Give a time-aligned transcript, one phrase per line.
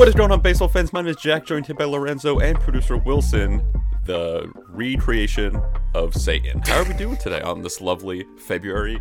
[0.00, 0.94] What is going on, baseball fans?
[0.94, 3.62] My name is Jack, joined here by Lorenzo and producer Wilson,
[4.06, 5.62] the recreation
[5.94, 6.62] of Satan.
[6.64, 8.98] How are we doing today on this lovely February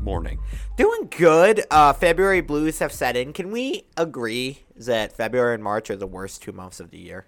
[0.00, 0.38] morning?
[0.76, 1.64] Doing good.
[1.72, 3.32] Uh, February blues have set in.
[3.32, 7.26] Can we agree that February and March are the worst two months of the year?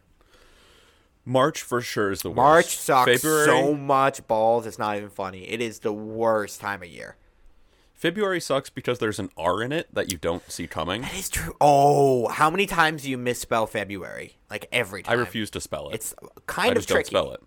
[1.25, 2.37] March for sure is the worst.
[2.37, 4.67] March sucks February, so much balls.
[4.67, 5.51] It's not even funny.
[5.51, 7.17] It is the worst time of year.
[8.05, 11.03] February sucks because there's an R in it that you don't see coming.
[11.03, 11.55] That is true.
[11.61, 14.39] Oh, how many times do you misspell February?
[14.49, 15.13] Like every time.
[15.19, 15.97] I refuse to spell it.
[15.97, 16.15] It's
[16.47, 17.11] kind I of just tricky.
[17.11, 17.43] don't spell it.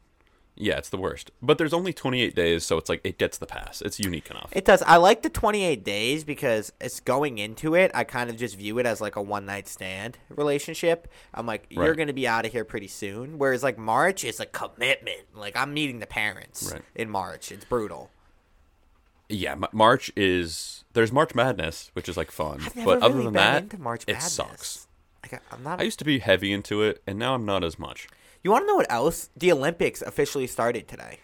[0.56, 1.32] Yeah, it's the worst.
[1.42, 3.82] But there's only 28 days, so it's like it gets the pass.
[3.82, 4.52] It's unique enough.
[4.52, 4.84] It does.
[4.84, 7.90] I like the 28 days because it's going into it.
[7.96, 11.08] I kind of just view it as like a one night stand relationship.
[11.34, 11.98] I'm like, you're Right.
[11.98, 13.40] going to be out of here pretty soon.
[13.40, 15.22] Whereas like March is a commitment.
[15.34, 16.84] Like I'm meeting the parents Right.
[16.94, 17.52] in March.
[17.52, 18.12] It's brutal.
[19.34, 22.62] Yeah, M- March is there's March Madness, which is like fun.
[22.86, 24.34] But other really than that, March it Madness.
[24.34, 24.88] sucks.
[25.24, 25.80] Like, I- I'm not.
[25.80, 28.08] I used to be heavy into it, and now I'm not as much.
[28.44, 29.30] you want to know what else?
[29.38, 31.20] The Olympics officially started today.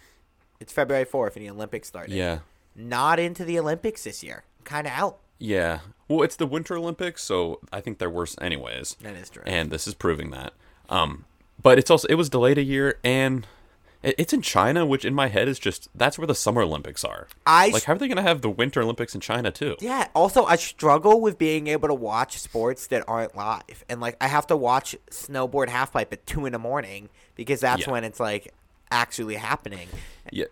[0.60, 2.14] It's February 4th, and the Olympics started.
[2.16, 2.40] Yeah,
[2.76, 4.44] Not into the Olympics this year.
[4.64, 5.20] Kind of out.
[5.38, 5.80] yeah.
[6.08, 8.96] Well, it's the Winter Olympics, so I think they're worse anyways.
[9.02, 9.44] That is true.
[9.46, 10.54] And this is proving that.
[10.90, 11.26] Um,
[11.62, 13.46] but it's also it was delayed a year, and
[14.02, 17.28] it's in China, which in my head is just that's where the Summer Olympics are.
[17.46, 19.76] I like, how are they gonna have the Winter Olympics in China too?
[19.82, 20.08] Yeah.
[20.16, 24.28] Also, I struggle with being able to watch sports that aren't live, and like I
[24.28, 27.92] have to watch snowboard halfpipe at two in the morning because that's Yeah.
[27.92, 28.54] when it's like
[28.92, 29.88] actually happening.
[30.32, 30.46] Yeah.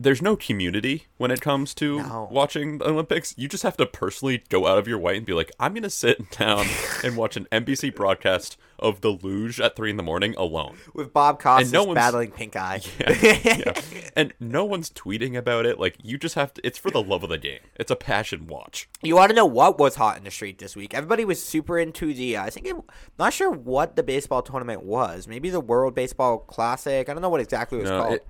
[0.00, 2.28] There's no community when it comes to No.
[2.30, 3.34] watching the Olympics.
[3.36, 5.82] You just have to personally go out of your way and be like, I'm going
[5.82, 6.66] to sit down
[7.02, 10.76] and watch an NBC broadcast of the luge at 3 in the morning alone.
[10.94, 12.80] With Bob Costas no battling pink eye.
[13.00, 13.72] yeah.
[14.14, 15.80] And no one's tweeting about it.
[15.80, 17.58] Like, you just have to, it's for the love of the game.
[17.74, 18.88] It's a passion watch.
[19.02, 20.94] You want to know what was hot in the street this week?
[20.94, 22.36] Everybody was super into the.
[22.36, 22.76] Uh, I think it,
[23.18, 25.26] not sure what the baseball tournament was.
[25.26, 27.08] Maybe the World Baseball Classic.
[27.08, 28.14] I don't know what exactly it was No, called.
[28.14, 28.26] it,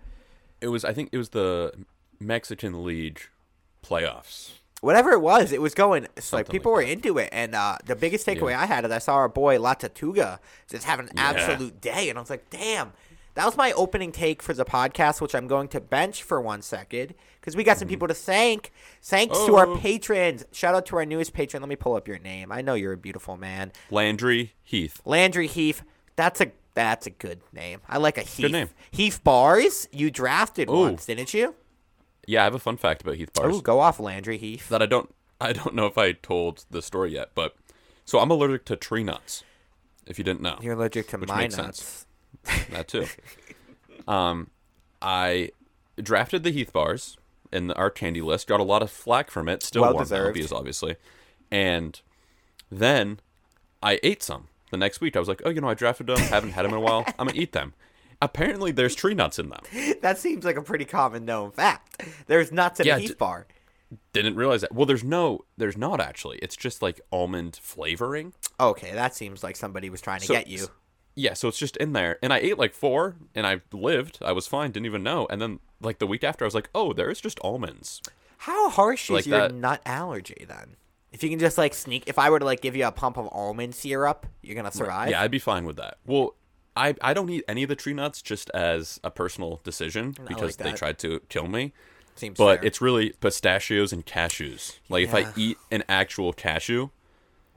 [0.61, 1.73] it was, I think it was the
[2.21, 3.21] Mexican League
[3.85, 4.53] playoffs.
[4.81, 6.07] whatever it was, it was going.
[6.17, 8.61] It's like people like were into it, and uh, the biggest takeaway Yeah.
[8.63, 11.31] I had is I saw our boy La Tortuga just having an Yeah.
[11.31, 12.93] absolute day, and I was like, damn.
[13.35, 16.61] That was my opening take for the podcast, which I'm going to bench for one
[16.61, 18.73] second because we got some people to thank.
[19.01, 19.77] Thanks to our Mm-hmm.
[19.77, 19.81] Oh.
[19.81, 20.45] patrons.
[20.51, 21.63] Shout out to our newest patron.
[21.63, 22.51] Let me pull up your name.
[22.51, 25.01] I know you're a beautiful man, Landry Heath.
[25.05, 25.83] Landry Heath.
[26.17, 27.81] That's a that's a good name.
[27.89, 28.44] I like a Heath.
[28.44, 28.71] Good name.
[28.93, 29.89] Heath Bars.
[29.91, 30.78] You drafted Ooh.
[30.83, 31.56] once, didn't you?
[32.25, 33.56] Yeah, I have a fun fact about Heath Bars.
[33.56, 34.69] Ooh, go off, Landry Heath.
[34.69, 37.56] that I don't I don't know if I told the story yet, but
[38.05, 39.43] so I'm allergic to tree nuts.
[40.06, 42.06] If you didn't know, You're allergic to Which my makes nuts.
[42.44, 42.66] sense.
[42.71, 43.06] that too.
[44.06, 44.50] Um,
[45.03, 45.50] I
[46.00, 47.16] drafted the Heath bars
[47.53, 48.47] in our candy list.
[48.47, 49.62] Got a lot of flack from it.
[49.65, 50.53] Still Well warm deserved.
[50.53, 50.97] obviously,
[51.50, 52.00] and
[52.71, 53.19] then
[53.83, 55.17] I ate some the next week.
[55.17, 56.19] I was like, oh, you know, I drafted them.
[56.19, 57.05] Haven't had them in a while.
[57.19, 57.75] I'm gonna eat them.
[58.21, 59.61] Apparently, there's tree nuts in them.
[60.03, 62.03] That seems like a pretty common known fact.
[62.27, 63.47] There's nuts in Yeah, a Heath d- bar.
[64.12, 64.73] Didn't realize that.
[64.75, 66.39] Well, there's no, there's not actually.
[66.39, 68.34] It's just like almond flavoring.
[68.61, 70.67] Okay, that seems like somebody was trying to So- get you.
[71.15, 72.17] Yeah, so it's just in there.
[72.23, 74.19] And I ate like four and I lived.
[74.21, 75.27] I was fine, didn't even know.
[75.31, 78.01] And then like the week after I was like, "Oh, there's just almonds."
[78.39, 79.55] How harsh Like is your that.
[79.55, 80.77] nut allergy then?
[81.13, 83.17] If you can just like sneak, if I were to like give you a pump
[83.17, 85.11] of almond syrup, you're gonna survive.
[85.11, 85.99] Yeah, I'd be fine with that.
[86.05, 86.35] Well,
[86.77, 90.57] I I don't eat any of the tree nuts just as a personal decision because
[90.57, 91.73] they tried to kill me.
[92.15, 92.37] seems.
[92.37, 92.67] But fair.
[92.67, 94.79] it's really pistachios and cashews.
[94.89, 96.91] Like if I eat an actual cashew,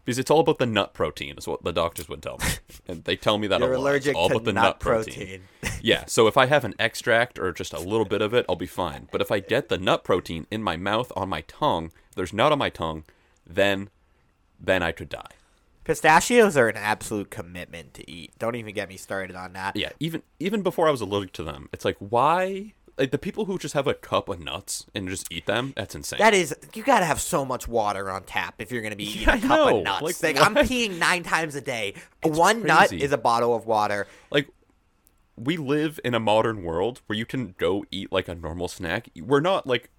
[0.03, 2.45] because it's all about the nut protein, is what the doctors would tell me,
[2.87, 3.95] and they tell me that you're a lot.
[3.95, 5.13] It's allergic all to about the nut, protein.
[5.13, 5.41] protein.
[5.83, 8.55] Yeah, so if I have an extract or just a little bit of it, I'll
[8.55, 9.07] be fine.
[9.11, 12.51] But if I get the nut protein in my mouth, on my tongue, there's nut
[12.51, 13.03] on my tongue,
[13.45, 13.89] then
[14.59, 15.31] then I could die.
[15.83, 18.31] Pistachios are an absolute commitment to eat.
[18.37, 19.75] Don't even get me started on that.
[19.75, 23.45] Yeah, even even before I was allergic to them, it's like why like the people
[23.45, 26.19] who just have a cup of nuts and just eat them, that's insane.
[26.19, 29.21] That is, you gotta have so much water on tap if you're gonna be eating
[29.23, 29.77] Yeah, a cup know.
[29.79, 30.21] of nuts.
[30.23, 31.95] Like, Like, I'm peeing nine times a day.
[32.21, 34.05] One nut is a bottle of water.
[34.29, 34.49] like
[35.35, 39.09] we live in a modern world where you can go eat like a normal snack.
[39.19, 39.89] We're not like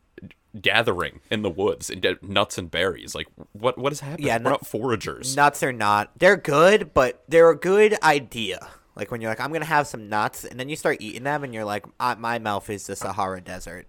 [0.60, 3.14] gathering in the woods and get nuts and berries.
[3.14, 4.26] Like what what is happening?
[4.26, 5.36] Yeah, We're not foragers.
[5.36, 6.10] Nuts are not.
[6.18, 8.68] They're good, but they're a good idea.
[8.94, 11.44] Like when you're like, I'm gonna have some nuts, and then you start eating them,
[11.44, 13.86] and you're like, "Ah, my mouth is the Sahara Desert.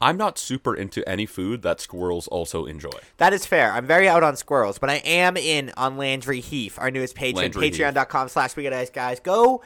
[0.00, 2.90] I'm not super into any food that squirrels also enjoy.
[3.16, 3.72] That is fair.
[3.72, 7.50] I'm very out on squirrels, but I am in on Landry Heath, our newest patron.
[7.50, 9.20] Patreon.com slash We Got Ice Guys.
[9.20, 9.62] Go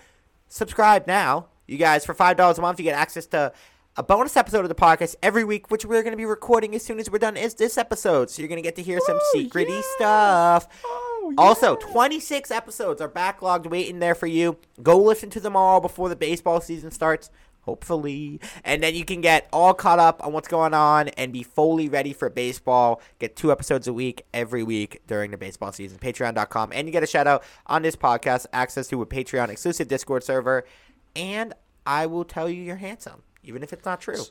[0.48, 1.46] subscribe now.
[1.66, 3.52] You guys, for $5 a month, you get access to
[3.96, 6.84] a bonus episode of the podcast every week, which we're going to be recording as
[6.84, 8.30] soon as we're done is this episode.
[8.30, 10.68] So you're going to get to hear some oh, secrety stuff.
[10.84, 11.34] Woo!
[11.36, 14.58] Also, 26 episodes are backlogged waiting there for you.
[14.82, 17.30] Go listen to them all before the baseball season starts,
[17.62, 18.40] hopefully.
[18.64, 21.88] And then you can get all caught up on what's going on and be fully
[21.88, 23.00] ready for baseball.
[23.18, 25.98] Get two episodes a week every week during the baseball season.
[25.98, 26.70] Patreon.com.
[26.72, 30.22] And you get a shout out on this podcast, access to a Patreon exclusive Discord
[30.22, 30.64] server.
[31.16, 31.54] And
[31.86, 34.24] I will tell you you're handsome, even if it's not true.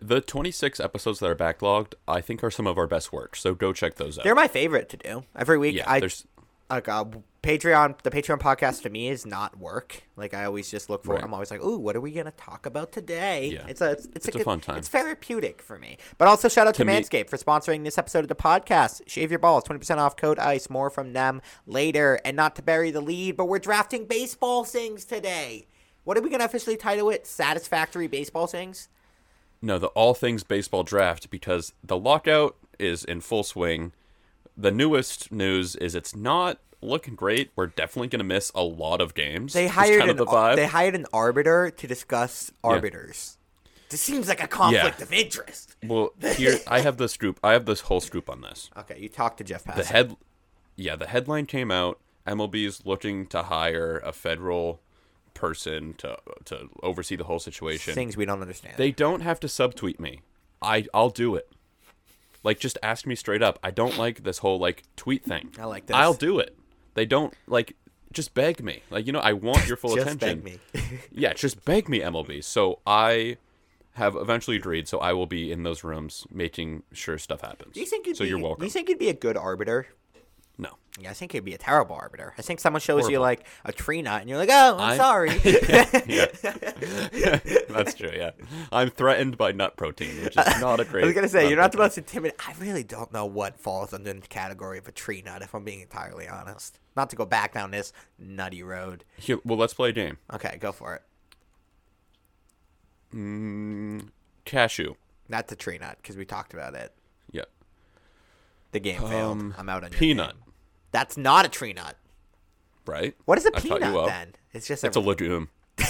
[0.00, 3.36] The 26 episodes that are backlogged, I think, are some of our best work.
[3.36, 4.24] So go check those out.
[4.24, 5.76] They're my favorite to do every week.
[5.76, 6.26] yeah, I there's
[6.70, 7.04] like uh,
[7.42, 8.00] Patreon.
[8.02, 10.02] The Patreon podcast to me is not work.
[10.16, 11.14] Like I always just look for.
[11.14, 11.22] Right.
[11.22, 13.50] I'm always like, ooh, what are we gonna talk about today?
[13.52, 13.66] Yeah.
[13.68, 14.78] It's a it's, it's, It's a good, fun time.
[14.78, 15.98] It's therapeutic for me.
[16.18, 19.02] But also shout out to, To me- Manscaped for sponsoring this episode of the podcast.
[19.06, 20.16] Shave your balls, twenty percent off.
[20.16, 20.70] Code Ice.
[20.70, 22.18] More from them later.
[22.24, 25.66] And not to bury the lead, but we're drafting baseball things today.
[26.04, 27.26] What are we gonna officially title it?
[27.26, 28.88] Satisfactory baseball things.
[29.60, 33.92] no the all things baseball draft because the lockout is in full swing.
[34.56, 37.50] The newest news is it's not looking great.
[37.54, 39.52] We're definitely going to miss a lot of games.
[39.52, 40.56] They hired kind an of the vibe.
[40.56, 43.38] they hired an arbiter to discuss arbiters.
[43.88, 45.04] This seems like a conflict Yeah.
[45.04, 45.76] of interest.
[45.86, 47.38] well, here I have this group.
[47.44, 48.68] I have this whole scoop on this.
[48.76, 50.16] Okay, you talked to Jeff The head,
[50.76, 52.00] yeah, the headline came out.
[52.26, 54.80] MLB's looking to hire a federal
[55.34, 57.94] person to to oversee the whole situation.
[57.94, 58.74] things we don't understand.
[58.76, 60.20] They don't have to subtweet me.
[60.60, 61.48] I I'll do it.
[62.44, 63.58] Like just ask me straight up.
[63.62, 65.50] I don't like this whole like tweet thing.
[65.58, 65.96] I like this.
[65.96, 66.56] I'll do it.
[66.94, 67.76] They don't like
[68.12, 68.82] just beg me.
[68.90, 70.40] Like you know, I want your full Just attention.
[70.40, 70.44] beg
[70.74, 70.98] me.
[71.12, 72.44] yeah, just beg me, MLB.
[72.44, 73.38] So I
[73.94, 74.88] have eventually agreed.
[74.88, 77.74] So I will be in those rooms making sure stuff happens.
[77.74, 78.60] Do you think you'd so be, you're welcome.
[78.60, 79.86] Do you think you'd be a good arbiter?
[81.00, 82.34] Yeah, I think you'd be a terrible arbiter.
[82.36, 84.96] I think someone shows you like a tree nut, and you're like, "Oh, I'm I-
[84.98, 85.30] sorry."
[86.06, 86.26] yeah.
[87.70, 88.10] That's true.
[88.14, 88.32] Yeah,
[88.70, 91.04] I'm threatened by nut protein, which is not a great.
[91.04, 92.38] I was gonna say you're not the most intimidating.
[92.46, 95.64] I really don't know what falls under the category of a tree nut, if I'm
[95.64, 96.78] being entirely honest.
[96.94, 99.04] Not to go back down this nutty road.
[99.16, 100.18] Here, well, let's play a game.
[100.30, 101.02] Okay, go for it.
[103.14, 104.08] Mm,
[104.44, 104.94] cashew.
[105.28, 106.92] That's a tree nut because we talked about it.
[107.30, 107.44] Yeah.
[108.72, 109.38] The game failed.
[109.38, 110.32] Um, I'm out on your peanut.
[110.32, 110.51] game.
[110.92, 111.96] That's not a tree nut.
[112.86, 113.14] Right.
[113.24, 114.34] What is a I taught you peanut then?
[114.52, 115.48] It's just a, It's a legume.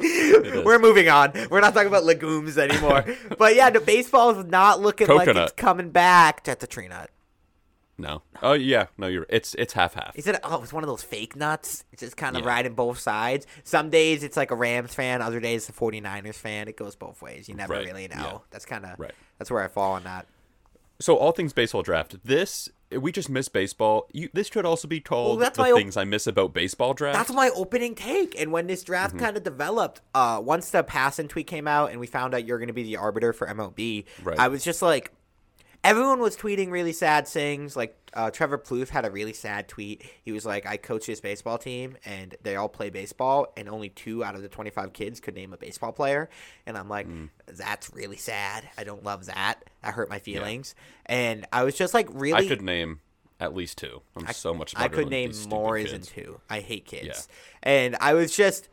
[0.00, 1.32] We're moving on.
[1.50, 3.04] We're not talking about legumes anymore.
[3.38, 6.44] but yeah, the baseball is not looking like it's coming back.
[6.44, 7.10] That's a tree nut.
[8.00, 8.22] No.
[8.42, 8.86] Oh yeah.
[8.96, 9.26] No, you're.
[9.28, 10.12] It's it's half half.
[10.16, 10.38] Is it?
[10.44, 11.82] Oh, it's one of those fake nuts.
[11.92, 12.48] It's just kind of Yeah.
[12.48, 13.44] riding both sides.
[13.64, 15.20] Some days it's like a Rams fan.
[15.20, 16.68] Other days it's a 49ers fan.
[16.68, 17.48] It goes both ways.
[17.48, 18.14] You never Right, really know.
[18.16, 18.38] yeah.
[18.50, 19.14] That's kind of Right.
[19.38, 20.26] That's where I fall on that.
[21.00, 22.16] So all things baseball draft.
[22.24, 24.08] This we just miss baseball.
[24.12, 26.94] You, this could also be called that's the my op- things I miss about baseball
[26.94, 27.16] draft.
[27.18, 28.40] That's my opening take.
[28.40, 29.24] And when this draft Mm-hmm.
[29.24, 32.58] kind of developed, uh, once the passing tweet came out and we found out you're
[32.58, 34.38] going to be the arbiter for MLB, Right.
[34.38, 35.12] I was just like,
[35.84, 37.76] everyone was tweeting really sad things.
[37.76, 40.02] Like uh, Trevor Plouffe had a really sad tweet.
[40.22, 43.88] He was like, "I coach this baseball team, and they all play baseball, and only
[43.90, 46.28] two out of the 25 kids could name a baseball player."
[46.66, 47.30] And I'm like, Mm.
[47.46, 48.68] "That's really sad.
[48.76, 49.56] I don't love that.
[49.82, 50.74] That hurt my feelings."
[51.06, 52.46] And I was just like, really.
[52.46, 53.00] I could name
[53.40, 54.02] at least two.
[54.16, 54.74] I'm so much.
[54.74, 56.40] Better I could name more than two.
[56.50, 57.28] I hate kids.
[57.62, 58.68] And I was just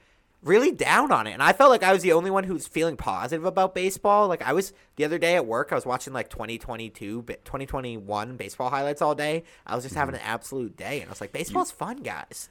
[0.45, 1.31] really down on it.
[1.33, 4.27] And I felt like I was the only one who was feeling positive about baseball.
[4.29, 8.69] Like I was the other day at work, I was watching like 2022, 2021 baseball
[8.69, 9.43] highlights all day.
[9.67, 10.24] I was just having Mm-hmm.
[10.24, 11.01] an absolute day.
[11.01, 12.50] And I was like, baseball's fun, guys.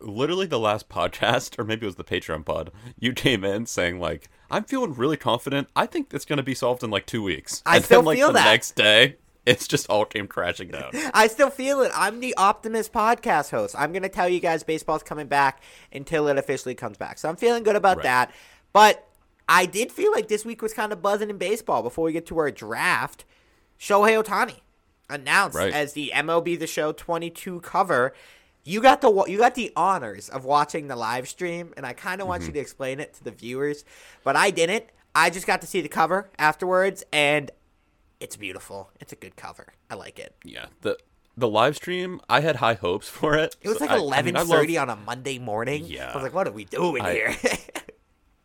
[0.00, 4.00] literally the last podcast, or maybe it was the Patreon pod, you came in saying
[4.00, 5.68] like, "I'm feeling really confident.
[5.76, 8.18] I think it's gonna be solved in like two weeks." I and still then, like,
[8.18, 8.44] feel the that.
[8.46, 10.92] next day, it's just all came crashing down.
[11.14, 11.90] I still feel it.
[11.94, 13.74] I'm the optimist podcast host.
[13.76, 17.18] I'm going to tell you guys baseball's coming back until it officially comes back.
[17.18, 18.04] So I'm feeling good about Right.
[18.04, 18.34] that.
[18.72, 19.06] But
[19.48, 22.26] I did feel like this week was kind of buzzing in baseball before we get
[22.26, 23.24] to our draft.
[23.78, 24.60] Shohei Ohtani
[25.10, 25.72] announced Right.
[25.72, 28.14] as the MLB The Show 22 cover.
[28.64, 32.20] You got the you got the honors of watching the live stream, and I kind
[32.20, 32.54] of want you mm-hmm.
[32.54, 33.84] to explain it to the viewers,
[34.22, 34.84] but I didn't.
[35.16, 37.50] I just got to see the cover afterwards, and
[38.22, 38.90] it's beautiful.
[39.00, 39.74] It's a good cover.
[39.90, 40.34] I like it.
[40.44, 40.96] yeah, the
[41.36, 43.56] the live stream, I had high hopes for it.
[43.62, 45.84] It was So like I- I mean, love- on a Monday morning.
[45.86, 46.10] Yeah.
[46.10, 47.34] I was like, "What are we doing I- here?"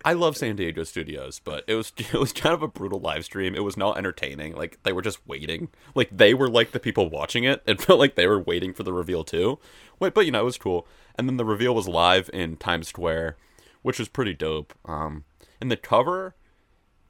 [0.05, 3.25] I love San Diego studios, but it was it was kind of a brutal live
[3.25, 3.55] stream.
[3.55, 4.55] It was not entertaining.
[4.55, 5.67] Like they were just waiting.
[5.95, 7.61] Like they were like the people watching it.
[7.65, 9.59] It felt like they were waiting for the reveal too.
[9.99, 10.87] Wait, but you know it was cool.
[11.15, 13.35] And then the reveal was live in Times Square,
[13.81, 14.73] which was pretty dope.
[14.85, 15.25] Um,
[15.59, 16.35] and the cover,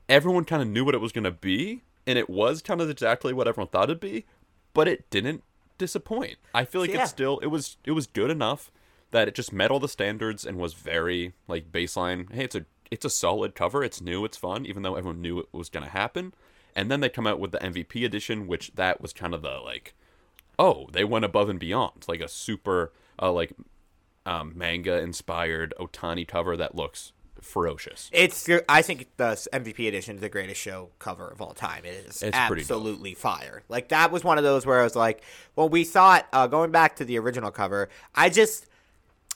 [0.10, 3.34] everyone kind of knew what it was gonna be, and it was kind of exactly
[3.34, 4.26] what everyone thought it'd be,
[4.74, 5.44] but it didn't
[5.78, 6.38] disappoint.
[6.56, 7.02] I feel like Yeah.
[7.02, 8.72] it's still it was it was good enough
[9.12, 12.32] that it just met all the standards and was very like baseline.
[12.34, 13.84] Hey, it's a it's a solid cover.
[13.84, 14.24] It's new.
[14.26, 16.34] It's fun, even though everyone knew it was gonna happen.
[16.76, 19.60] And then they come out with the MVP edition, which that was kind of the
[19.60, 19.94] like
[20.60, 23.54] oh, they went above and beyond, like a super uh, like
[24.26, 28.10] um, manga inspired Ohtani cover that looks ferocious.
[28.14, 28.48] It's.
[28.70, 31.86] I think the MVP edition is the greatest show cover of all time.
[31.86, 33.64] It is It's absolutely fire.
[33.70, 35.24] Like that was one of those where I was like,
[35.56, 37.90] well, we saw it uh, going back to the original cover.
[38.16, 38.66] I just,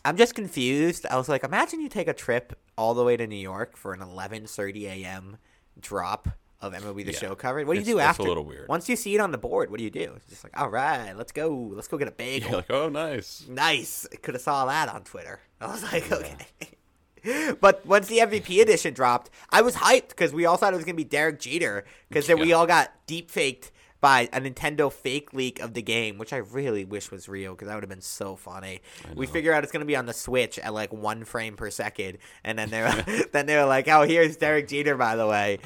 [0.06, 1.06] I'm just confused.
[1.10, 3.94] I was like, imagine you take a trip all the way to New York for
[3.94, 5.38] an 11:30 a.m.
[5.80, 6.28] drop
[6.62, 7.18] of MLB the Yeah.
[7.18, 7.66] Show cover.
[7.66, 8.68] What do you It's- do it's a little weird.
[8.68, 10.14] Once you see it on the board, what do you do?
[10.16, 11.50] It's just like, all right, let's go.
[11.74, 12.50] Let's go get a bagel.
[12.52, 13.46] You're like, oh, nice.
[13.50, 14.08] Nice.
[14.22, 15.40] Could have saw that on Twitter.
[15.60, 16.36] I was like, okay.
[17.62, 20.86] but once the MVP edition dropped, I was hyped because we all thought it was
[20.86, 25.32] gonna be Derek Jeter because then we all got deep faked by a Nintendo fake
[25.32, 28.02] leak of the game, which I really wish was real because that would have been
[28.02, 28.82] so funny.
[29.16, 32.18] We figure out it's gonna be on the Switch at like one frame per second,
[32.44, 32.92] and then they're
[33.32, 35.60] then they were like, "Oh, here's Derek Jeter, by the way,"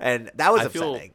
[0.00, 1.14] and that was I feel- upsetting.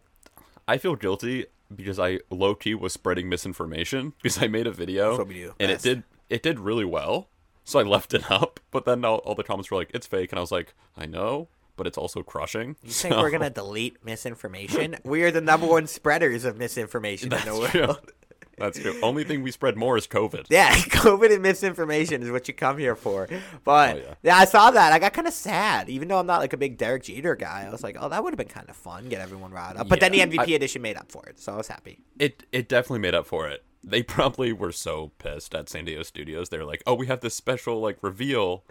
[0.67, 5.09] I feel guilty because I low key was spreading misinformation because I made a video
[5.11, 5.85] That's what we do and best.
[5.85, 7.29] it did it did really well.
[7.67, 10.31] So I left it up, but then all, all the comments were like, "It's fake,"
[10.31, 14.03] and I was like, "I know, but it's also crushing." You think we're gonna delete
[14.05, 14.95] misinformation?
[15.03, 17.69] We are the number one spreaders of misinformation in the That's world.
[17.71, 18.12] true.
[18.57, 18.97] That's true.
[19.03, 20.45] Only thing we spread more is COVID.
[20.50, 23.27] Yeah, COVID and misinformation is what you come here for.
[23.65, 24.13] But Oh, yeah.
[24.24, 24.38] yeah.
[24.38, 24.93] I saw that.
[24.93, 27.65] I got kind of sad, even though I'm not like a big Derek Jeter guy.
[27.67, 29.89] I was like, oh, that would have been kind of fun, get everyone riled up.
[29.89, 32.00] But then the MVP I- edition made up for it, so I was happy.
[32.17, 33.63] It it definitely made up for it.
[33.89, 36.50] They probably were so pissed at San Diego Studios.
[36.50, 38.63] They're like, "Oh, we have this special like reveal.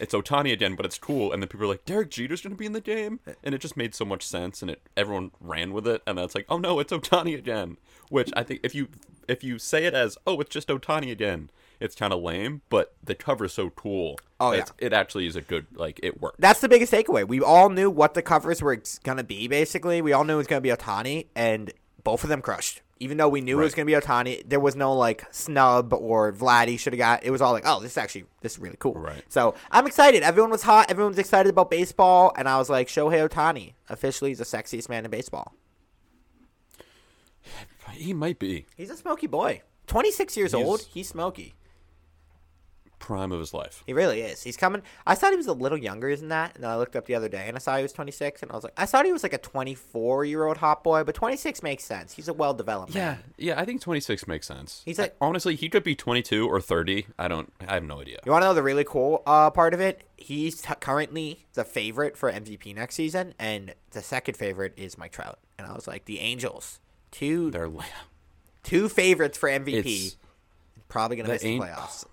[0.00, 2.58] It's Ohtani again, but it's cool." And then people were like, "Derek Jeter's going to
[2.58, 3.34] be in the game," eh.
[3.44, 6.02] and it just made so much sense, and it everyone ran with it.
[6.06, 7.76] And that's like, "Oh no, it's Ohtani again."
[8.10, 8.88] Which I think if you
[9.28, 12.62] if you say it as, "Oh, it's just Ohtani again," it's kind of lame.
[12.68, 14.18] But the cover's so cool.
[14.40, 14.58] Oh, yeah.
[14.58, 16.40] it's- it actually is a good like it worked.
[16.40, 17.26] That's the biggest takeaway.
[17.26, 20.02] We all knew what the covers were going to be, basically.
[20.02, 22.82] We all knew it was going to be Ohtani, and both of them crushed.
[23.04, 25.92] Even though we knew it was going to be Ohtani, there was no like snub
[25.92, 27.22] or Vladdy should have got.
[27.22, 28.94] It was all like, oh, this is actually this is really cool.
[28.94, 29.22] Right.
[29.28, 30.22] So I'm excited.
[30.22, 30.90] Everyone was hot.
[30.90, 34.88] Everyone was excited about baseball, and I was like, Shohei Ohtani officially is the sexiest
[34.88, 35.54] man in baseball.
[37.92, 39.60] He might be He's a smoky boy.
[39.86, 40.80] 26 years He's- old.
[40.82, 41.54] He's smoky.
[43.04, 43.82] Prime of his life.
[43.86, 44.42] He really is.
[44.42, 44.80] He's coming.
[45.06, 47.14] I thought he was a little younger than that, and then I looked up the
[47.14, 49.12] other day and I saw he was 26, and I was like, I thought he
[49.12, 52.14] was like a 24 year old hot boy, but 26 makes sense.
[52.14, 53.24] He's a well developed Yeah, man.
[53.36, 54.82] yeah, I think 26 makes sense.
[54.84, 57.06] He's like- honestly, he could be 22 or 30.
[57.18, 58.20] I don't I have no idea.
[58.24, 60.02] You want to know the really cool uh, part of it?
[60.16, 65.12] He's t- currently the favorite for MVP next season, and the second favorite is Mike
[65.12, 65.38] Trout.
[65.58, 66.80] And I was like, the Angels,
[67.10, 67.70] two They're
[68.62, 70.16] two favorites for MVP,
[70.88, 72.04] probably gonna miss the playoffs.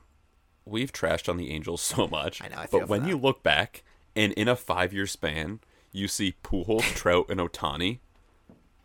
[0.65, 2.41] We've trashed on the Angels so much.
[2.43, 3.09] I know, I but when that.
[3.09, 3.83] you look back
[4.15, 5.59] and in a 5-year span,
[5.91, 7.99] you see Pujols, Trout and Ohtani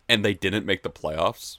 [0.09, 1.57] and they didn't make the playoffs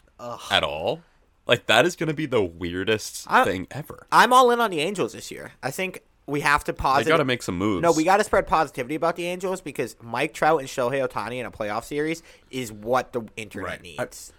[0.50, 1.02] at all.
[1.46, 4.06] Like that is going to be the weirdest I- thing ever.
[4.12, 5.52] I'm all in on the Angels this year.
[5.62, 7.08] I think we have to They positive.
[7.08, 7.82] got to make some moves.
[7.82, 11.36] No, we got to spread positivity about the Angels because Mike Trout and Shohei Ohtani
[11.40, 13.82] in a playoff series is what the internet Right.
[13.82, 14.32] needs.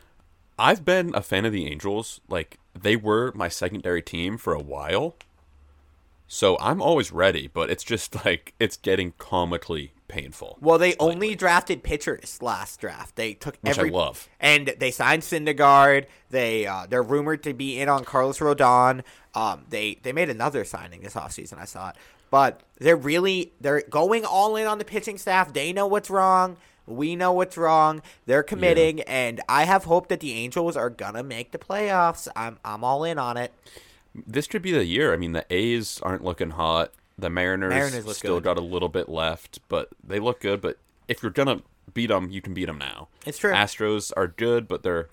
[0.59, 2.19] I've been a fan of the Angels.
[2.27, 5.15] Like they were my secondary team for a while.
[6.31, 10.57] So I'm always ready, but it's just like it's getting comically painful.
[10.61, 13.15] well, they only drafted pitchers last draft.
[13.15, 14.29] They took Which I every love.
[14.39, 16.05] and they signed Syndergaard.
[16.29, 19.03] They uh, they're rumored to be in on Carlos Rodon.
[19.35, 21.57] Um, they they made another signing this offseason.
[21.59, 21.95] I saw it,
[22.29, 25.51] but they're really they're going all in on the pitching staff.
[25.51, 26.57] They know what's wrong.
[26.85, 28.01] We know what's wrong.
[28.25, 32.27] They're committing, and I have hope that the Angels are gonna make the playoffs.
[32.35, 33.51] I'm I'm all in on it.
[34.15, 35.13] This could be the year.
[35.13, 36.91] I mean, the A's aren't looking hot.
[37.17, 38.43] The Mariners, Mariners still good.
[38.45, 40.61] got a little bit left, but they look good.
[40.61, 41.61] But if you're gonna
[41.93, 43.09] beat them, you can beat them now.
[43.25, 43.51] It's true.
[43.51, 45.09] Astros are good, but they're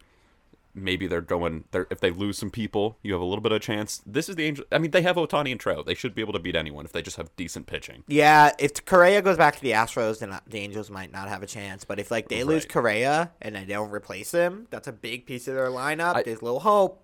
[0.73, 1.65] maybe they're going.
[1.73, 4.03] They're if they lose some people, you have a little bit of a chance.
[4.07, 4.65] This is the Angel.
[4.71, 5.85] I mean, they have Ohtani and Trout.
[5.87, 8.05] They should be able to beat anyone if they just have decent pitching.
[8.07, 11.47] Yeah, if Correa goes back to the Astros, then the Angels might not have a
[11.47, 11.85] chance.
[11.85, 12.69] But if like they lose Right.
[12.73, 16.15] Correa and they don't replace him, that's a big piece of their lineup.
[16.15, 17.03] I- There's little hope.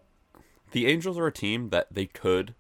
[0.72, 2.54] The Angels are a team that they could,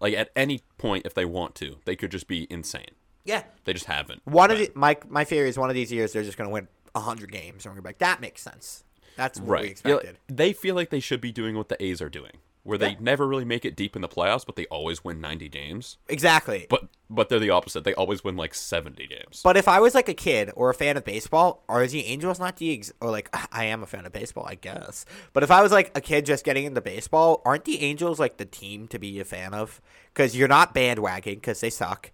[0.00, 2.90] like at any point if they want to, they could just be insane.
[3.24, 4.22] Yeah, They just haven't.
[4.24, 6.48] one of But- the my my theory is one of these years they're just going
[6.48, 8.84] to win hundred games, and we're gonna be like that makes sense.
[9.16, 9.82] That's what we right.
[9.84, 10.18] Yeah, expected.
[10.28, 12.96] they feel like they should be doing what the A's are doing, where they Yeah.
[13.00, 15.96] never really make it deep in the playoffs, but they always win 90 games.
[16.08, 16.66] Exactly.
[16.68, 17.84] But but they're the opposite.
[17.84, 19.40] They always win like 70 games.
[19.44, 22.40] But if I was like a kid or a fan of baseball, are the Angels
[22.40, 25.04] not the ex- or like I am a fan of baseball, I guess.
[25.32, 28.38] But if I was like a kid just getting into baseball, aren't the Angels like
[28.38, 29.80] the team to be a fan of?
[30.12, 32.10] Because you're not bandwagon because they suck,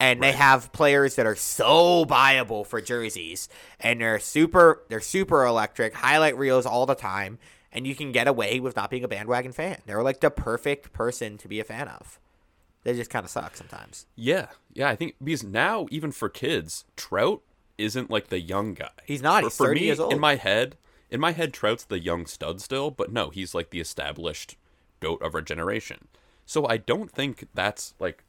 [0.00, 5.44] and they have players that are so buyable for jerseys, and they're super they're super
[5.44, 7.38] electric, highlight reels all the time,
[7.72, 9.78] and you can get away with not being a bandwagon fan.
[9.86, 12.18] They're like the perfect person to be a fan of.
[12.84, 14.06] They just kind of suck sometimes.
[14.16, 14.88] Yeah, yeah.
[14.88, 17.42] I think because now even for kids, Trout
[17.78, 18.90] isn't like the young guy.
[19.04, 19.42] He's not.
[19.42, 20.12] For, He's for 30 me, years old.
[20.12, 20.76] in my head,
[21.10, 24.56] in my head, Trout's the young stud still, but no, he's like the established
[25.00, 26.08] goat of our generation.
[26.44, 28.24] So I don't think that's like.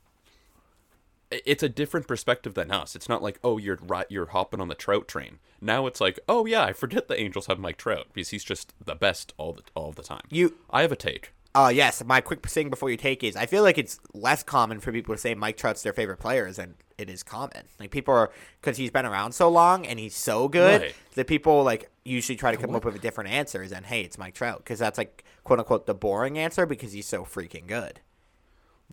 [1.46, 2.96] It's a different perspective than us.
[2.96, 5.40] It's not like, oh, you're right, you're hopping on the Trout train.
[5.62, 8.74] Now it's like, oh yeah, I forget the Angels have Mike Trout because he's just
[8.84, 10.24] the best all the all the time.
[10.30, 11.32] You I have a take.
[11.56, 14.80] Uh, yes, my quick thing before you take is I feel like it's less common
[14.80, 17.66] for people to say Mike Trout's their favorite player than it is common.
[17.80, 20.96] Like people are because he's been around so long and he's so good Right.
[21.14, 24.18] that people like usually try to come up with a different answer than hey, it's
[24.18, 28.00] Mike Trout because that's like quote unquote the boring answer because he's so freaking good.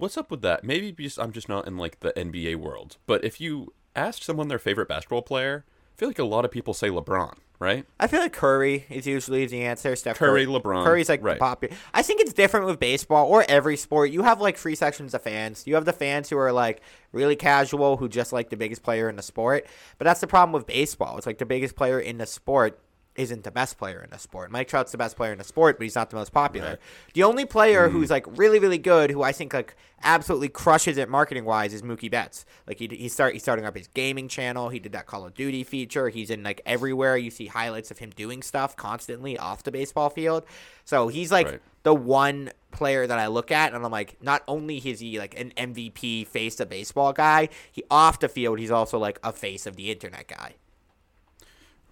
[0.00, 0.64] What's up with that?
[0.64, 2.96] Maybe because I'm just not in like the NBA world.
[3.04, 6.50] But if you ask someone their favorite basketball player, I feel like a lot of
[6.50, 7.84] people say LeBron, right?
[7.98, 9.94] I feel like Curry is usually the answer.
[9.94, 11.38] Steph Curry, LeBron, Curry's like right.
[11.38, 11.76] popular.
[11.92, 14.10] I think it's different with baseball or every sport.
[14.10, 15.66] You have like three sections of fans.
[15.66, 16.80] You have the fans who are like
[17.12, 19.66] really casual, who just like the biggest player in the sport.
[19.98, 21.18] But that's the problem with baseball.
[21.18, 22.80] It's like the biggest player in the sport
[23.20, 24.50] isn't the best player in the sport.
[24.50, 26.70] Mike Trout's the best player in the sport, but he's not the most popular.
[26.70, 26.78] Right.
[27.14, 27.96] The only player mm-hmm.
[27.96, 31.82] who's like really, really good, who I think like absolutely crushes it marketing wise, is
[31.82, 32.46] Mookie Betts.
[32.66, 34.70] Like he he start he's starting up his gaming channel.
[34.70, 36.08] He did that Call of Duty feature.
[36.08, 37.16] He's in like everywhere.
[37.16, 40.44] You see highlights of him doing stuff constantly off the baseball field.
[40.84, 41.60] So he's like Right.
[41.82, 45.38] the one player that I look at, and I'm like, not only is he like
[45.38, 49.66] an MVP face of baseball guy, he off the field he's also like a face
[49.66, 50.54] of the internet guy.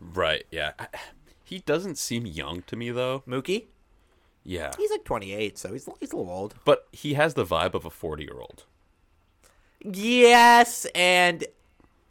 [0.00, 0.44] Right.
[0.50, 0.72] Yeah.
[1.48, 3.22] He doesn't seem young to me though.
[3.26, 3.66] Mookie,
[4.44, 4.72] Yeah.
[4.76, 6.54] he's like 28, so he's he's a little old.
[6.64, 8.64] But he has the vibe of a 40 year old.
[9.80, 11.44] Yes, and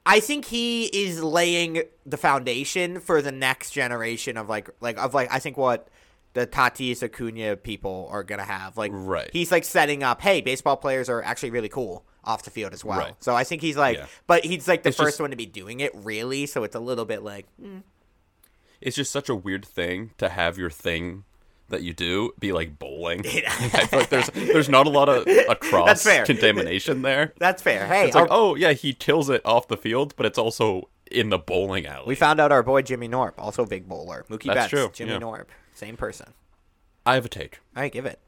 [0.05, 5.13] I think he is laying the foundation for the next generation of like like of
[5.13, 5.89] like I think what
[6.33, 8.77] the Tatis Acuna people are gonna have.
[8.77, 9.29] Like Right.
[9.33, 12.85] he's like setting up, hey, baseball players are actually really cool off the field as
[12.85, 12.99] well.
[12.99, 13.13] Right.
[13.19, 14.05] So I think he's like Yeah.
[14.27, 16.75] but he's like the It's first just- one to be doing it really, so it's
[16.75, 17.81] a little bit like mm,
[18.81, 21.23] It's just such a weird thing to have your thing
[21.69, 23.21] that you do be like bowling.
[23.25, 27.33] I feel like there's there's not a lot of a cross contamination there.
[27.39, 27.87] that's fair.
[27.87, 31.29] Hey, It's like, oh yeah, he kills it off the field, but it's also in
[31.29, 32.05] the bowling alley.
[32.07, 34.25] we found out our boy Jimmy Norp, also a big bowler.
[34.29, 35.19] Mookie That's Betts, true, Jimmy yeah.
[35.19, 36.33] Norp, same person.
[37.05, 37.59] I have a take.
[37.75, 38.19] Right, give it.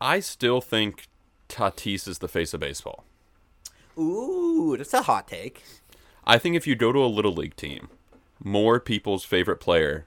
[0.00, 1.08] I still think
[1.48, 3.04] Tatis is the face of baseball.
[3.98, 5.62] Ooh, that's a hot take.
[6.24, 7.88] I think if you go to a little league team,
[8.44, 10.06] more people's favorite player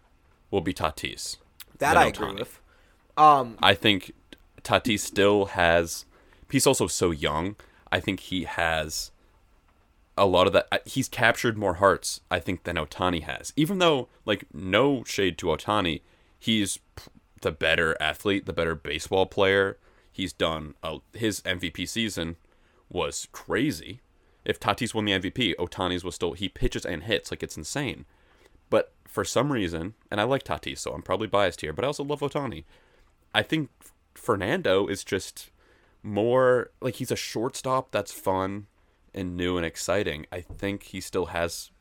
[0.52, 1.38] will be Tatis.
[1.80, 2.60] That I agree with.
[3.18, 4.14] Um, I think
[4.64, 6.06] Tatis still has.
[6.50, 7.56] He's also so young.
[7.92, 9.12] I think he has
[10.18, 10.68] a lot of that.
[10.72, 13.54] uh, He's captured more hearts, I think, than Ohtani has.
[13.56, 16.02] Even though, like, no shade to Ohtani,
[16.40, 16.80] he's
[17.42, 19.78] the better athlete, the better baseball player.
[20.12, 22.38] He's done a, his MVP season
[22.90, 24.00] was crazy.
[24.46, 28.06] If Tatis won the MVP, Ohtani's was still he pitches and hits like it's insane.
[28.70, 31.88] But for some reason, and I like Tatis, so I'm probably biased here, but I
[31.88, 32.66] also love Ohtani.
[33.34, 33.70] I think
[34.14, 35.52] Fernando is just
[36.04, 38.68] more like he's a shortstop that's fun
[39.14, 40.26] and new and exciting.
[40.32, 41.72] I think he still has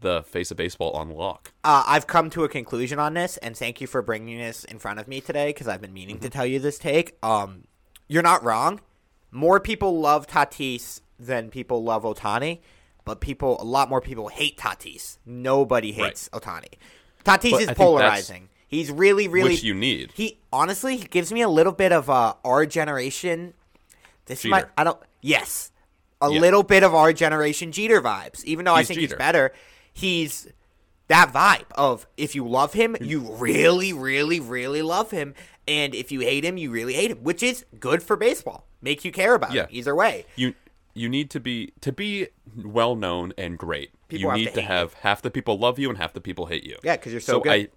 [0.00, 1.52] the face of baseball on lock.
[1.64, 4.78] uh, I've come to a conclusion on this, and thank you for bringing this in
[4.78, 7.16] front of me today because I've been meaning to tell you this take.
[7.22, 7.64] Um,
[8.06, 8.80] you're not wrong.
[9.30, 12.60] More people love Tatis than people love Ohtani,
[13.04, 15.18] but people, a lot more people hate Tatis.
[15.26, 16.74] Nobody hates Ohtani.
[17.24, 18.48] Tatis But is I polarizing.
[18.68, 19.50] He's really, really.
[19.50, 20.10] which you need.
[20.14, 23.54] He honestly he gives me a little bit of uh, our generation.
[24.26, 24.50] This Jeter.
[24.50, 25.70] might I don't yes,
[26.20, 26.40] a Yeah.
[26.40, 28.42] little bit of our generation Jeter vibes.
[28.44, 29.14] Even though I think Jeter.
[29.14, 29.52] he's better,
[29.92, 30.48] he's
[31.08, 35.34] that vibe of if you love him, you really, really, really love him,
[35.68, 38.66] and if you hate him, you really hate him, which is good for baseball.
[38.82, 39.62] Make you care about Yeah.
[39.64, 40.24] him either way.
[40.36, 40.54] you
[40.94, 43.90] you need to be to be well known and great.
[44.08, 46.46] People you need to to, have half the people love you and half the people
[46.46, 46.78] hate you.
[46.82, 47.52] Yeah, because you're so good.
[47.52, 47.68] I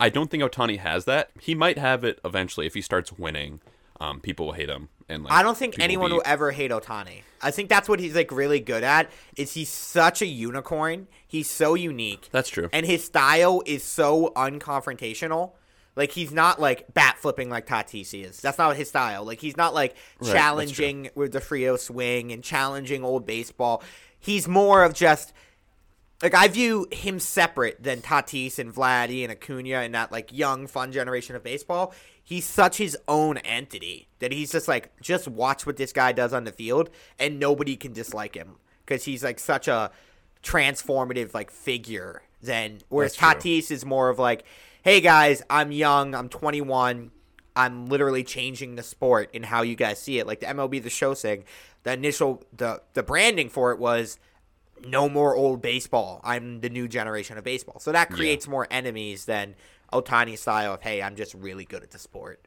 [0.00, 1.30] I don't think Ohtani has that.
[1.40, 3.60] He might have it eventually if he starts winning.
[3.98, 6.70] Um, people will hate him, and like I don't think anyone be- will ever hate
[6.70, 7.22] Ohtani.
[7.40, 9.10] I think that's what he's like really good at.
[9.36, 11.08] Is he's such a unicorn.
[11.26, 12.28] He's so unique.
[12.30, 12.68] That's true.
[12.72, 15.52] And his style is so unconfrontational.
[15.96, 18.38] Like he's not like bat flipping like Tatis is.
[18.40, 19.24] That's not his style.
[19.24, 23.82] Like he's not like that's challenging with the Frio swing and challenging old baseball.
[24.18, 25.32] He's more of just
[26.22, 30.66] like I view him separate than Tatis and Vladdy and Acuna and that like young
[30.66, 31.94] fun generation of baseball.
[32.22, 36.34] He's such his own entity that he's just like just watch what this guy does
[36.34, 39.90] on the field and nobody can dislike him because he's like such a
[40.42, 42.22] transformative like figure.
[42.42, 43.16] Then whereas.
[43.16, 44.44] Tatis is more of like,
[44.86, 47.10] hey guys, I'm young, I'm 21,
[47.56, 50.28] I'm literally changing the sport in how you guys see it.
[50.28, 51.42] Like the MLB The Show thing,
[51.82, 54.20] the initial the the branding for it was
[54.86, 56.20] no more old baseball.
[56.22, 57.80] I'm the new generation of baseball.
[57.80, 59.56] So that creates more enemies than
[59.92, 62.46] Ohtani style of hey, I'm just really good at the sport.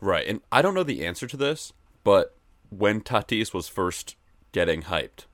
[0.00, 0.26] Right.
[0.26, 2.34] And I don't know the answer to this, but
[2.70, 4.16] when Tatis was first
[4.52, 5.26] getting hyped,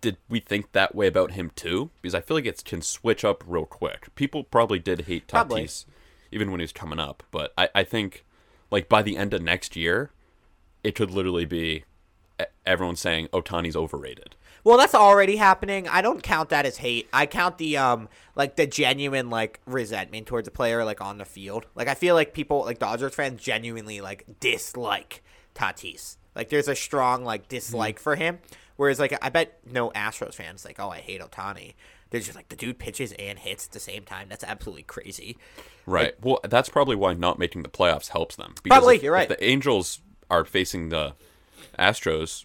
[0.00, 1.90] did we think that way about him too?
[2.00, 4.14] Because I feel like it can switch up real quick.
[4.14, 5.68] People probably did hate Tatis Probably.
[6.30, 8.24] even when he was coming up, but I, I think
[8.70, 10.10] like by the end of next year,
[10.82, 11.84] it could literally be
[12.66, 14.36] everyone saying Ohtani's overrated.
[14.64, 15.88] Well, that's already happening.
[15.88, 17.08] I don't count that as hate.
[17.12, 21.24] I count the um like the genuine like resentment towards a player like on the
[21.24, 21.66] field.
[21.74, 25.22] Like I feel like people like Dodgers fans genuinely like dislike
[25.54, 26.16] Tatis.
[26.34, 28.38] Like there's a strong like dislike for him.
[28.76, 31.74] Whereas like I bet no Astros fans like oh I hate Ohtani.
[32.10, 34.26] They're just like the dude pitches and hits at the same time.
[34.28, 35.38] That's absolutely crazy.
[35.86, 36.14] Right.
[36.22, 38.54] well, that's probably why not making the playoffs helps them.
[38.62, 39.30] Because Probably, if, you're right.
[39.30, 41.14] If the Angels are facing the
[41.78, 42.44] Astros,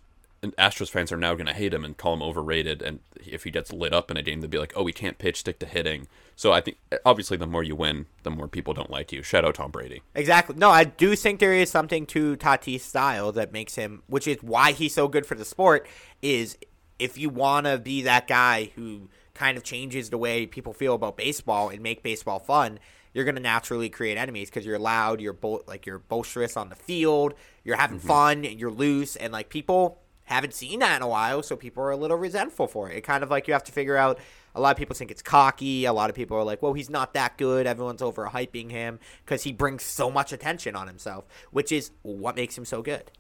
[0.54, 2.82] Astros fans are now going to hate him and call him overrated.
[2.82, 5.18] And if he gets lit up in a game, they'll be like, "Oh, he can't
[5.18, 8.74] pitch, stick to hitting." So I think obviously the more you win, the more people
[8.74, 9.24] don't like you.
[9.24, 10.02] Shout out Tom Brady.
[10.16, 10.56] Exactly.
[10.56, 14.38] No, I do think there is something to Tatis' style that makes him, which is
[14.42, 15.88] why he's so good for the sport,
[16.22, 16.58] is
[17.00, 20.96] if you want to be that guy who kind of changes the way people feel
[20.96, 22.80] about baseball and make baseball fun,
[23.14, 26.70] you're going to naturally create enemies because you're loud, you're bo- like you're boisterous on
[26.70, 27.34] the field,
[27.64, 28.08] you're having mm-hmm.
[28.08, 30.00] fun, and you're loose, and like people
[30.36, 32.98] haven't seen that in a while, so people are a little resentful for it.
[32.98, 34.20] It kind of like you have to figure out.
[34.56, 35.86] A lot of people think it's cocky.
[35.86, 39.44] A lot of people are like, "Well, he's not that good." Everyone's overhyping him because
[39.44, 43.12] he brings so much attention on himself, which is what makes him so good.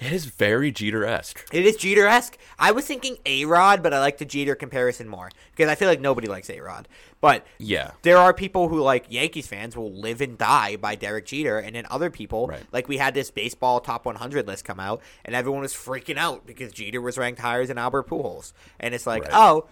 [0.00, 1.46] It is very Jeter esque.
[1.52, 2.38] It is Jeter esque.
[2.58, 5.88] I was thinking A Rod, but I like the Jeter comparison more because I feel
[5.88, 6.88] like nobody likes A Rod.
[7.20, 7.90] But Yeah.
[8.00, 11.76] there are people who like Yankees fans will live and die by Derek Jeter, and
[11.76, 12.62] then other people Right.
[12.72, 16.46] like we had this baseball top 100 list come out, and everyone was freaking out
[16.46, 19.32] because Jeter was ranked higher than Albert Pujols, and it's like, Right.
[19.34, 19.66] oh,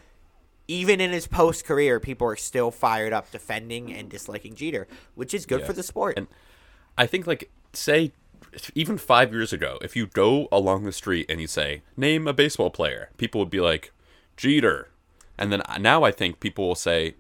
[0.71, 5.33] even in his post career, people are still fired up defending and disliking Jeter, which
[5.33, 5.67] is good Yeah.
[5.67, 6.19] for the sport.
[6.19, 6.27] And
[6.99, 8.13] I think like say
[8.75, 12.33] even five years ago, if you go along the street and you say name a
[12.33, 13.93] baseball player, people would be like
[14.37, 14.89] Jeter,
[15.37, 17.15] and then uh, now I think people will say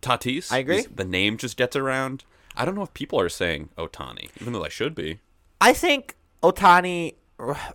[0.00, 0.52] Tatis.
[0.52, 0.86] I agree.
[0.94, 2.24] The name just gets around.
[2.56, 5.20] I don't know if people are saying Ohtani, even though they should be.
[5.60, 7.14] I think Ohtani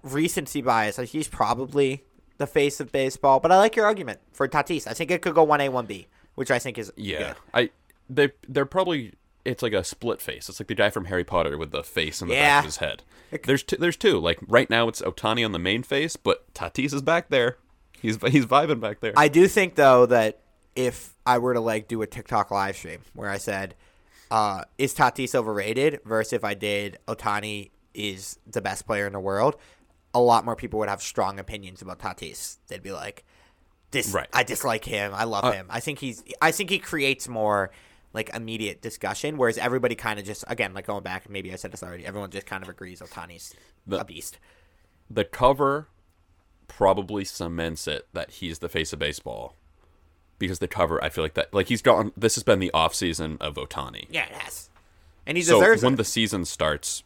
[0.03, 0.97] recency bias.
[0.97, 2.03] like, He's probably
[2.37, 4.87] the face of baseball, but I like your argument for Tatis.
[4.87, 7.35] I think it could go one A, one B, which I think is Yeah, good.
[7.53, 7.69] I
[8.09, 9.13] they they're probably
[9.45, 10.49] it's like a split face.
[10.49, 12.57] It's like the guy from Harry Potter with the face in the Yeah.
[12.57, 13.03] back of his head.
[13.43, 14.19] There's two, there's two.
[14.19, 17.57] Like right now it's Ohtani on the main face, but Tatis is back there.
[17.99, 19.13] He's he's vibing back there.
[19.17, 20.39] I do think though that
[20.75, 23.75] if I were to like do a TikTok live stream where I said,
[24.31, 29.19] uh, "Is Tatis overrated?" versus if I did Ohtani is the best player in the
[29.19, 29.55] world,
[30.13, 32.57] a lot more people would have strong opinions about Tatis.
[32.67, 33.25] They'd be like,
[33.91, 34.27] "This, Right.
[34.33, 35.13] I dislike him.
[35.15, 35.67] I love Uh, him.
[35.69, 36.23] I think he's.
[36.41, 37.71] I think he creates more."
[38.15, 41.71] Like immediate discussion, whereas everybody kind of just again like going back, maybe I said
[41.73, 42.05] this already.
[42.05, 43.53] Everyone just kind of agrees Ohtani's
[43.85, 44.39] The- a beast.
[45.09, 45.87] the cover
[46.67, 49.55] probably cements it that he's the face of baseball
[50.39, 52.95] because the cover I feel like that like he's gone this has been the off
[52.95, 54.07] season of Ohtani.
[54.09, 54.69] Yeah, it has,
[55.27, 55.97] and he So deserves when it.
[55.97, 57.03] the season starts,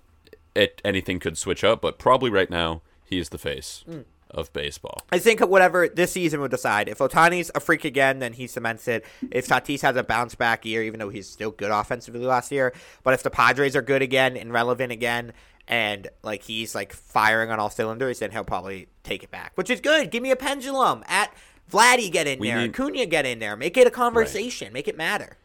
[0.55, 4.05] it anything could switch up, but probably right now he's the face Mm.
[4.31, 5.03] Of baseball.
[5.11, 6.87] I think whatever this season will decide.
[6.87, 9.03] If Ohtani's a freak again, then he cements it.
[9.31, 12.71] If Tatis has a bounce back year, even though he's still good offensively last year,
[13.03, 15.33] but if the Padres are good again and relevant again,
[15.67, 19.69] and like he's like firing on all cylinders, then he'll probably take it back, which
[19.71, 20.11] is good.
[20.11, 21.33] Give me a pendulum at
[21.71, 24.87] Vladdy get in We there, need- Acuna get in there, make it a conversation, make
[24.87, 25.37] it matter.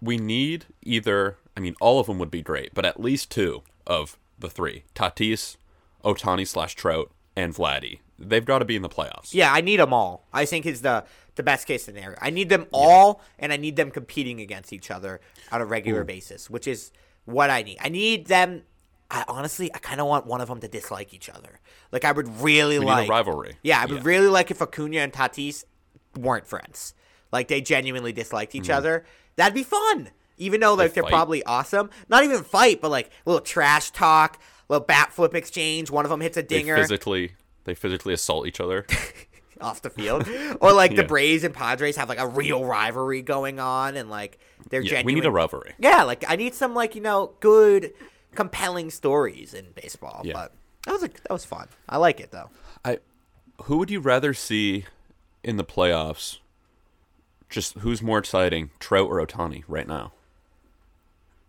[0.00, 3.62] We need either I mean all of them would be great, but at least two
[3.84, 4.84] of the three.
[4.94, 5.56] Tatis,
[6.04, 8.00] Ohtani slash Trout, and Vladdy.
[8.22, 9.32] They've got to be in the playoffs.
[9.32, 10.26] Yeah, I need them all.
[10.32, 11.04] I think is the
[11.34, 12.18] the best case scenario.
[12.20, 16.04] I need them all, and I need them competing against each other on a regular
[16.04, 16.92] basis, which is
[17.24, 17.78] what I need.
[17.80, 18.62] I need them.
[19.10, 21.60] I honestly, I kind of want one of them to dislike each other.
[21.90, 23.56] Like I would really We like a rivalry.
[23.62, 25.64] Yeah, I would really like if Acuna and Tatis
[26.16, 26.94] weren't friends.
[27.30, 28.72] Like they genuinely disliked each mm-hmm.
[28.72, 29.04] other.
[29.36, 30.10] That'd be fun.
[30.38, 31.90] Even though like they are probably awesome.
[32.08, 35.90] Not even fight, but like a little trash talk, little bat flip exchange.
[35.90, 37.32] One of them hits a They dinger physically
[37.64, 38.86] they physically assault each other.
[39.60, 40.28] off the field,
[40.60, 44.38] or like the Braves and Padres have like a real rivalry going on, and like
[44.70, 45.06] they're yeah, genuine.
[45.06, 45.74] we need a rivalry.
[45.78, 47.92] Yeah, like I need some like you know good,
[48.34, 50.22] compelling stories in baseball.
[50.24, 50.32] Yeah.
[50.32, 50.52] But
[50.86, 51.68] that was a, that was fun.
[51.88, 52.50] I like it though.
[52.84, 52.98] I
[53.64, 54.86] who would you rather see
[55.44, 56.38] in the playoffs?
[57.52, 60.12] just who's more exciting, Trout or Ohtani right now?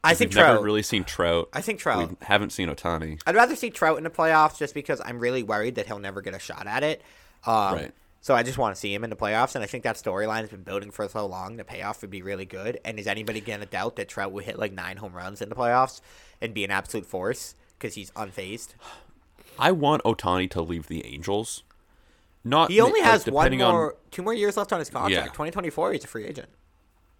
[0.04, 0.64] I think We've never Trout.
[0.64, 1.50] really seen Trout.
[1.54, 2.10] I think Trout.
[2.10, 3.22] We haven't seen Ohtani.
[3.26, 6.22] I'd rather see Trout in the playoffs just because I'm really worried that he'll never
[6.22, 7.02] get a shot at it.
[7.46, 7.92] Um, Right.
[8.22, 10.40] So I just want to see him in the playoffs, and I think that storyline
[10.42, 11.58] has been building for so long.
[11.58, 12.80] The payoff would be really good.
[12.86, 15.50] And is anybody going to doubt that Trout would hit like nine home runs in
[15.50, 16.00] the playoffs
[16.42, 18.76] and be an absolute force because he's unfazed?
[19.60, 21.64] I want Ohtani to leave the Angels.
[22.46, 25.12] Not He only has one depending on- more, two more years left on his contract.
[25.14, 25.24] Yeah.
[25.26, 26.48] 2024, he's a free agent.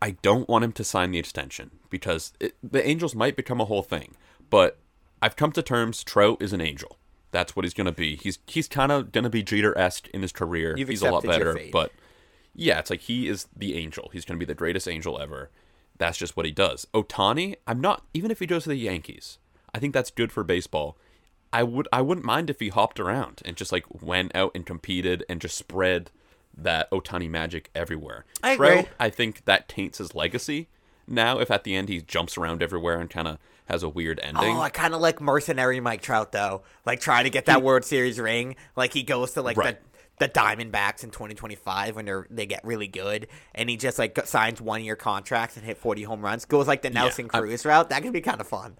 [0.04, 3.66] I don't want him to sign the extension because it, the Angels might become a
[3.66, 4.18] whole thing.
[4.50, 4.78] But
[5.22, 6.04] I've come to terms.
[6.04, 6.98] Trout is an Angel.
[7.32, 8.18] That's what he's gonna be.
[8.18, 10.76] He's he's kind of gonna be Jeter esque in his career.
[10.78, 11.58] You've he's a lot better.
[11.72, 11.94] But
[12.54, 14.10] yeah, it's like he is the Angel.
[14.12, 15.50] He's gonna be the greatest Angel ever.
[15.98, 16.86] That's just what he does.
[16.94, 19.38] Ohtani, I'm not even if he goes to the Yankees.
[19.74, 20.98] I think that's good for baseball.
[21.54, 24.66] I would I wouldn't mind if he hopped around and just like went out and
[24.66, 26.12] competed and just spread
[26.58, 28.26] that Ohtani magic everywhere.
[28.44, 28.90] I Trout, agree.
[29.00, 30.68] I think that taints his legacy.
[31.08, 34.20] Now, if at the end he jumps around everywhere and kind of has a weird
[34.24, 36.64] ending, Oh, I kind of like mercenary Mike Trout though.
[36.86, 38.56] Like trying to get that World Series ring.
[38.76, 39.78] Like he goes to like Right.
[39.82, 44.18] the the Diamondbacks in 2025 when they're they get really good, and he just like
[44.28, 46.46] signs one year contracts and hit 40 home runs.
[46.46, 47.90] Goes like the Nelson I'm- Cruz route.
[47.90, 48.78] That could be kind of fun.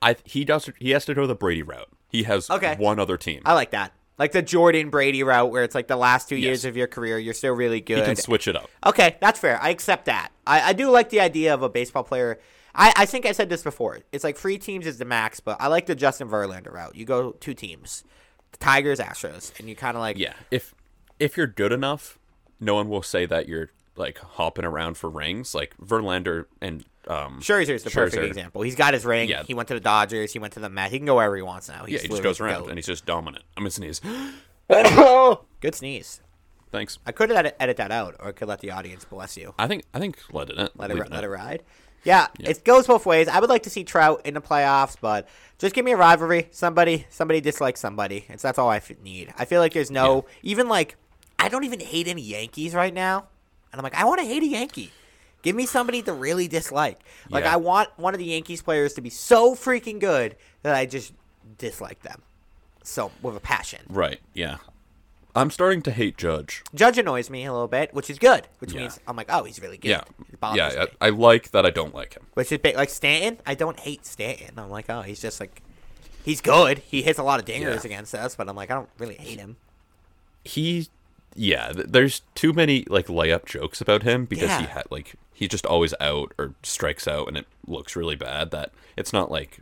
[0.00, 1.88] I he does he has to go the Brady route.
[2.08, 2.74] He has Okay.
[2.78, 3.42] one other team.
[3.44, 3.92] I like that.
[4.18, 7.18] Like the Jordan Brady route, where it's like the last two years of your career,
[7.18, 8.04] you're still really good.
[8.04, 8.70] can switch it up.
[8.84, 9.58] Okay, that's fair.
[9.60, 10.30] I accept that.
[10.46, 12.38] I, I do like the idea of a baseball player.
[12.74, 14.00] I, I think I said this before.
[14.12, 16.94] It's like three teams is the max, but I like the Justin Verlander route.
[16.94, 18.04] You go two teams,
[18.52, 20.74] the Tigers, Astros, and you kind of like Yeah, if
[21.18, 22.18] if you're good enough,
[22.60, 25.54] no one will say that you're like hopping around for rings.
[25.54, 28.62] Like Verlander and um, Scherzer's the perfect example.
[28.62, 29.28] He's got his ring.
[29.28, 29.42] Yeah.
[29.42, 30.32] He went to the Dodgers.
[30.32, 30.92] He went to the Mets.
[30.92, 31.84] He can go wherever he wants now.
[31.84, 33.44] He's yeah, he just goes around and he's just dominant.
[33.56, 34.00] I'm gonna sneeze.
[35.60, 36.20] Good sneeze.
[36.70, 36.98] Thanks.
[37.04, 39.54] I could edit, edit that out, or I could let the audience bless you.
[39.58, 41.62] I think I think let it Let it, let it ride.
[42.04, 43.28] Yeah, it goes both ways.
[43.28, 46.48] I would like to see Trout in the playoffs, but just give me a rivalry.
[46.50, 48.24] Somebody, somebody dislikes somebody.
[48.28, 49.32] It's that's all I f- need.
[49.38, 50.96] I feel like there's no even like
[51.38, 53.26] I don't even hate any Yankees right now,
[53.70, 54.90] and I'm like I want to hate a Yankee.
[55.42, 57.00] Give me somebody to really dislike.
[57.28, 57.54] Like Yeah.
[57.54, 61.12] I want one of the Yankees players to be so freaking good that I just
[61.58, 62.22] dislike them.
[62.84, 63.80] So with a passion.
[63.88, 64.20] Right.
[64.34, 64.58] Yeah.
[65.34, 66.62] I'm starting to hate Judge.
[66.74, 68.46] Judge annoys me a little bit, which is good.
[68.58, 68.82] Which Yeah.
[68.82, 69.88] means I'm like, oh, he's really good.
[69.88, 70.02] Yeah.
[70.54, 70.84] Yeah.
[71.00, 71.64] I, I like that.
[71.64, 72.26] I don't like him.
[72.34, 72.76] Which is big.
[72.76, 74.58] Like Stanton, I don't hate Stanton.
[74.58, 75.62] I'm like, oh, he's just like,
[76.24, 76.78] he's good.
[76.78, 77.86] He hits a lot of dingers Yeah.
[77.86, 79.56] against us, but I'm like, I don't really hate him.
[80.44, 80.88] he
[81.34, 85.48] yeah th- there's too many like layup jokes about him because he had like he's
[85.48, 89.60] just always out or strikes out and it looks really bad that it's not like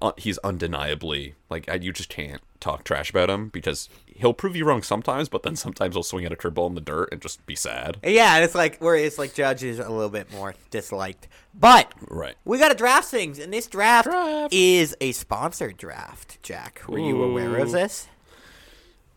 [0.00, 4.56] uh, he's undeniably like I, you just can't talk trash about him because he'll prove
[4.56, 7.20] you wrong sometimes but then sometimes he'll swing at a curveball in the dirt and
[7.20, 10.30] just be sad yeah, and it's like where it's like Judge is a little bit
[10.32, 14.52] more disliked, but right we got to draft things, and this draft, Draft.
[14.52, 16.42] is a sponsored draft.
[16.42, 18.08] Jack, were you aware of this?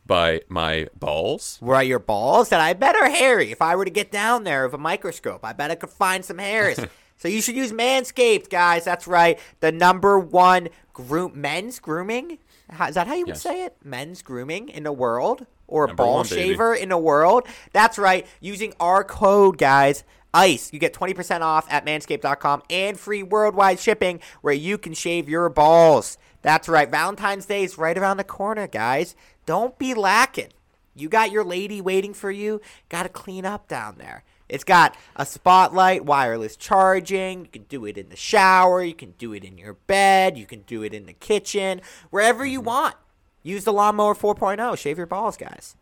[0.06, 3.52] By my balls Were your balls that I bet are hairy?
[3.52, 6.24] If I were to get down there with a microscope, I bet I could find
[6.24, 6.80] some hairs.
[7.18, 8.86] so you should use Manscaped, guys.
[8.86, 9.40] That's right.
[9.62, 12.38] The number one groom men's grooming.
[12.70, 13.42] How, is that how you would Yes.
[13.42, 13.78] say it?
[13.84, 16.42] Men's grooming in the world, or a Number ball one, baby.
[16.52, 17.48] shaver in the world.
[17.74, 18.26] That's right.
[18.42, 20.04] Using our code, guys.
[20.34, 20.74] ICE.
[20.74, 25.48] You get 20% off at manscaped.com and free worldwide shipping where you can shave your
[25.48, 26.18] balls.
[26.42, 26.90] That's right.
[26.92, 29.16] Valentine's Day is right around the corner, guys.
[29.46, 30.50] Don't be lacking.
[30.96, 32.62] You got your lady waiting for you.
[32.90, 34.24] Got to clean up down there.
[34.48, 37.42] It's got a spotlight, wireless charging.
[37.42, 38.84] You can do it in the shower.
[38.84, 40.38] You can do it in your bed.
[40.38, 41.82] You can do it in the kitchen.
[42.12, 42.68] Wherever you mm-hmm.
[42.68, 42.96] want.
[43.44, 44.78] Use the Lawnmower 4.0.
[44.78, 45.76] Shave your balls, guys.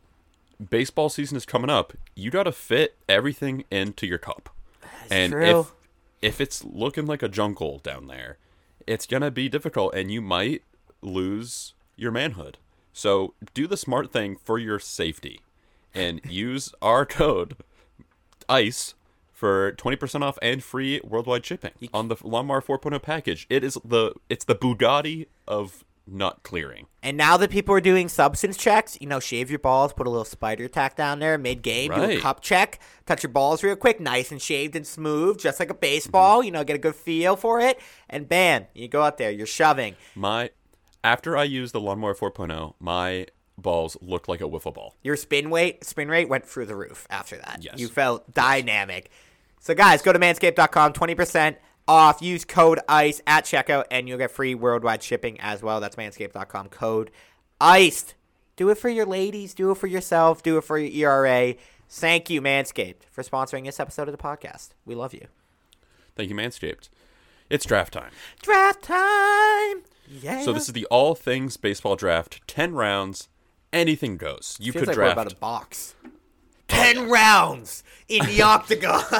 [0.69, 4.49] baseball season is coming up you gotta fit everything into your cup
[5.10, 5.60] and true.
[5.60, 5.71] if
[6.21, 8.38] if it's looking like a jungle down there
[8.88, 10.62] it's gonna be difficult and you might
[11.02, 12.58] lose your manhood
[12.94, 15.42] so do the smart thing for your safety
[15.94, 17.58] and use our code
[18.48, 18.94] ice
[19.32, 24.14] for 20% off and free worldwide shipping on the lawnmower 4.0 package it is the
[24.30, 29.08] it's the bugatti of nut clearing And now that people are doing substance checks, you
[29.08, 32.08] know, shave your balls, put a little spider tack down there mid game, do a
[32.08, 32.20] Right.
[32.20, 35.74] cup check, touch your balls real quick, nice and shaved and smooth, just like a
[35.74, 36.46] baseball, mm-hmm.
[36.48, 37.80] you know, get a good feel for it,
[38.10, 39.96] and bam, you go out there, you're shoving.
[40.14, 40.50] my
[41.04, 43.26] after i used the lawnmower 4.0 my
[43.58, 47.06] balls looked like a wiffle ball Your spin weight, spin rate went through the roof
[47.10, 47.60] after that.
[47.62, 47.80] Yes.
[47.80, 49.12] You felt dynamic.
[49.60, 51.56] So guys, go to manscaped.com, 20%
[51.88, 52.22] off.
[52.22, 55.80] Use code ICE at checkout and you'll get free worldwide shipping as well.
[55.80, 57.12] That's manscaped.com code
[57.62, 58.13] ICE.
[58.56, 61.56] Do it for your ladies, do it for yourself, do it for your ERA.
[61.89, 64.70] Thank you, Manscaped, for sponsoring this episode of the podcast.
[64.86, 65.28] We love you.
[66.16, 66.89] Thank you, Manscaped.
[67.50, 68.12] It's draft time.
[68.42, 69.84] Draft time.
[70.08, 70.42] Yeah.
[70.44, 72.42] So this is the all things baseball draft.
[72.48, 73.30] Ten rounds,
[73.72, 74.58] anything goes.
[74.60, 75.18] You Feels could like we're draft.
[75.18, 75.96] about a box.
[76.68, 79.04] Ten rounds in the octagon.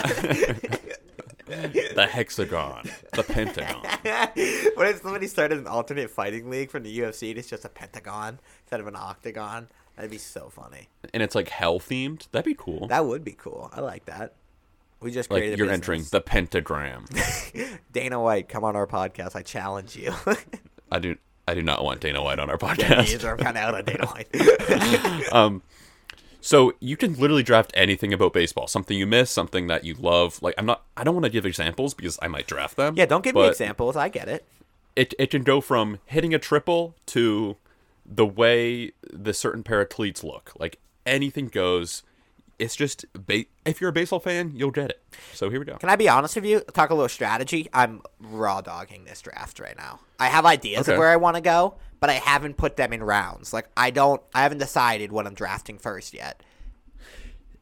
[1.46, 3.82] the hexagon, the pentagon.
[4.76, 7.70] what if somebody started an alternate fighting league from the UFC and it's just a
[7.70, 9.68] pentagon instead of an octagon?
[9.96, 10.90] That'd be so funny.
[11.14, 12.28] and it's like hell themed.
[12.32, 12.88] That'd be cool.
[12.88, 13.70] That would be cool.
[13.74, 14.34] I like that.
[15.04, 15.72] We just like you're business.
[15.74, 17.06] entering the pentagram.
[17.92, 19.36] Dana White, come on our podcast.
[19.36, 20.14] I challenge you.
[20.92, 21.18] I do.
[21.46, 23.14] I do not want Dana White on our podcast.
[23.14, 23.32] either.
[23.32, 24.28] I'm kind of out on Dana White.
[25.34, 25.62] Um,
[26.40, 28.68] so you can literally draft anything about baseball.
[28.68, 30.42] Something you miss, something that you love.
[30.42, 30.84] Like I'm not.
[30.96, 32.96] I don't want to give examples because I might draft them.
[32.98, 33.96] yeah, don't give me examples.
[33.98, 34.46] I get it.
[34.96, 37.58] It it can go from hitting a triple to
[38.06, 40.54] the way the certain pair of cleats look.
[40.58, 42.04] Like anything goes.
[42.60, 45.04] It's just ba- if you're a baseball fan, you'll get it.
[45.34, 45.76] So here we go.
[45.78, 46.60] Can I be honest with you?
[46.62, 47.68] Talk a little strategy.
[47.74, 50.00] I'm raw dogging this draft right now.
[50.20, 50.94] I have ideas Okay.
[50.94, 53.54] of where I want to go, but I haven't put them in rounds.
[53.54, 54.22] Like I don't.
[54.34, 56.44] I haven't decided what I'm drafting first yet.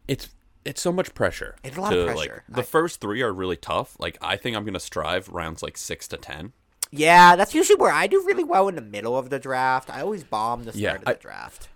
[0.07, 0.29] it's
[0.63, 1.55] it's so much pressure.
[1.63, 2.43] It's a lot to, of Like, pressure.
[2.49, 3.95] the I- first three are really tough.
[3.99, 6.53] Like I think I'm gonna strive rounds like six to ten.
[6.91, 9.89] Yeah, that's usually where I do really well in the middle of the draft.
[9.89, 11.69] I always bomb the start Yeah, of the I- draft.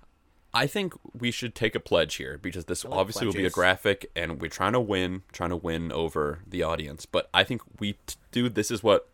[0.55, 3.49] I think we should take a pledge here because this like obviously will be a
[3.49, 7.05] graphic, and we're trying to win, trying to win over the audience.
[7.05, 8.47] But I think we t- do.
[8.47, 9.09] This is what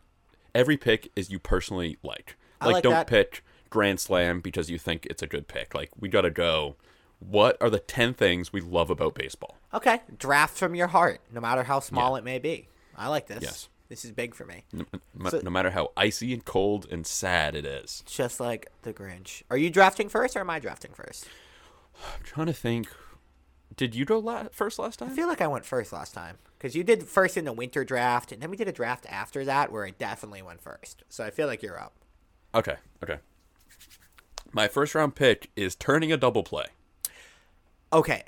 [0.53, 2.37] every pick is you personally like.
[2.61, 3.07] Like, like don't that.
[3.07, 5.73] pick Grand Slam because you think it's a good pick.
[5.73, 6.75] Like we gotta go.
[7.19, 9.57] What are the ten things we love about baseball?
[9.73, 12.67] Okay, draft from your heart, no matter how small it may be.
[12.95, 13.41] I like this.
[13.41, 13.69] Yes.
[13.91, 14.63] This is big for me.
[14.71, 18.03] No, no- So- no matter how icy and cold and sad it is.
[18.07, 19.43] Just like the Grinch.
[19.51, 21.27] Are you drafting first or am I drafting first?
[22.01, 22.87] I'm trying to think.
[23.75, 25.09] Did you go la- first last time?
[25.09, 27.83] I feel like I went first last time because you did first in the winter
[27.83, 31.03] draft, and then we did a draft after that where I definitely went first.
[31.09, 31.91] So I feel like you're up.
[32.55, 33.17] Okay, okay.
[34.53, 36.67] My first round pick is turning a double play.
[37.91, 38.23] Okay,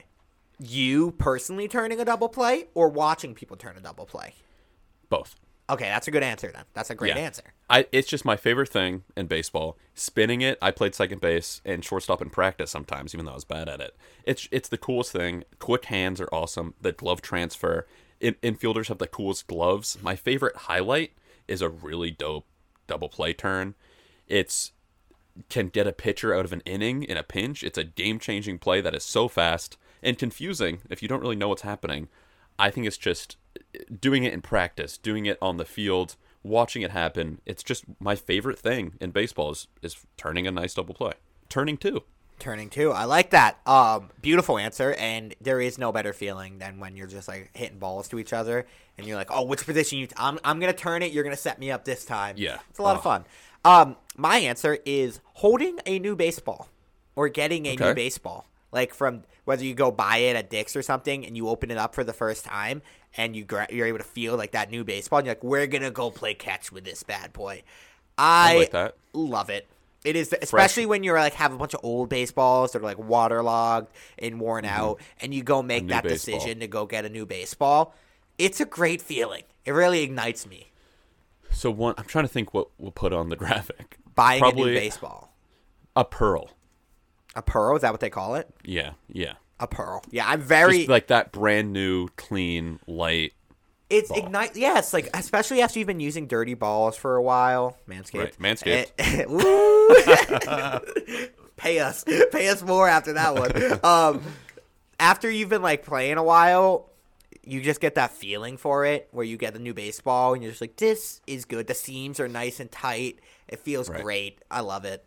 [0.60, 4.34] you personally turning a double play or watching people turn a double play?
[5.08, 5.36] Both.
[5.74, 6.66] Okay, that's a good answer then.
[6.74, 7.24] That's a great Yeah.
[7.24, 7.44] answer.
[7.70, 9.78] I it's just my favorite thing in baseball.
[9.96, 13.44] Spinning it, I played second base and shortstop in practice sometimes, even though I was
[13.46, 13.96] bad at it.
[14.24, 15.44] It's it's the coolest thing.
[15.60, 16.76] Quick hands are awesome.
[16.80, 17.88] The glove transfer.
[18.20, 19.98] In, infielders have the coolest gloves.
[20.02, 21.14] My favorite highlight
[21.48, 22.46] is a really dope
[22.88, 23.74] double play turn.
[24.28, 24.74] It's
[25.50, 27.64] can get a pitcher out of an inning in a pinch.
[27.64, 31.36] It's a game changing play that is so fast and confusing if you don't really
[31.36, 32.08] know what's happening.
[32.60, 33.38] I think it's just
[34.00, 37.40] doing it in practice, doing it on the field, watching it happen.
[37.46, 41.14] It's just my favorite thing in baseball is, is turning a nice double play.
[41.50, 42.04] Turning two.
[42.40, 42.92] Turning two.
[42.92, 43.60] I like that.
[43.66, 44.94] Um, beautiful answer.
[44.98, 48.34] And there is no better feeling than when you're just like hitting balls to each
[48.34, 48.66] other,
[48.98, 50.08] and you're like, "Oh, which position you?
[50.08, 51.12] T- I'm I'm gonna turn it.
[51.14, 52.58] You're gonna set me up this time." Yeah.
[52.70, 53.04] it's a lot of Oh.
[53.04, 53.26] fun.
[53.64, 56.68] Um, my answer is holding a new baseball
[57.16, 58.48] or getting a new baseball.
[58.72, 61.78] Like from whether you go buy it at Dick's or something, and you open it
[61.78, 62.82] up for the first time,
[63.16, 65.20] and you gra- you're able to feel like that new baseball.
[65.20, 67.64] And you're like, "We're gonna go play catch with this bad boy."
[68.18, 68.96] I, like that.
[69.14, 69.68] love it.
[70.04, 73.00] It is especially when you're like have a bunch of old baseballs that are like
[73.00, 74.82] waterlogged and worn mm-hmm.
[74.82, 76.38] out, and you go make that baseball.
[76.40, 77.94] decision to go get a new baseball.
[78.38, 79.44] It's a great feeling.
[79.66, 80.72] It really ignites me.
[81.52, 83.98] So one, I'm trying to think what we'll put on the graphic.
[84.16, 85.34] Buying a new baseball,
[85.96, 86.50] a pearl.
[87.36, 88.50] a pearl is that what they call it?
[88.64, 89.34] Yeah, yeah.
[89.64, 90.04] A pearl.
[90.12, 90.80] Yeah, I'm very.
[90.80, 93.32] Just like that brand new, clean, light.
[93.90, 94.58] it's ignite.
[94.58, 97.78] Yeah, it's like especially after you've been using dirty balls for a while.
[97.88, 98.20] Manscaped.
[98.20, 98.92] Right, Manscaped.
[98.98, 99.96] Eh, Woo!
[101.56, 103.52] pay us, pay us more after that one.
[103.84, 104.22] Um,
[105.00, 106.90] after you've been like playing a while,
[107.44, 110.52] you just get that feeling for it where you get the new baseball and you're
[110.52, 111.68] just like, this is good.
[111.68, 113.20] The seams are nice and tight.
[113.48, 114.02] It feels Right.
[114.02, 114.40] great.
[114.52, 115.06] I love it.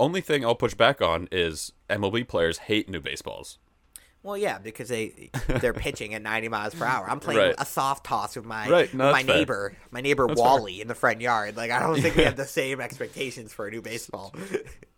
[0.00, 3.58] Only thing I'll push back on is MLB players hate new baseballs.
[4.22, 7.08] Well, yeah, because they they're pitching at 90 miles per hour.
[7.08, 7.54] I'm playing Right.
[7.56, 9.36] a soft toss with my Right, no, with my fair.
[9.36, 10.46] neighbor, my neighbor That's fair.
[10.48, 11.56] Wally in the front yard.
[11.56, 14.34] Like I don't think we have the same expectations for a new baseball.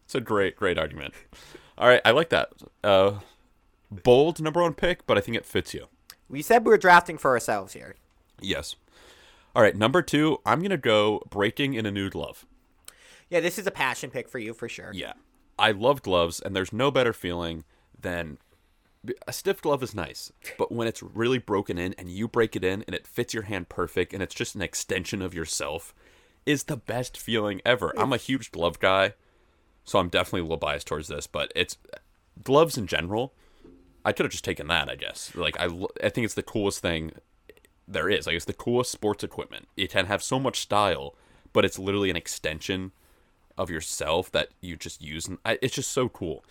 [0.04, 1.14] It's a great, great argument.
[1.78, 2.50] All right, I like that.
[2.84, 3.20] Uh,
[3.90, 5.86] bold number one pick, but I think it fits you.
[6.28, 7.94] we said we were drafting for ourselves here.
[8.40, 8.76] Yes.
[9.54, 12.44] All right, number two, I'm gonna go breaking in a new glove.
[13.32, 14.90] Yeah, this is a passion pick for you for sure.
[14.92, 15.14] Yeah,
[15.58, 17.64] I love gloves, and there's no better feeling
[17.98, 18.36] than
[19.26, 22.62] a stiff glove is nice, but when it's really broken in and you break it
[22.62, 25.94] in and it fits your hand perfect and it's just an extension of yourself,
[26.44, 27.94] is the best feeling ever.
[27.96, 29.14] I'm a huge glove guy,
[29.82, 31.78] so I'm definitely a little biased towards this, but it's
[32.44, 33.32] gloves in general.
[34.04, 34.90] I could have just taken that.
[34.90, 35.34] I guess.
[35.34, 35.70] Like I,
[36.04, 37.12] I think it's the coolest thing
[37.88, 38.26] there is.
[38.26, 39.68] Like it's the coolest sports equipment.
[39.74, 41.14] It can have so much style,
[41.54, 42.92] but it's literally an extension
[43.58, 45.26] of yourself that you just use.
[45.28, 46.44] And I, it's just so cool.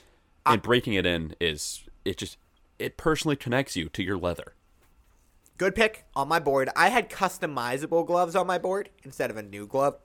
[0.45, 2.37] And breaking it in is it just
[2.79, 4.53] it personally connects you to your leather.
[5.57, 6.69] Good pick on my board.
[6.75, 9.97] I had customizable gloves on my board instead of a new glove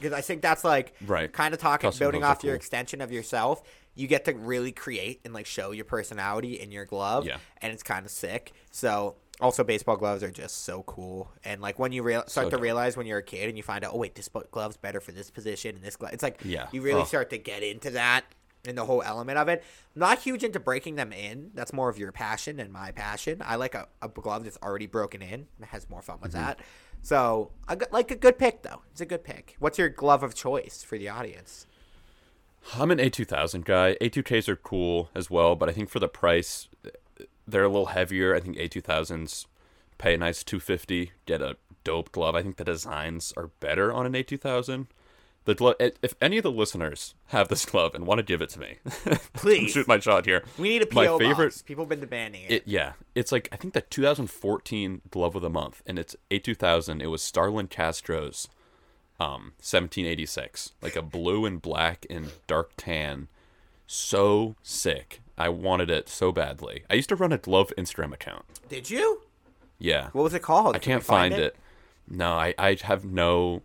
[0.00, 1.32] because I think that's like Right.
[1.32, 2.56] kind of talking Custom building off your cool.
[2.56, 3.62] extension of yourself.
[3.94, 7.36] You get to really create and like show your personality in your glove, Yeah.
[7.62, 8.52] and it's kind of sick.
[8.72, 9.14] So
[9.44, 12.96] also baseball gloves are just so cool, and like when you start So to realize
[12.96, 15.30] when you're a kid and you find out, oh wait, this glove's better for this
[15.30, 16.12] position and this glove.
[16.12, 16.66] It's like Yeah.
[16.72, 17.04] you really Oh.
[17.04, 18.24] start to get into that
[18.66, 19.62] and the whole element of it.
[19.94, 21.50] Not huge into breaking them in.
[21.54, 23.42] That's more of your passion and my passion.
[23.44, 25.46] I like a, a glove that's already broken in.
[25.60, 26.44] It has more fun with Mm-hmm.
[26.46, 26.60] that.
[27.02, 28.80] So I got, like a good pick though.
[28.92, 29.56] It's a good pick.
[29.58, 31.66] What's your glove of choice for the audience?
[32.78, 33.94] I'm an A2000 guy.
[34.00, 36.66] A2Ks are cool as well, but I think for the price,
[37.46, 38.34] they're a little heavier.
[38.34, 39.46] I think A2000s
[39.98, 42.34] pay a nice 250, get a dope glove.
[42.34, 44.86] I think the designs are better on an A2000.
[45.46, 48.48] The glove, if any of the listeners have this glove and want to give it
[48.50, 48.78] to me,
[49.34, 49.72] Please.
[49.72, 50.42] shoot my shot here.
[50.56, 51.22] We need a PO My box.
[51.24, 52.50] favorite- People have been demanding it.
[52.50, 57.02] It yeah, it's like I think the 2014 glove of the month, and it's A2000.
[57.02, 58.48] It was Starlin Castro's,
[59.20, 63.28] um, 1786, like a blue and black and dark tan,
[63.86, 65.20] so sick.
[65.36, 66.84] I wanted it so badly.
[66.88, 68.44] I used to run a glove Instagram account.
[68.68, 69.22] Did you?
[69.78, 70.76] Yeah, What was it called?
[70.76, 71.40] I Can can't find it.
[71.40, 71.56] it.
[72.08, 73.62] No, I I have no.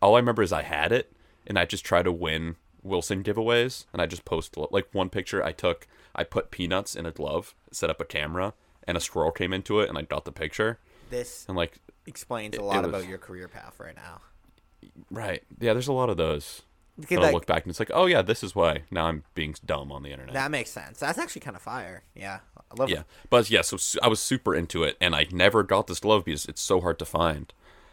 [0.00, 1.12] All I remember is I had it,
[1.46, 5.42] and I just try to win Wilson giveaways, and I just post like one picture
[5.44, 5.86] I took.
[6.14, 8.54] I put peanuts in a glove, set up a camera,
[8.86, 10.78] and a squirrel came into it, and I got the picture.
[11.10, 14.20] This And like, explains it- a lot was- about your career path right now.
[15.10, 15.42] right?
[15.60, 16.62] Yeah, there's a lot of those.
[17.00, 19.06] Because, And I like, look back and it's like, oh yeah, this is why now
[19.06, 20.34] I'm being dumb on the internet.
[20.34, 20.98] that makes sense.
[20.98, 22.02] That's actually kind of fire.
[22.14, 22.40] Yeah,
[22.70, 25.86] I love yeah, but yeah, so I was super into it, and I never got
[25.86, 27.52] this glove because it's so hard to find.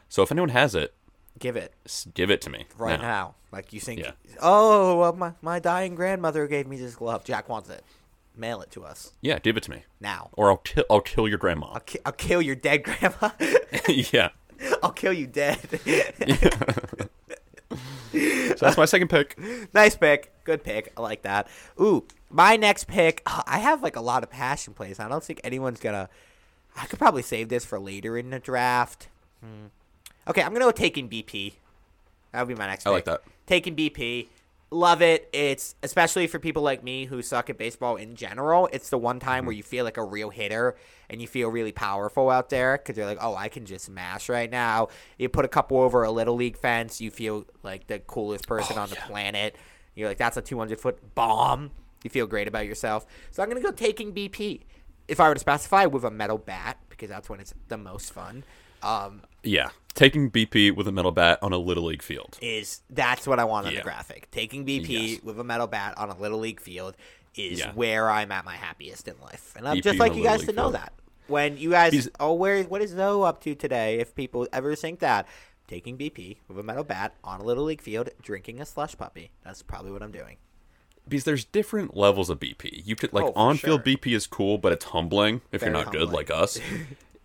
[0.10, 0.94] So if anyone has it,
[1.38, 1.74] Give it
[2.14, 3.08] give it to me right now.
[3.08, 3.36] now.
[3.52, 4.12] Like you think, Yeah.
[4.42, 7.24] oh, well, my my dying grandmother gave me this glove.
[7.26, 7.84] Jack wants it.
[8.38, 10.30] Mail it to us Yeah, give it to me, now.
[10.34, 11.68] or I'll kill I'll kill your grandma.
[11.74, 13.30] I'll, ki- I'll kill your dead grandma.
[13.88, 14.30] yeah.
[14.82, 15.60] I'll kill you dead.
[18.16, 19.38] So that's my second pick.
[19.74, 20.32] nice pick.
[20.44, 20.94] Good pick.
[20.98, 21.48] I like that.
[21.80, 23.22] Ooh, my next pick.
[23.26, 25.00] I have like a lot of passion plays.
[25.00, 26.10] I don't think anyone's gonna.
[26.78, 29.10] I could probably save this for later in the draft.
[29.42, 29.68] Hmm.
[30.28, 31.54] Okay, I'm gonna go taking BP.
[32.32, 32.86] That would be my next.
[32.86, 33.22] I like that.
[33.46, 34.28] Taking BP.
[34.72, 35.30] Love it.
[35.32, 38.68] It's especially for people like me who suck at baseball in general.
[38.74, 39.46] It's the one time Mm-hmm.
[39.48, 40.76] where you feel like a real hitter
[41.10, 44.28] and you feel really powerful out there because you're like, oh, I can just mash
[44.28, 44.88] right now.
[45.20, 48.78] You put a couple over a little league fence, you feel like the coolest person
[48.78, 49.06] Oh, on the yeah.
[49.06, 49.56] planet.
[49.94, 51.72] You're like, that's a 200 foot bomb.
[52.04, 53.06] You feel great about yourself.
[53.32, 54.62] So I'm gonna go taking BP.
[55.08, 58.12] If I were to specify with a metal bat because that's when it's the most
[58.12, 58.44] fun.
[58.82, 62.38] Um, Yeah, taking BP with a metal bat on a little league field.
[62.42, 64.30] is that's what I want on the graphic.
[64.32, 65.24] Taking BP Yes.
[65.24, 66.96] with a metal bat on a little league field
[67.36, 67.72] is Yeah.
[67.74, 70.54] where I'm at my happiest in life, and I'd BP just like you guys to
[70.54, 70.76] know field.
[70.76, 70.94] that.
[71.28, 74.00] When you guys, He's- oh, where what is Zoe up to today?
[74.00, 75.28] If people ever think that,
[75.68, 79.32] taking BP with a metal bat on a little league field, drinking a slush puppy.
[79.44, 80.38] That's probably what I'm doing.
[81.08, 82.84] Because there's different levels of BP.
[82.86, 83.96] You could like Oh, on-field sure.
[83.98, 86.60] BP is cool, but it's humbling if Very you're not good like us.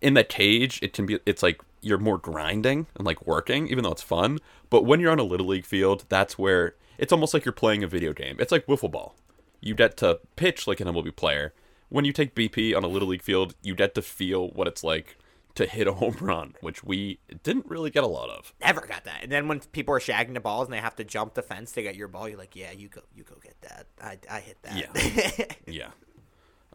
[0.01, 1.19] In the cage, it can be.
[1.25, 4.39] It's like you're more grinding and like working, even though it's fun.
[4.69, 7.83] But when you're on a little league field, that's where it's almost like you're playing
[7.83, 8.37] a video game.
[8.39, 9.15] It's like wiffle ball.
[9.59, 11.53] You get to pitch like an MLB player.
[11.89, 14.83] When you take BP on a little league field, you get to feel what it's
[14.83, 15.17] like
[15.55, 18.53] to hit a home run, which we didn't really get a lot of.
[18.61, 19.19] Never got that.
[19.23, 21.73] And then when people are shagging the balls and they have to jump the fence
[21.73, 23.87] to get your ball, you're like, yeah, you go, you go get that.
[24.01, 25.57] I, I hit that.
[25.67, 25.89] Yeah.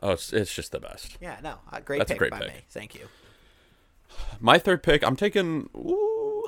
[0.03, 1.17] Oh, it's, it's just the best.
[1.21, 2.49] Yeah, no, uh, great That's a pick great by pick.
[2.49, 2.61] me.
[2.69, 3.09] Thank you.
[4.41, 5.69] My third pick, I'm taking.
[5.77, 6.47] Ooh,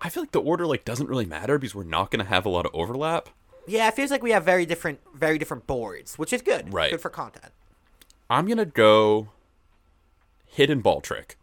[0.00, 2.46] I feel like the order like doesn't really matter because we're not going to have
[2.46, 3.28] a lot of overlap.
[3.66, 6.72] Yeah, it feels like we have very different, very different boards, which is good.
[6.72, 6.90] Right.
[6.90, 7.52] Good for content.
[8.30, 9.28] I'm gonna go
[10.44, 11.36] hidden ball trick.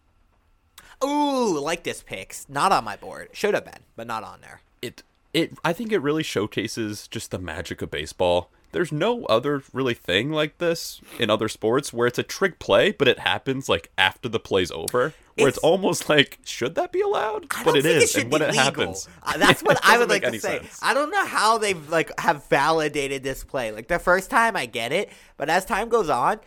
[1.03, 2.47] Ooh, like this picks.
[2.47, 3.29] Not on my board.
[3.33, 4.61] Should have been, but not on there.
[4.81, 5.03] It
[5.33, 8.49] it I think it really showcases just the magic of baseball.
[8.73, 12.91] There's no other really thing like this in other sports where it's a trick play,
[12.91, 16.91] but it happens like after the play's over, where it's, It's- almost like should that
[16.91, 17.45] be allowed?
[17.55, 18.63] I but it think is, it should and when be it legal.
[18.65, 20.59] happens, Uh, that's what I would like to say.
[20.59, 20.79] sense.
[20.83, 23.71] I don't know how they've like have validated this play.
[23.71, 26.39] Like the first time I get it, but as time goes on,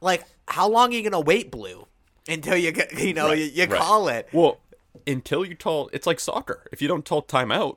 [0.00, 1.86] like how long are you gonna wait, Blue,
[2.28, 3.80] until you get you know Right, you, you right.
[3.80, 4.28] call it?
[4.32, 4.60] Well,
[5.06, 6.64] until you call, it's like soccer.
[6.72, 7.76] If you don't call timeout,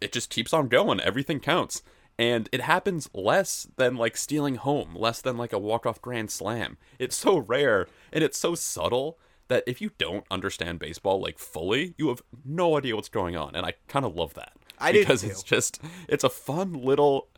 [0.00, 1.00] it just keeps on going.
[1.00, 1.82] Everything counts.
[2.22, 6.76] And it happens less than like stealing home, less than like a walk-off grand slam.
[6.98, 9.18] It's so rare and it's so subtle
[9.48, 13.54] that if you don't understand baseball like fully, you have no idea what's going on,
[13.56, 14.52] and I kind of love that.
[14.78, 17.28] I do because it's just it's a fun little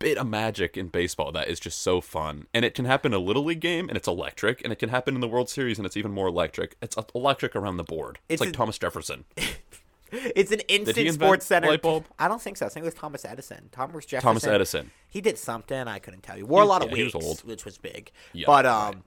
[0.00, 2.46] bit of magic in baseball that is just so fun.
[2.52, 4.88] And it can happen in a little league game and it's electric, and it can
[4.88, 6.76] happen in the World Series and it's even more electric.
[6.82, 8.18] It's electric around the board.
[8.28, 9.24] It's, It's like a- Thomas Jefferson.
[10.12, 11.66] It's an instant SportsCenter.
[11.66, 12.04] light bulb?
[12.18, 12.66] I don't think so.
[12.66, 13.68] I think it was Thomas Edison.
[13.72, 14.26] Thomas Jefferson.
[14.28, 14.90] Thomas Edison.
[15.08, 16.46] He did something I couldn't tell you.
[16.46, 17.40] Wore a He- lot of yeah, he was old.
[17.44, 18.10] which was big.
[18.32, 19.02] Yeah, but um,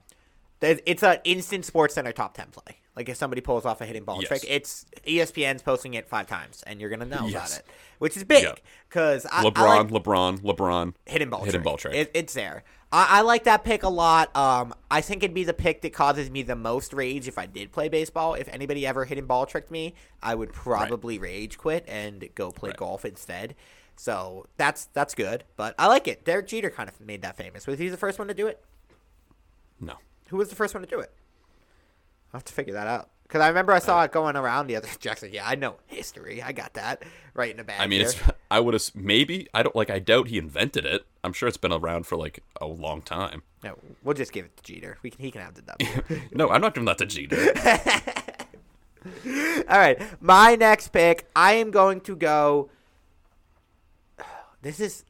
[0.60, 2.78] there's- it's an instant SportsCenter top ten play.
[2.96, 4.28] Like if somebody pulls off a hitting ball Yes.
[4.28, 7.66] trick, it's ESPN's posting it five times, and you're gonna know about it,
[8.00, 8.46] which is big
[8.90, 10.94] because I, LeBron, I like LeBron, LeBron.
[11.06, 11.64] hitting ball Hidden trick.
[11.64, 11.94] ball trick.
[11.96, 12.66] It, it's there.
[12.92, 14.36] I, I like that pick a lot.
[14.36, 17.46] Um, I think it'd be the pick that causes me the most rage if I
[17.46, 18.34] did play baseball.
[18.34, 22.52] If anybody ever hit and ball tricked me, I would probably rage quit and go
[22.52, 22.78] play Right.
[22.78, 23.56] golf instead.
[23.96, 25.44] So that's that's good.
[25.56, 26.24] But I like it.
[26.26, 27.68] Derek Jeter kind of made that famous.
[27.68, 28.64] Was he the first one to do it?
[29.80, 29.96] No.
[30.30, 31.12] Who was the first one to do it?
[32.34, 33.10] I'll have to figure that out.
[33.30, 34.88] Because I remember I saw it going around the other.
[35.00, 36.42] Jackson, yeah, I know history.
[36.42, 37.04] I got that
[37.36, 37.80] right in the bag.
[37.80, 38.10] I mean, here.
[38.10, 38.20] it's.
[38.52, 39.48] I would have maybe.
[39.54, 39.92] I don't like.
[39.92, 41.06] I doubt he invented it.
[41.24, 43.44] I'm sure it's been around for like a long time.
[43.64, 44.98] no, we'll just give it to Jeter.
[45.04, 46.22] We can, he can have the W.
[46.34, 47.54] No, I'm not giving that to Jeter.
[49.70, 51.30] All right, my next pick.
[51.36, 52.70] I am going to go.
[54.64, 55.06] This is.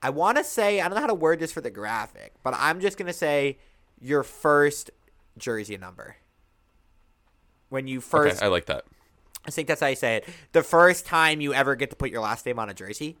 [0.00, 2.54] I want to say I don't know how to word this for the graphic, but
[2.56, 3.58] I'm just gonna say
[4.00, 4.92] your first
[5.36, 6.14] jersey number.
[7.68, 8.84] When you okay, first, I like that.
[9.46, 10.28] I think that's how you say it.
[10.52, 13.16] The first time you ever get to put your last name on a jersey,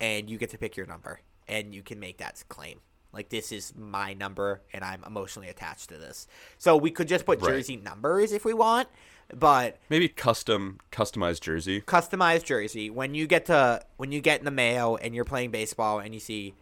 [0.00, 2.80] and you get to pick your number, and you can make that claim.
[3.12, 6.26] Like this is my number, and I'm emotionally attached to this.
[6.58, 7.50] So we could just put Right.
[7.52, 8.88] jersey numbers if we want,
[9.34, 11.82] but Maybe custom, customized jersey.
[11.82, 15.50] customized jersey when you get to when you get in the mail and you're playing
[15.50, 16.54] baseball and you see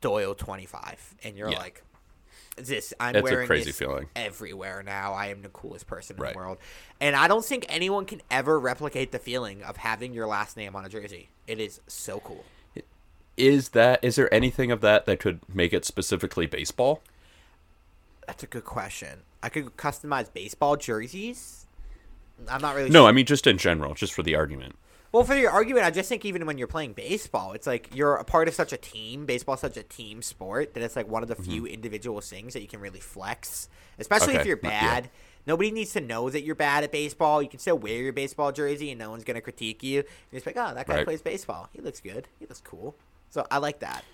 [0.00, 1.58] Doyle 25 and you're Yeah.
[1.58, 1.82] like
[2.56, 4.08] this I'm It's a wearing crazy this feeling.
[4.16, 6.32] everywhere now I am the coolest person in Right.
[6.32, 6.58] the world
[7.00, 10.74] and I don't think anyone can ever replicate the feeling of having your last name
[10.74, 12.44] on a jersey it is so cool
[13.36, 14.02] Is that?
[14.02, 17.02] Is there anything of that that could make it specifically baseball?
[18.26, 21.66] that's a good question I could customize baseball jerseys
[22.50, 23.08] I'm not really No, sure.
[23.08, 24.76] I mean just in general, just for the argument.
[25.16, 28.16] Well, for your argument, I just think even when you're playing baseball, it's like you're
[28.16, 29.24] a part of such a team.
[29.24, 31.50] Baseball's such a team sport that it's like one of the mm-hmm.
[31.50, 34.68] few individual things that you can really flex, especially if you're yeah.
[34.68, 35.10] bad.
[35.46, 37.40] Nobody needs to know that you're bad at baseball.
[37.40, 40.04] You can still wear your baseball jersey, and no one's gonna critique you.
[40.30, 41.06] You're just like, oh, that guy Right.
[41.06, 41.70] plays baseball.
[41.72, 42.28] He looks good.
[42.38, 42.94] He looks cool.
[43.30, 44.04] So I like that.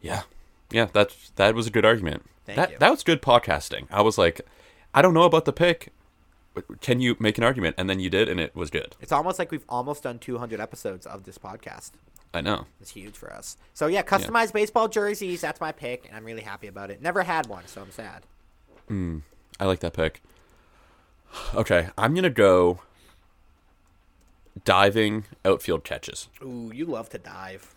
[0.00, 0.22] Yeah,
[0.70, 2.22] yeah, that that was a good argument.
[2.46, 2.78] Thank that you.
[2.78, 3.88] that was good podcasting.
[3.90, 4.40] I was like,
[4.94, 5.92] I don't know about the pick.
[6.80, 7.74] Can you make an argument?
[7.78, 8.94] And then you did, and it was good.
[9.00, 11.92] It's almost like we've almost done 200 episodes of this podcast.
[12.32, 12.66] I know.
[12.80, 13.56] It's huge for us.
[13.74, 15.40] So yeah, customized baseball jerseys.
[15.40, 17.00] That's my pick, and I'm really happy about it.
[17.00, 18.22] Never had one, so I'm sad.
[18.88, 19.18] Hmm.
[19.60, 20.20] I like that pick.
[21.54, 22.80] Okay, I'm gonna go
[24.64, 26.28] diving outfield catches.
[26.42, 27.74] Ooh, you love to dive.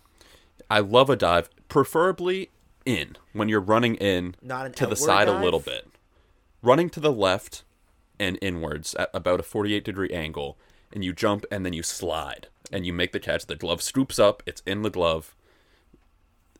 [0.70, 2.50] I love a dive, preferably
[2.86, 5.40] in when you're running in Not an to the side dive?
[5.40, 5.88] a little bit,
[6.62, 7.64] running to the left
[8.20, 10.58] and inwards at about a 48 degree angle,
[10.94, 13.46] and you jump and then you slide and you make the catch.
[13.46, 15.34] The glove scoops up, it's in the glove.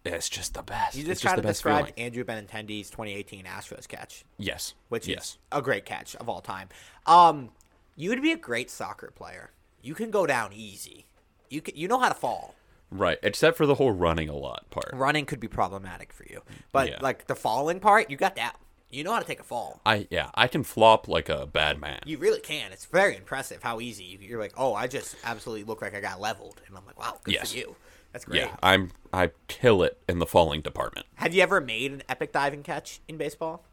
[0.06, 0.96] It's just the best.
[0.96, 1.94] You just just try the to describe feeling.
[1.98, 5.18] Andrew Benintendi's 2018 Astros catch, Yes, which yes.
[5.32, 6.70] is a great catch of all time.
[7.06, 7.50] Um,
[7.98, 9.52] you would be a great soccer player.
[9.82, 11.08] You can go down easy.
[11.50, 12.56] You can, you know how to fall.
[12.90, 13.18] right.
[13.22, 14.92] Except for the whole running a lot part.
[14.94, 16.42] Running could be problematic for you,
[16.72, 16.98] but Yeah.
[17.02, 18.56] like the falling part, you got that.
[18.90, 19.82] You know how to take a fall.
[19.86, 22.00] I yeah, I can flop like a bad man.
[22.06, 22.72] You really can.
[22.72, 24.54] It's very impressive how easy you, you're like.
[24.58, 27.52] Oh, I just absolutely look like I got leveled, and I'm like, wow, good Yes.
[27.52, 27.76] for you.
[28.14, 28.42] That's great.
[28.44, 31.06] yeah, I'm I kill it in the falling department.
[31.16, 33.64] Have you ever made an epic diving catch in baseball?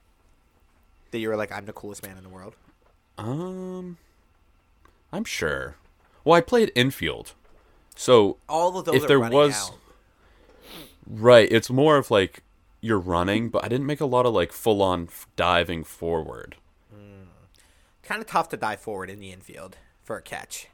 [1.13, 2.57] That you were like, I'm the coolest man in the world.
[3.17, 3.99] Um,
[5.13, 5.77] I'm sure.
[6.25, 7.35] Well, I played infield,
[7.95, 9.79] so All of those If are there was- out.
[11.07, 12.43] right, it's more of like
[12.85, 16.57] you're running, but I didn't make a lot of like full on diving forward.
[16.95, 17.29] Hmm.
[18.03, 20.69] kind of tough to dive forward in the infield for a catch.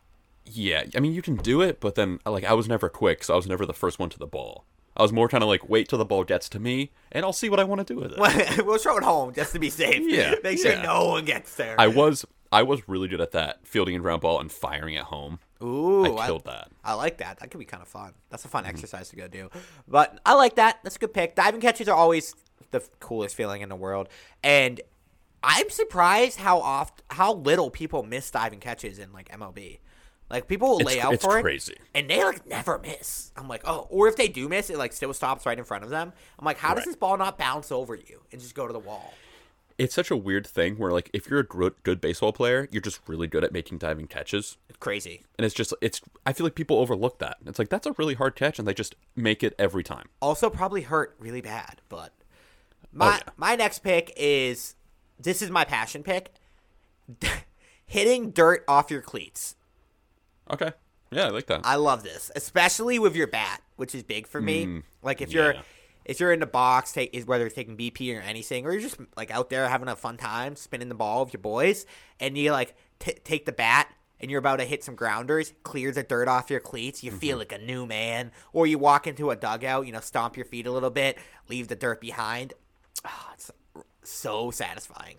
[0.45, 3.35] Yeah, I mean you can do it, but then like I was never quick, so
[3.35, 4.65] I was never the first one to the ball.
[4.97, 7.33] I was more kind of like wait till the ball gets to me, and I'll
[7.33, 8.19] see what I want to do with it.
[8.67, 10.03] we'll throw it home just to be safe.
[10.03, 10.83] Yeah, Make sure yeah.
[10.83, 11.77] no one gets there.
[11.79, 15.05] I was I was really good at that, fielding a ground ball and firing at
[15.05, 15.39] home.
[15.63, 16.69] Ooh, I killed that.
[16.85, 17.39] I like that.
[17.41, 18.13] That could be kind of fun.
[18.31, 18.71] That's a fun Mm-hmm.
[18.71, 19.51] exercise to go do.
[19.87, 20.81] But I like that.
[20.83, 21.35] That's a good pick.
[21.35, 22.35] Diving catches are always
[22.71, 24.09] the coolest feeling in the world.
[24.43, 24.81] And
[25.43, 29.79] I'm surprised how oft how little people miss diving catches in like MLB.
[30.31, 31.77] Like people will It's, lay out it's for it, crazy.
[31.95, 33.33] and they like never miss.
[33.37, 35.83] I'm like, oh, or if they do miss, it like still stops right in front
[35.83, 36.13] of them.
[36.39, 38.79] I'm like, how does this ball not bounce over you and just go to the
[38.79, 39.13] wall?
[39.77, 42.83] It's such a weird thing where like if you're a good, good baseball player, you're
[42.83, 44.57] just really good at making diving catches.
[44.81, 45.23] Crazy.
[45.39, 47.37] And it's just it's I feel like people overlook that.
[47.47, 50.09] It's like that's a really hard catch and they just make it every time.
[50.21, 51.83] Also, probably hurt really bad.
[51.91, 52.25] But oh,
[52.93, 53.33] my yeah.
[53.37, 54.75] my next pick is
[55.19, 56.33] this is my passion pick:
[57.87, 59.55] hitting dirt off your cleats.
[60.51, 60.73] Okay.
[61.13, 61.61] Yeah, I like that.
[61.65, 64.65] I love this, especially with your bat, which is big for me.
[64.65, 64.79] Hmm.
[65.03, 65.57] like if you're
[66.07, 68.81] if you're in the box, take is whether it's taking BP or anything, or you're
[68.81, 71.85] just like out there having a fun time spinning the ball with your boys,
[72.19, 75.93] and you like t- take the bat and you're about to hit some grounders, clear
[75.93, 78.31] the dirt off your cleats, you feel like a new man.
[78.53, 81.19] Or you walk into a dugout, you know, stomp your feet a little bit,
[81.49, 82.53] leave the dirt behind.
[83.05, 83.51] Ah, it's
[84.03, 85.17] so satisfying.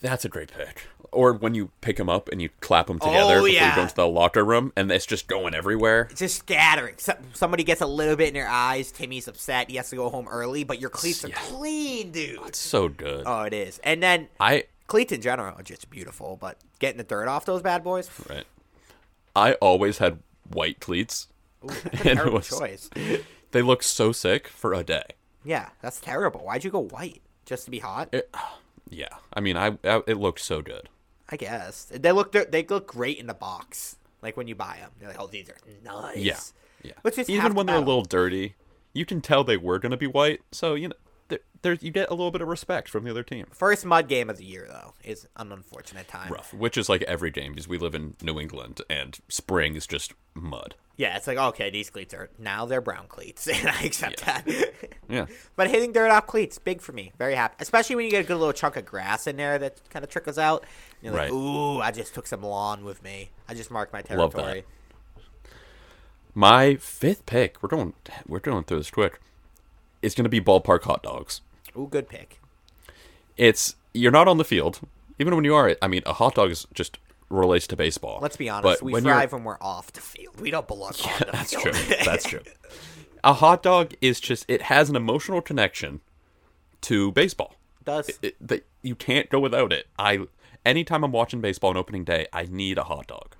[0.00, 0.86] That's a great pick.
[1.12, 3.70] Or when you pick them up and you clap them together Oh, before yeah.
[3.70, 6.06] you go into the locker room and it's just going everywhere.
[6.10, 6.94] It's just scattering.
[6.98, 8.92] So, somebody gets a little bit in their eyes.
[8.92, 9.68] Timmy's upset.
[9.68, 12.38] He has to go home early, but your cleats are clean, dude.
[12.46, 13.24] It's so good.
[13.26, 13.78] Oh, it is.
[13.84, 17.62] And then I cleats in general are just beautiful, but getting the dirt off those
[17.62, 18.44] bad boys, right.
[19.34, 20.18] I always had
[20.52, 21.28] white cleats.
[21.64, 22.90] ooh, that's a And it terrible was- choice.
[23.52, 25.02] They look so sick for a day.
[25.44, 26.40] Yeah, that's terrible.
[26.40, 27.22] Why'd you go white?
[27.46, 28.10] Just to be hot?
[28.12, 28.32] It,
[28.90, 29.08] yeah.
[29.32, 30.88] I mean, I, I it looked so good.
[31.28, 33.96] I guess they look they look great in the box.
[34.22, 36.16] Like when you buy them, you're like, oh, these are nice.
[36.16, 36.38] Yeah.
[36.82, 36.92] Yeah.
[37.04, 38.54] Let's just Even when they're a little dirty,
[38.92, 40.40] you can tell they were going to be white.
[40.52, 40.96] So, you know,
[41.62, 43.46] there, you get a little bit of respect from the other team.
[43.52, 46.32] First mud game of the year though is an unfortunate time.
[46.32, 49.86] Rough, which is like every game because we live in New England and spring is
[49.86, 50.74] just mud.
[50.96, 54.46] Yeah, it's like okay, these cleats are now they're brown cleats, and I accept that.
[55.08, 55.26] Yeah.
[55.56, 57.10] But hitting dirt off cleats, big for me.
[57.18, 59.80] Very happy, especially when you get a good little chunk of grass in there that
[59.90, 60.64] kind of trickles out.
[61.02, 61.32] You're like, Right.
[61.32, 63.30] ooh, I just took some lawn with me.
[63.48, 64.60] I just marked my Love territory.
[65.44, 65.50] that.
[66.32, 67.94] My fifth pick, we're going
[68.26, 69.20] we're going through this quick.
[70.00, 71.40] It's going to be ballpark hot dogs.
[71.76, 72.40] Ooh, good pick.
[73.36, 74.80] It's you're not on the field.
[75.18, 76.98] Even when you are, I mean, a hot dog is just
[77.28, 78.18] relates to baseball.
[78.20, 78.80] Let's be honest.
[78.80, 80.40] But we when thrive when we're off the field.
[80.40, 81.74] We don't belong on the That's field.
[81.74, 81.96] true.
[82.04, 82.40] That's true.
[83.22, 86.00] A hot dog is just it has an emotional connection
[86.82, 87.54] to baseball.
[87.84, 89.86] Does It, that you can't go without it.
[89.98, 90.20] I
[90.64, 93.36] anytime I'm watching baseball on opening day, I need a hot dog.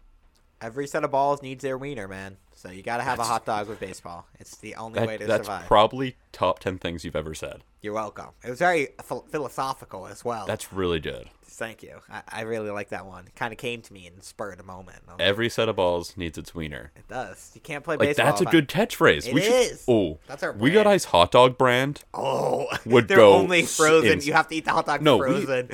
[0.60, 2.36] every set of balls needs their wiener, man.
[2.60, 4.26] So you got to have a hot dog with baseball.
[4.38, 5.66] It's the only way That, to that's survive.
[5.66, 7.62] probably top ten things you've ever said.
[7.80, 8.26] You're welcome.
[8.44, 10.44] It was very ph- philosophical as well.
[10.46, 11.30] That's really good.
[11.42, 12.00] Thank you.
[12.10, 13.28] I, I really like that one.
[13.34, 14.98] Kind of came to me and spurred a moment.
[15.08, 16.92] Like, Every set of balls needs its wiener.
[16.96, 17.50] It does.
[17.54, 18.26] You can't play Like baseball.
[18.26, 19.26] that's a good catchphrase.
[19.26, 19.78] It we should.
[19.88, 22.02] Oh, That's our We got ice hot dog brand.
[22.12, 24.12] Oh, would they're go only frozen.
[24.12, 25.68] ins- You have to eat the hot dog No, we- frozen.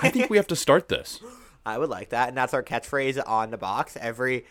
[0.00, 1.18] I think we have to start this.
[1.66, 3.96] I would like that, and that's our catchphrase on the box.
[4.00, 4.46] Every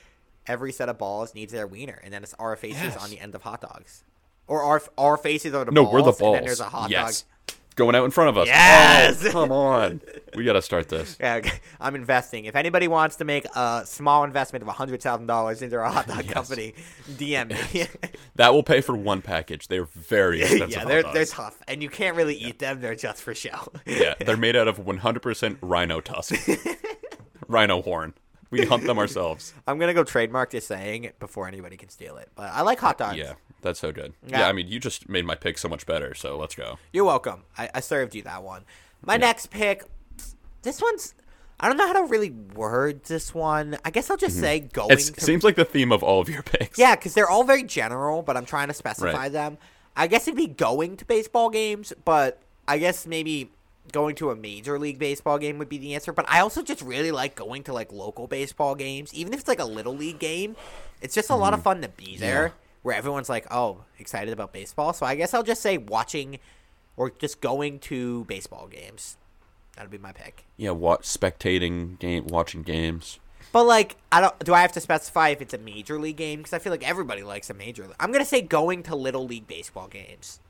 [0.49, 2.97] every set of balls needs their wiener, and then it's our faces Yes.
[3.03, 4.03] on the end of hot dogs,
[4.47, 5.93] or our our faces are the No, balls.
[5.93, 6.21] we're the balls.
[6.21, 7.21] And then there's a hot yes.
[7.21, 7.55] dog.
[7.75, 8.47] Going out in front of us.
[8.47, 9.25] Yes!
[9.27, 10.01] Oh, come on.
[10.35, 11.15] We got to start this.
[11.19, 11.39] Yeah.
[11.79, 12.43] I'm investing.
[12.45, 16.05] If anybody wants to make a small investment of hundred thousand dollars into a hot
[16.07, 16.73] dog company,
[17.09, 17.87] DM me.
[18.35, 19.69] That will pay for one package.
[19.69, 20.71] They're very expensive.
[20.71, 22.81] yeah, they're they're tough, and you can't really eat them.
[22.81, 23.69] They're just for show.
[23.85, 26.35] Yeah, they're made out of 100% rhino tusk.
[27.47, 28.13] rhino horn.
[28.51, 29.53] We hunt them ourselves.
[29.67, 32.29] I'm gonna go trademark this saying before anybody can steal it.
[32.35, 33.17] But I like hot dogs.
[33.17, 34.13] Yeah, that's so good.
[34.25, 34.39] Yeah.
[34.39, 36.77] Yeah, I mean, you just made my pick so much better, so let's go.
[36.91, 37.43] You're welcome.
[37.57, 38.63] I, I served you that one.
[39.05, 39.83] My next pick,
[40.63, 41.13] this one's.
[41.61, 43.77] I don't know how to really word this one.
[43.83, 44.43] I guess I'll just mm-hmm.
[44.43, 45.21] say going It to.
[45.21, 46.79] seems like the theme of all of your picks.
[46.79, 49.31] yeah, because they're all very general, but I'm trying to specify Right.
[49.31, 49.57] them.
[49.95, 53.51] I guess it'd be going to baseball games, but I guess maybe
[53.91, 56.13] going to a major league baseball game would be the answer.
[56.13, 59.47] But I also just really like going to like local baseball games, even if it's
[59.47, 60.55] like a little league game.
[61.01, 61.63] It's just a lot of mm-hmm.
[61.65, 62.51] fun to be there, Yeah.
[62.83, 66.39] where everyone's like, "Oh, excited about baseball." So I guess I'll just say watching
[66.97, 69.17] or just going to baseball games.
[69.75, 70.45] That'd be my pick.
[70.57, 73.19] Yeah, watch spectating game, watching games.
[73.51, 74.37] But like, I don't.
[74.39, 76.39] Do I have to specify if it's a major league game?
[76.39, 77.83] Because I feel like everybody likes a major.
[77.83, 77.95] league.
[77.99, 80.41] I'm gonna say going to little league baseball games.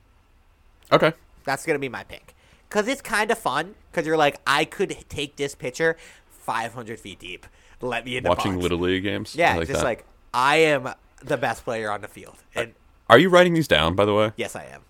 [0.91, 1.13] Okay.
[1.45, 2.33] That's gonna be my pick.
[2.69, 3.75] Cause it's kind of fun.
[3.93, 5.97] Cause you're like, I could take this pitcher
[6.29, 7.45] 500 feet deep.
[7.81, 8.63] Let me in the Watching box.
[8.63, 9.35] little league games.
[9.35, 9.85] Yeah, like just that.
[9.85, 10.89] like I am
[11.23, 12.73] the best player on the field, and
[13.09, 14.31] Are you writing these down, by the way?
[14.37, 14.81] yes, I am.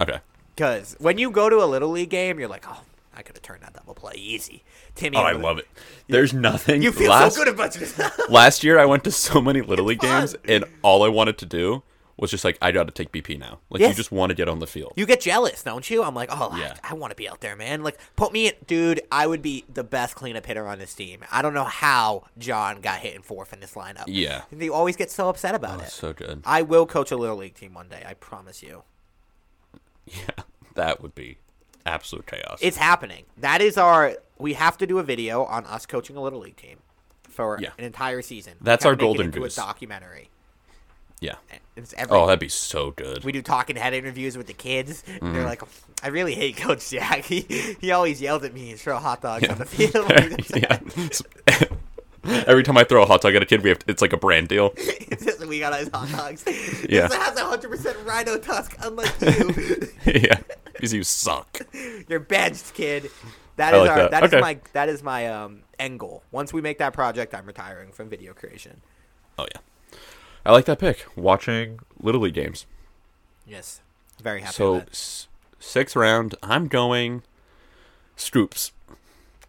[0.00, 0.18] Okay.
[0.56, 2.82] Cause when you go to a little league game, you're like, oh,
[3.16, 4.62] I could have turned that double play easy.
[4.94, 5.68] Timmy, Oh, I love it.
[6.08, 6.82] There's nothing.
[6.82, 8.18] You feel last, so good about yourself.
[8.28, 11.46] last year, I went to so many little league games, and all I wanted to
[11.46, 11.82] do
[12.16, 13.58] was just like, I got to take BP now.
[13.70, 14.92] Like you just want to get on the field.
[14.96, 16.02] You get jealous, don't you?
[16.02, 16.74] I'm like, oh, Yeah.
[16.84, 17.82] I, I want to be out there, man.
[17.82, 19.00] Like, put me in, dude.
[19.10, 21.20] I would be the best cleanup hitter on this team.
[21.32, 24.04] I don't know how John got hit in fourth in this lineup.
[24.06, 24.42] Yeah.
[24.52, 25.90] they always get so upset about Oh, it.
[25.90, 26.42] so good.
[26.44, 28.02] I will coach a little league team one day.
[28.06, 28.82] I promise you.
[30.04, 30.42] Yeah,
[30.74, 31.38] that would be
[31.86, 32.58] absolute chaos.
[32.60, 33.24] It's happening.
[33.38, 34.16] That is our.
[34.36, 36.78] We have to do a video on us coaching a little league team
[37.22, 37.70] for Yeah.
[37.78, 38.54] an entire season.
[38.60, 39.56] That's our golden goose.
[39.56, 40.28] A documentary.
[41.20, 41.36] yeah.
[41.76, 42.16] It's every.
[42.16, 43.24] Oh, that'd be so good.
[43.24, 45.02] we do talking head interviews with the kids.
[45.06, 45.32] Mm-hmm.
[45.32, 45.62] They're like,
[46.02, 47.24] I really hate Coach Jack.
[47.32, 47.40] He,
[47.80, 49.52] he always yells at me and throw hot dogs Yeah.
[49.52, 50.10] on the field.
[52.28, 52.42] yeah.
[52.46, 54.12] Every time I throw a hot dog at a kid, we have to, it's like
[54.12, 54.74] a brand deal.
[55.46, 56.44] We got his hot dogs.
[56.88, 57.08] Yeah.
[57.08, 59.88] This has a hundred percent rhino tusk, unlike you.
[60.06, 60.38] yeah,
[60.72, 61.60] because you suck.
[62.08, 63.10] You're benched, kid.
[63.56, 64.10] That I is like our that.
[64.12, 64.40] that is Okay.
[64.40, 66.22] my that is my um end goal.
[66.30, 68.80] Once we make that project, I'm retiring from video creation.
[69.38, 69.60] Oh yeah,
[70.44, 71.06] I like that pick.
[71.16, 72.66] Watching little league games.
[73.46, 73.80] Yes.
[74.22, 74.90] Very happy So with that.
[74.92, 75.28] s-
[75.58, 77.22] sixth round, I'm going
[78.16, 78.72] scoops.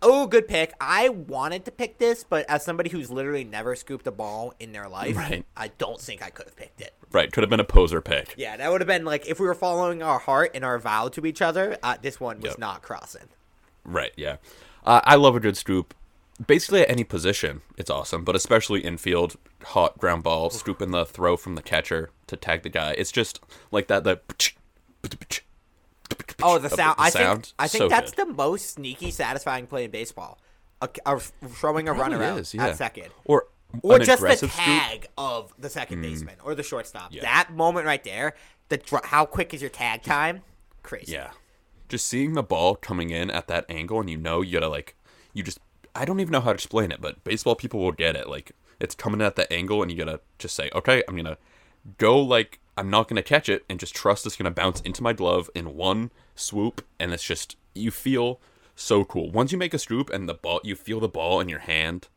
[0.05, 0.73] Oh, good pick.
[0.81, 4.73] I wanted to pick this, but as somebody who's literally never scooped a ball in
[4.73, 5.45] their life, Right.
[5.55, 6.93] I don't think I could have picked it.
[7.13, 8.33] Right, could have been a poser pick.
[8.37, 11.07] Yeah, that would have been like if we were following our heart and our vow
[11.09, 11.77] to each other.
[11.81, 12.59] Uh, this one was Yep.
[12.59, 13.29] not crossing.
[13.85, 14.37] Right, yeah.
[14.85, 15.93] Uh, I love a good scoop.
[16.45, 21.37] Basically at any position, it's awesome, but especially infield, hot ground ball, scooping the throw
[21.37, 22.93] from the catcher to tag the guy.
[22.97, 23.39] It's just
[23.71, 24.03] like that.
[24.03, 24.19] The
[26.41, 26.95] Oh, the sound!
[26.97, 28.27] I sound, think I think so that's good.
[28.27, 30.39] the most sneaky, satisfying play in baseball.
[30.81, 32.67] A, a, throwing a runner out yeah.
[32.67, 33.47] at second, or
[33.81, 34.65] or just the aggressive scoop.
[34.65, 34.79] Mm.
[34.79, 37.13] tag of the second baseman or the shortstop.
[37.13, 37.21] Yeah.
[37.21, 38.35] That moment right there,
[38.69, 40.41] the how quick is your tag time?
[40.83, 41.13] Crazy.
[41.13, 41.31] Yeah.
[41.89, 44.95] Just seeing the ball coming in at that angle and you know you gotta like
[45.33, 45.59] you just
[45.95, 48.27] I don't even know how to explain it, but baseball people will get it.
[48.27, 51.37] Like it's coming at that angle and you gotta just say, Okay, I'm gonna
[51.97, 55.13] go like I'm not gonna catch it and just trust it's gonna bounce into my
[55.13, 58.39] glove in one swoop and it's just you feel
[58.75, 59.31] so cool.
[59.31, 62.07] Once you make a swoop and the ball you feel the ball in your hand,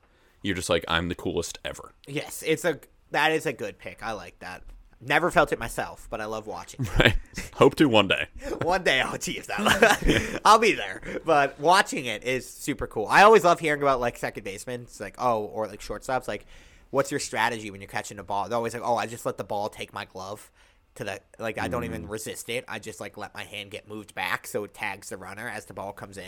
[0.42, 1.92] you're just like, I'm the coolest ever.
[2.06, 4.02] Yes, it's a that is a good pick.
[4.02, 4.62] I like that.
[5.00, 6.86] Never felt it myself, but I love watching.
[6.98, 7.16] Right?
[7.54, 8.28] Hope to one day.
[8.62, 10.40] One day I'll achieve that.
[10.44, 11.02] I'll be there.
[11.24, 13.06] But watching it is super cool.
[13.06, 14.82] I always love hearing about like second basemen.
[14.82, 16.26] It's like, oh, or like shortstops.
[16.26, 16.46] Like,
[16.90, 18.48] what's your strategy when you're catching a ball?
[18.48, 20.50] They're always like, oh, I just let the ball take my glove
[20.94, 21.86] to the like I don't Mm.
[21.86, 22.64] even resist it.
[22.66, 25.66] I just like let my hand get moved back so it tags the runner as
[25.66, 26.24] the ball comes in.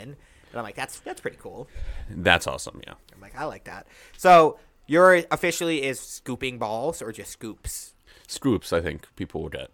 [0.50, 1.68] And I'm like, that's that's pretty cool.
[2.10, 2.94] That's awesome, yeah.
[3.14, 3.86] I'm like, I like that.
[4.18, 7.94] So your officially is scooping balls or just scoops?
[8.28, 9.70] Scoops, I think people will get.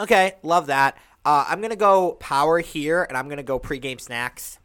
[0.00, 0.96] Okay, love that.
[1.24, 4.58] Uh, I'm gonna go power here, and I'm gonna go pregame snacks.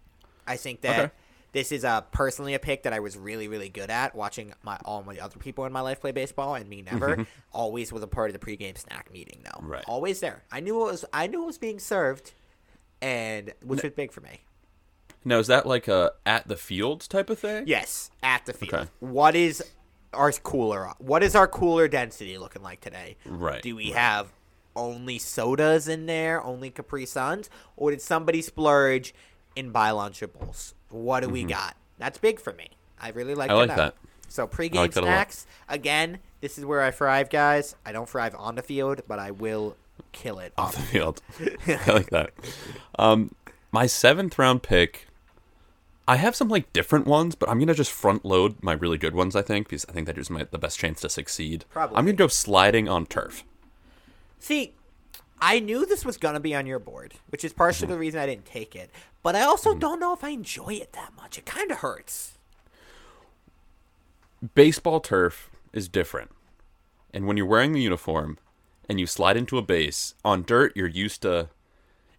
[0.47, 1.13] I think that Okay.
[1.51, 4.77] this is uh, personally a pick that I was really, really good at watching my
[4.85, 7.27] all my other people in my life play baseball, and me never.
[7.51, 9.61] always was a part of the pregame snack meeting, though.
[9.65, 9.83] Right.
[9.87, 10.43] Always there.
[10.51, 11.05] I knew it was.
[11.13, 12.31] I knew it was being served,
[13.01, 14.41] and which was big for me.
[15.25, 17.63] Now is that like a at the field type of thing?
[17.67, 18.73] Yes, at the field.
[18.73, 18.89] Okay.
[18.99, 19.63] What is
[20.13, 20.91] our cooler?
[20.99, 23.17] What is our cooler density looking like today?
[23.25, 23.95] Right, Do we right.
[23.99, 24.33] have
[24.75, 29.13] only sodas in there, only Capri Suns, or did somebody splurge
[29.55, 30.73] in buy Lunchables?
[30.89, 31.75] What do we got?
[31.97, 32.69] That's big for me.
[32.99, 33.49] I really like.
[33.49, 33.59] Mm-hmm.
[33.59, 33.95] I like that.
[34.29, 35.11] So pregame like that a lot.
[35.13, 36.19] snacks again.
[36.41, 37.75] This is where I thrive, guys.
[37.85, 39.77] I don't thrive on the field, but I will
[40.11, 41.21] kill it off the field.
[41.67, 42.31] I like that.
[42.97, 43.35] Um,
[43.71, 45.07] my seventh round pick.
[46.07, 49.15] I have some like different ones, but I'm gonna just front load my really good
[49.15, 49.35] ones.
[49.35, 51.65] I think because I think that is my the best chance to succeed.
[51.71, 51.95] Probably.
[51.97, 53.43] I'm gonna go sliding on turf.
[54.39, 54.73] See,
[55.39, 57.93] I knew this was gonna be on your board, which is partially Mm-hmm.
[57.93, 58.89] the reason I didn't take it.
[59.21, 61.37] But I also don't know if I enjoy it that much.
[61.37, 62.37] It kind of hurts.
[64.55, 66.31] Baseball turf is different,
[67.13, 68.37] and when you're wearing the uniform
[68.89, 71.47] and you slide into a base on dirt, you're used to.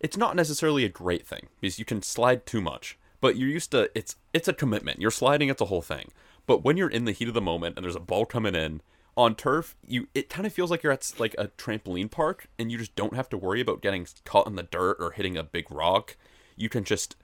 [0.00, 3.70] It's not necessarily a great thing because you can slide too much, but you're used
[3.70, 3.90] to.
[3.94, 5.00] It's it's a commitment.
[5.00, 5.48] You're sliding.
[5.48, 6.10] It's a whole thing.
[6.46, 8.82] But when you're in the heat of the moment and there's a ball coming in
[9.16, 12.70] on turf, you it kind of feels like you're at like a trampoline park and
[12.70, 15.42] you just don't have to worry about getting caught in the dirt or hitting a
[15.42, 16.18] big rock.
[16.54, 17.16] You can just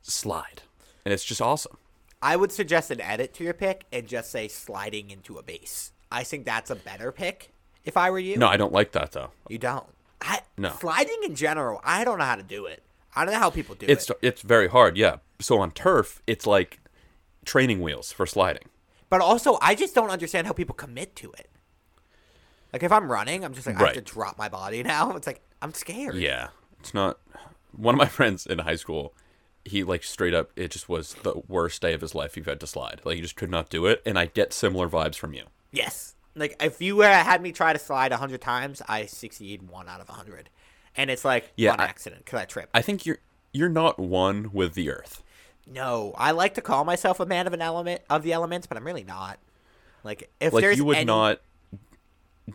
[0.00, 0.62] slide,
[1.04, 1.76] and it's just awesome.
[2.22, 5.90] I would suggest an edit to your pick and just say sliding into a base.
[6.12, 7.50] I think that's a better pick.
[7.84, 9.30] If I were you, No, I don't like that though.
[9.48, 9.86] you don't.
[10.20, 10.70] I, No.
[10.78, 12.84] sliding in general, I don't know how to do it.
[13.16, 14.18] I don't know how people do It's it.
[14.22, 15.16] it's very hard, yeah.
[15.40, 16.80] So on turf, it's like
[17.44, 18.64] training wheels for sliding.
[19.08, 21.48] But also, I just don't understand how people commit to it.
[22.72, 25.12] Like if I'm running, I'm just like I have to drop my body now.
[25.16, 26.16] It's like I'm scared.
[26.16, 26.48] Yeah,
[26.80, 27.18] it's not.
[27.72, 29.14] One of my friends in high school,
[29.64, 32.34] he like straight up, it just was the worst day of his life.
[32.34, 34.02] He had to slide, like he just could not do it.
[34.04, 35.44] And I get similar vibes from you.
[35.72, 36.14] Yes.
[36.34, 39.88] like if you uh, had me try to slide a hundred times, I succeed one
[39.88, 40.50] out of a hundred,
[40.96, 42.70] and it's like Yeah, one I- accident because I tripped.
[42.74, 43.18] I think you're
[43.52, 45.22] you're not one with the earth.
[45.66, 48.76] no, I like to call myself a man of an element of the elements, but
[48.76, 49.38] I'm really not.
[50.04, 51.40] Like if Like there's you would any- not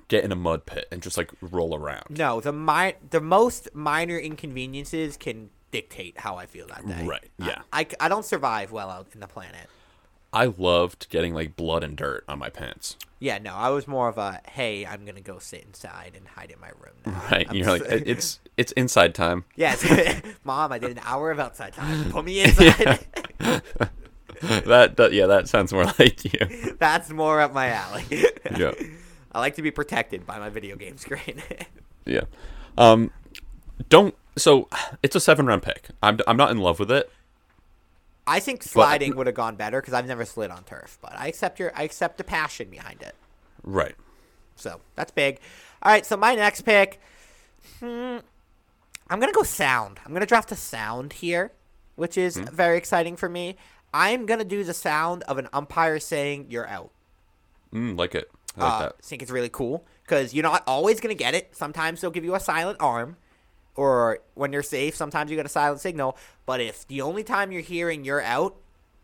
[0.08, 2.06] get in a mud pit and just like roll around.
[2.18, 7.06] No, the mi- the most minor inconveniences can dictate how I feel that day.
[7.06, 7.62] Right, yeah.
[7.74, 9.68] I, I, I don't survive well out in the planet.
[10.34, 12.98] I loved getting like blood and dirt on my pants.
[13.20, 16.52] Yeah, no, I was more of a hey, I'm gonna go sit inside and hide
[16.52, 16.96] in my room.
[17.06, 17.22] Now.
[17.32, 17.48] Right.
[17.50, 19.46] I'm You're like it's it's inside time.
[19.56, 19.84] yes,
[20.44, 22.12] mom, I did an hour of outside time.
[22.12, 23.06] Put me inside.
[23.40, 26.76] that, that yeah, that sounds more like you.
[26.80, 28.06] That's more up my alley.
[28.58, 28.74] Yeah.
[29.34, 31.42] I like to be protected by my video game screen.
[32.06, 32.24] Yeah.
[32.78, 33.12] Um
[33.90, 34.68] don't so
[35.04, 35.90] it's a 7 round pick.
[36.02, 37.12] I'm I'm not in love with it.
[38.32, 41.28] I think sliding would have gone better because I've never slid on turf, but I
[41.28, 43.14] accept your I accept the passion behind it.
[43.62, 43.96] Right.
[44.56, 45.40] So that's big.
[45.84, 47.02] All right, so my next pick,
[47.80, 48.18] hmm,
[49.10, 50.00] I'm gonna go sound.
[50.06, 51.52] I'm gonna draft a sound here,
[51.96, 53.58] which is very exciting for me.
[53.94, 56.92] I'm gonna do the sound of an umpire saying "you're out."
[57.74, 58.32] Mm, like it.
[58.58, 61.54] I like uh, think it's really cool because you're not always gonna get it.
[61.54, 63.18] Sometimes they'll give you a silent arm,
[63.76, 66.18] or when you're safe, sometimes you get a silent signal.
[66.46, 68.56] But if the only time you're hearing "you're out"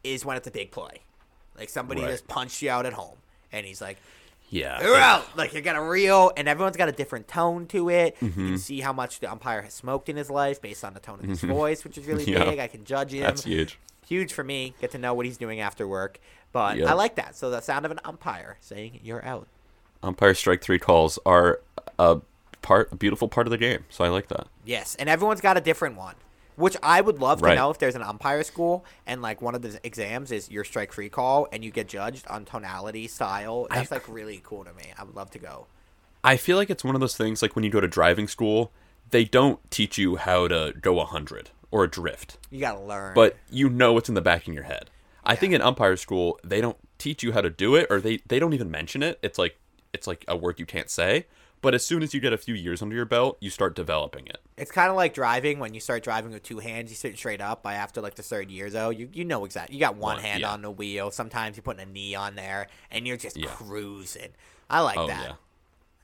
[0.03, 1.01] is when it's a big play,
[1.57, 2.11] like somebody Right.
[2.11, 3.17] just punched you out at home,
[3.51, 3.97] and he's like,
[4.49, 4.81] Yeah.
[4.81, 5.25] you're out.
[5.37, 8.15] Like you got a real, and everyone's got a different tone to it.
[8.21, 8.47] You Mm-hmm.
[8.49, 11.19] can see how much the umpire has smoked in his life based on the tone
[11.19, 12.43] of his voice, which is really Yeah.
[12.45, 12.59] big.
[12.59, 13.21] I can judge him.
[13.23, 13.77] That's huge.
[14.07, 14.73] Huge for me.
[14.79, 16.19] Get to know what he's doing after work.
[16.53, 16.87] But Yep.
[16.87, 17.35] I like that.
[17.35, 19.47] So the sound of an umpire saying "you're out."
[20.01, 21.59] Umpire strike 3 calls are
[21.99, 22.21] a
[22.61, 23.85] part a beautiful part of the game.
[23.89, 24.47] So I like that.
[24.65, 26.15] Yes, and everyone's got a different one.
[26.55, 29.61] Which I would love to know if there's an umpire school and like one of
[29.61, 33.67] the exams is your strike free call and you get judged on tonality, style.
[33.69, 34.85] That's like really cool to me.
[34.97, 35.67] I would love to go.
[36.23, 38.71] I feel like it's one of those things like when you go to driving school,
[39.11, 43.13] they don't teach you how to go 100 or a drift, You gotta learn.
[43.13, 44.89] but you know what's in the back of your head.
[45.23, 48.17] I think in umpire school, they don't teach you how to do it or they,
[48.25, 49.19] they don't even mention it.
[49.21, 49.59] It's like
[49.93, 51.27] it's like a word you can't say.
[51.61, 54.27] But as soon as you get a few years under your belt, you start developing
[54.27, 54.37] it.
[54.57, 56.91] It's kind of like driving when you start driving with two hands.
[56.91, 57.63] You sit straight up.
[57.63, 59.75] By after like the third year, though, you you know exactly.
[59.75, 60.51] You got one One, hand yeah.
[60.51, 61.09] on the wheel.
[61.11, 63.47] Sometimes you're putting a knee on there, and you're just Yeah.
[63.49, 64.29] cruising.
[64.69, 65.23] I like Oh that.
[65.29, 65.33] yeah.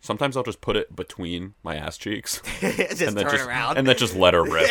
[0.01, 3.78] Sometimes I'll just put it between my ass cheeks just and then turn just around.
[3.78, 4.70] and then just let her rip.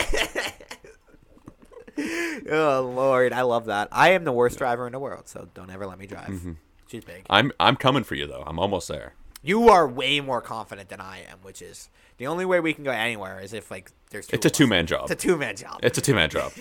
[2.50, 3.88] oh lord, I love that.
[3.92, 6.28] I am the worst driver in the world, so don't ever let me drive.
[6.28, 6.52] Mm-hmm.
[6.88, 7.24] She's big.
[7.30, 8.42] I'm I'm coming for you though.
[8.46, 9.14] I'm almost there.
[9.42, 12.84] You are way more confident than I am, which is the only way we can
[12.84, 14.56] go anywhere is if like there's two It's a of us.
[14.58, 15.10] two man job.
[15.10, 15.80] It's a two man job.
[15.82, 16.52] It's a two man job.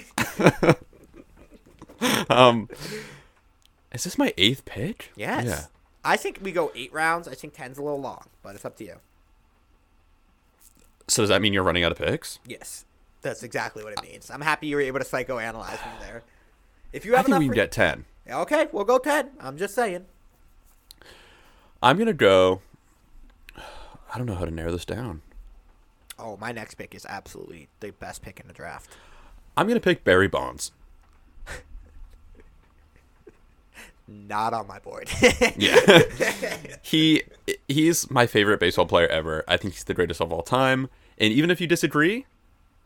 [2.29, 2.69] um,
[3.93, 5.11] is this my eighth pick?
[5.15, 5.45] yes.
[5.45, 5.61] Yeah.
[6.03, 7.27] I think we go eight rounds.
[7.27, 8.95] I think ten's a little long, but it's up to you.
[11.07, 12.39] So does that mean you're running out of picks?
[12.45, 12.85] Yes,
[13.21, 14.31] that's exactly what it means.
[14.31, 16.23] I'm happy you were able to psychoanalyze me there.
[16.91, 18.05] If you have I think we can get ten.
[18.27, 19.29] okay, we'll go ten.
[19.39, 20.05] I'm just saying.
[21.83, 22.61] I'm gonna go.
[24.13, 25.21] I don't know how to narrow this down.
[26.19, 28.89] Oh, my next pick is absolutely the best pick in the draft.
[29.57, 30.71] I'm gonna pick Barry Bonds.
[34.07, 35.09] Not on my board.
[35.57, 36.01] Yeah.
[36.81, 37.23] he
[37.67, 39.43] he's my favorite baseball player ever.
[39.47, 40.89] I think he's the greatest of all time.
[41.17, 42.25] And even if you disagree,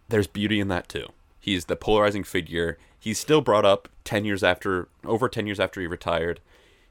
[0.09, 1.07] there's beauty in that too.
[1.39, 2.77] He's the polarizing figure.
[2.99, 6.39] He's still brought up 10 years after over 10 years after he retired.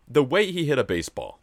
[0.08, 1.38] The way he hit a baseball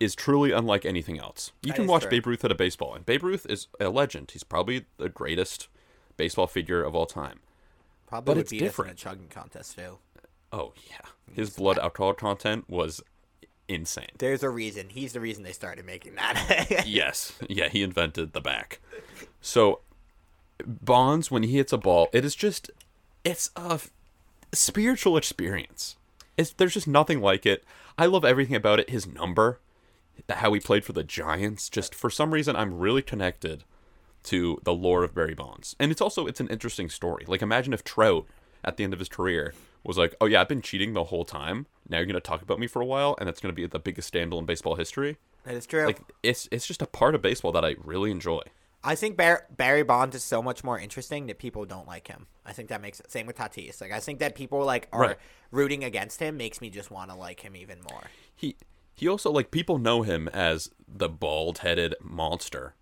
[0.00, 1.52] is truly unlike anything else.
[1.62, 2.10] You That can watch true.
[2.10, 4.30] Babe Ruth at a baseball and Babe Ruth is a legend.
[4.32, 5.68] He's probably the greatest
[6.16, 7.40] baseball figure of all time.
[8.06, 8.92] Probably But would it's beat us in different.
[8.92, 9.98] a chugging contest too.
[10.52, 11.06] Oh yeah.
[11.34, 13.02] His blood alcohol content was
[13.68, 14.10] insane.
[14.18, 14.90] There's a reason.
[14.90, 16.84] He's the reason they started making that.
[16.86, 17.32] yes.
[17.48, 18.80] Yeah, he invented the back.
[19.40, 19.80] So
[20.64, 22.70] Bonds when he hits a ball, it is just
[23.24, 23.80] it's a
[24.52, 25.96] spiritual experience.
[26.36, 27.64] It's there's just nothing like it.
[27.98, 28.90] I love everything about it.
[28.90, 29.58] His number,
[30.30, 33.64] how he played for the Giants, just for some reason I'm really connected
[34.24, 35.76] to the lore of Barry Bonds.
[35.78, 37.24] And it's also it's an interesting story.
[37.26, 38.26] Like imagine if Trout
[38.64, 39.52] at the end of his career
[39.82, 41.66] was like, "Oh yeah, I've been cheating the whole time.
[41.88, 43.66] Now you're going to talk about me for a while and that's going to be
[43.66, 45.84] the biggest scandal in baseball history." that is true.
[45.84, 48.40] like it's it's just a part of baseball that I really enjoy.
[48.86, 52.26] I think Bar- Barry Bonds is so much more interesting that people don't like him.
[52.46, 53.80] I think that makes it same with Tatis.
[53.80, 55.16] Like I think that people like are Right.
[55.50, 58.04] rooting against him makes me just want to like him even more.
[58.34, 58.56] He
[58.94, 62.74] he also like people know him as the bald-headed monster.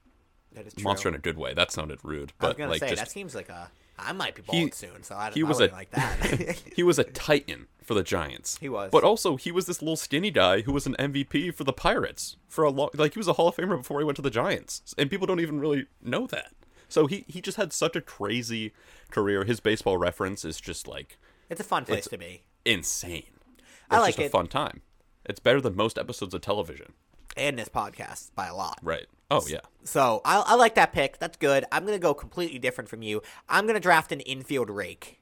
[0.52, 0.84] That is true.
[0.84, 1.54] Monster in a good way.
[1.54, 4.12] That sounded rude, I was but gonna like say just that seems like a I
[4.12, 6.62] might be bald He- soon, so I, he I was wouldn't a- like that.
[6.76, 8.58] he was a titan for the Giants.
[8.60, 8.90] He was.
[8.90, 12.36] But also, he was this little skinny guy who was an MVP for the Pirates
[12.48, 12.88] for a long.
[12.94, 15.26] Like he was a Hall of Famer before he went to the Giants, and people
[15.26, 16.52] don't even really know that.
[16.88, 18.72] So he he just had such a crazy
[19.10, 19.44] career.
[19.44, 22.42] His baseball reference is just like It's a fun place to be.
[22.64, 23.24] insane.
[23.90, 24.32] I like just a it.
[24.32, 24.80] fun time.
[25.24, 26.92] It's better than most episodes of television.
[27.36, 28.78] And this podcast by a lot.
[28.82, 29.06] Right.
[29.30, 29.60] Oh yeah.
[29.84, 31.18] So I, I like that pick.
[31.18, 31.64] That's good.
[31.72, 33.22] I'm gonna go completely different from you.
[33.48, 35.18] I'm gonna draft an infield rake.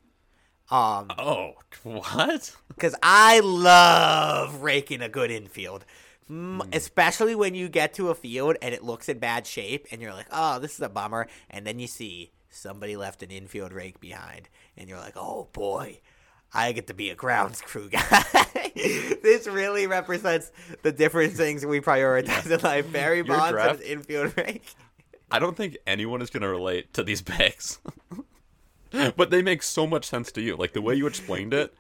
[0.71, 2.57] Um, Oh what?
[2.69, 5.85] because I love raking a good infield,
[6.31, 10.01] mm, especially when you get to a field and it looks in bad shape, and
[10.01, 13.73] you're like, "Oh, this is a bummer," and then you see somebody left an infield
[13.73, 16.01] rake behind, and you're like, "Oh boy."
[16.53, 18.25] I get to be a grounds crew guy.
[19.23, 20.51] this really represents
[20.83, 22.93] the different things we prioritize in life.
[22.93, 24.65] Barry Bonds draft- and infield rake.
[25.31, 27.79] I don't think anyone is going to relate to these picks.
[28.91, 30.57] but they make so much sense to you.
[30.57, 31.73] Like the way you explained it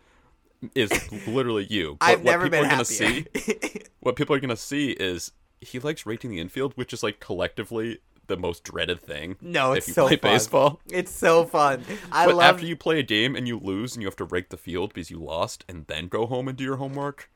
[0.74, 0.90] is
[1.26, 1.96] literally you.
[1.98, 3.64] But I've what never people been are gonna happier.
[3.64, 7.02] see what people are going to see is he likes rating the infield, which is
[7.02, 7.98] like collectively
[8.30, 9.36] the most dreaded thing.
[9.42, 10.34] No, if it's you so play fun.
[10.34, 10.80] baseball.
[10.90, 11.86] It's so fun.
[12.10, 14.24] I But love after you play a game and you lose and you have to
[14.24, 17.30] rake the field because you lost and then go home and do your homework,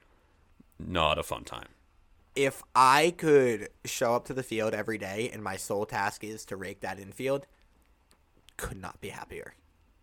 [0.79, 1.69] not a fun time.
[2.37, 6.45] if I could show up to the field every day and my sole task is
[6.47, 7.47] to rake that infield,
[8.57, 9.55] could not be happier.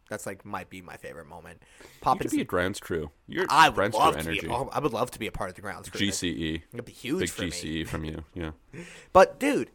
[0.09, 1.63] That's like might be my favorite moment.
[1.81, 3.11] You Popping could be a grounds crew.
[3.27, 4.47] You're I would grounds love crew to energy.
[4.47, 4.47] be.
[4.49, 6.01] oh, I would love to be a part of the grounds crew.
[6.01, 6.63] GCE.
[6.73, 7.49] It'd be huge Big for me.
[7.49, 8.25] GCE from you.
[8.33, 8.51] Yeah.
[9.13, 9.71] But dude,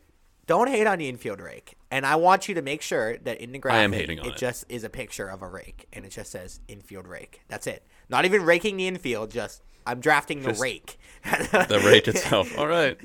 [0.47, 1.77] don't hate on the infield rake.
[1.91, 4.31] And I want you to make sure that in the graphic, am hating on it,
[4.31, 4.37] it.
[4.37, 7.43] just is a picture of a rake, and it just says infield rake.
[7.49, 7.85] That's it.
[8.09, 9.31] Not even raking the infield.
[9.31, 10.99] Just I'm drafting the Just rake.
[11.25, 12.57] the rake itself.
[12.59, 12.99] All right.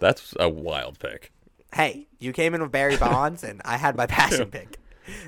[0.00, 1.32] That's a wild pick.
[1.74, 4.78] hey, you came in with Barry Bonds, and I had my passion pick.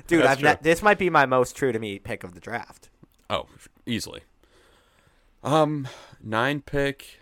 [0.07, 2.39] Dude, That's I've ne- this might be my most true to me pick of the
[2.39, 2.89] draft.
[3.29, 3.45] Oh,
[3.85, 4.21] easily.
[5.43, 5.87] Um,
[6.21, 7.19] nine pick.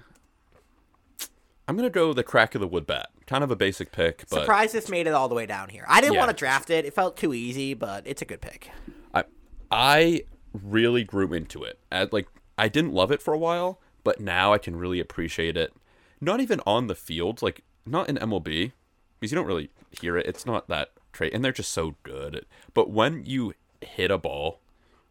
[1.67, 3.09] I'm gonna go the crack of the wood bat.
[3.27, 5.83] Kind of a basic pick, but Surprised this made it all the way down here.
[5.87, 6.19] I didn't Yeah.
[6.19, 8.69] want to draft it; it felt too easy, but it's a good pick.
[9.13, 9.23] I
[9.71, 10.21] I
[10.53, 11.79] really grew into it.
[11.91, 15.57] At, like I didn't love it for a while, but now I can really appreciate
[15.57, 15.73] it.
[16.21, 18.71] Not even on the field, like not in MLB,
[19.19, 19.69] because you don't really
[19.99, 20.27] hear it.
[20.27, 22.45] It's not that trait, and they're just so good.
[22.73, 24.59] But when you hit a ball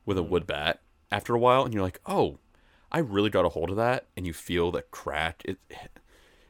[0.06, 2.38] with a wood bat after a while, and you're like, oh,
[2.92, 5.42] I really got a hold of that, and you feel the crack.
[5.44, 5.58] It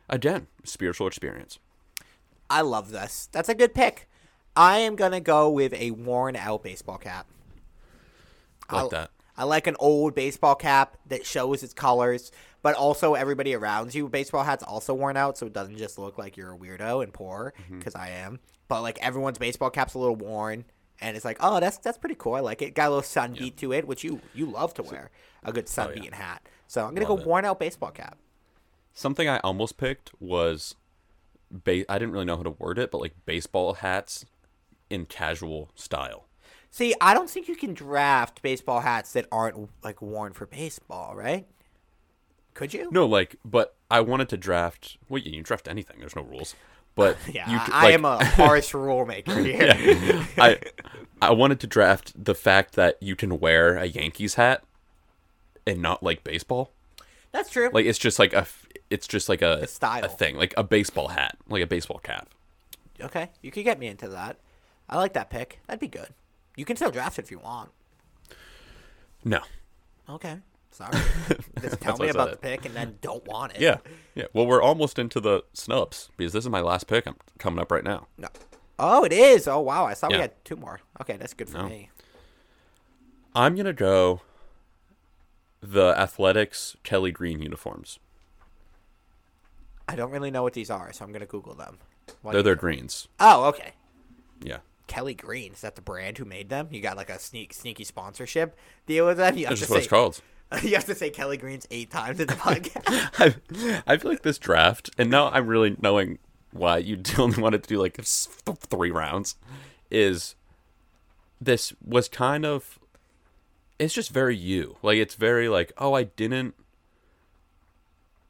[0.08, 1.58] again, spiritual experience.
[2.50, 3.28] I love this.
[3.32, 4.08] That's a good pick.
[4.56, 7.26] I am gonna go with a worn out baseball cap.
[8.68, 9.10] I like I'll- that.
[9.36, 12.30] I like an old baseball cap that shows its colors,
[12.62, 16.18] but also everybody around you baseball hats also worn out, so it doesn't just look
[16.18, 17.78] like you're a weirdo and poor, Mm-hmm.
[17.80, 18.38] because I am.
[18.68, 20.64] But like everyone's baseball cap's a little worn,
[21.00, 22.34] and it's like, oh, that's that's pretty cool.
[22.34, 22.74] I like it.
[22.76, 25.10] Got a little sun beat to it, which you you love to wear
[25.42, 26.46] a good sun beaten hat.
[26.68, 27.26] So I'm gonna Love go it.
[27.26, 28.16] worn out baseball cap.
[28.94, 30.76] Something I almost picked was,
[31.50, 34.24] ba- I didn't really know how to word it, but like baseball hats
[34.88, 36.26] in casual style.
[36.70, 41.14] See, I don't think you can draft baseball hats that aren't like worn for baseball,
[41.16, 41.46] right?
[42.54, 42.88] Could you?
[42.92, 44.96] No, like, but I wanted to draft.
[45.08, 45.96] Well, you can draft anything.
[45.98, 46.54] There's no rules.
[46.94, 50.26] But Yeah, you, I, c- I like, am a harsh rule maker here.
[50.38, 50.58] I
[51.20, 54.62] I wanted to draft the fact that you can wear a Yankees hat
[55.66, 56.70] and not like baseball.
[57.32, 57.70] That's true.
[57.72, 58.46] Like it's just like a
[58.94, 60.04] it's just like a, style.
[60.04, 62.28] a thing, like a baseball hat, like a baseball cap.
[63.00, 64.38] okay, you could get me into that.
[64.88, 65.58] I like that pick.
[65.66, 66.08] That'd be good.
[66.56, 67.70] You can still draft it if you want.
[69.24, 69.40] No.
[70.08, 70.36] Okay.
[70.70, 70.96] Sorry.
[71.60, 73.60] Just tell me about the pick and then don't want it.
[73.60, 73.78] Yeah.
[74.14, 74.26] Yeah.
[74.32, 77.06] Well, we're almost into the snubs because this is my last pick.
[77.06, 78.06] I'm coming up right now.
[78.18, 78.28] No.
[78.78, 79.48] Oh, it is.
[79.48, 79.86] Oh, wow.
[79.86, 80.80] I thought we had two more.
[81.00, 81.68] Okay, that's good for No.
[81.68, 81.90] me.
[83.34, 84.20] I'm gonna go
[85.60, 87.98] the athletics Kelly Green uniforms.
[89.88, 91.78] I don't really know what these are, so I'm gonna Google them.
[92.22, 93.08] What They're their greens.
[93.20, 93.72] Oh, okay.
[94.42, 94.58] Yeah.
[94.86, 96.68] Kelly Green is that the brand who made them?
[96.70, 98.56] You got like a sneak sneaky sponsorship
[98.86, 99.36] deal with them.
[99.36, 100.20] You have That's to just what it's called.
[100.62, 102.82] you have to say Kelly Green's eight times in the podcast.
[103.18, 106.18] I, I feel like this draft, and now I'm really knowing
[106.52, 109.36] why you only wanted to do like three rounds,
[109.90, 110.34] is
[111.40, 112.78] this was kind of.
[113.76, 114.76] It's just very you.
[114.82, 116.54] Like it's very like, oh, I didn't.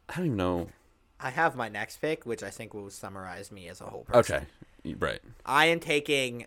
[0.09, 0.69] I don't even know.
[1.25, 4.47] I have my next pick, which I think will summarize me as a whole person.
[4.85, 5.21] Okay, right.
[5.47, 6.47] I am taking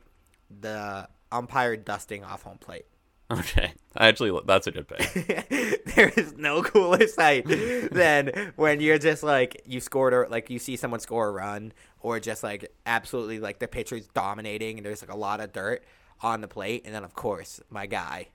[0.61, 2.85] the umpire dusting off home plate.
[3.29, 5.83] Okay, actually, that's a good pick.
[5.95, 7.45] there is no cooler sight
[7.91, 11.73] than when you're just like you scored or like you see someone score a run
[11.99, 15.83] or just like absolutely like the pitcher's dominating and there's like a lot of dirt
[16.21, 18.27] on the plate and then of course my guy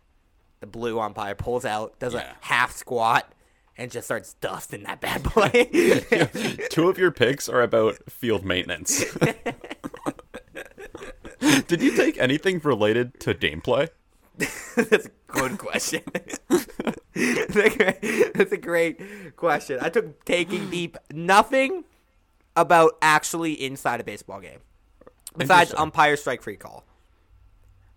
[0.61, 2.31] The blue umpire pulls out, does Yeah.
[2.43, 3.33] a half squat,
[3.83, 5.49] and just starts dusting that bad boy.
[6.71, 9.05] Two of your picks are about field maintenance.
[11.67, 13.89] Did you take anything related to gameplay?
[14.77, 16.03] That's a good question.
[16.49, 19.79] That's a great- That's a great question.
[19.83, 21.83] I took taking deep nothing
[22.55, 24.61] about actually inside a baseball game
[25.37, 26.85] besides umpire strike free call.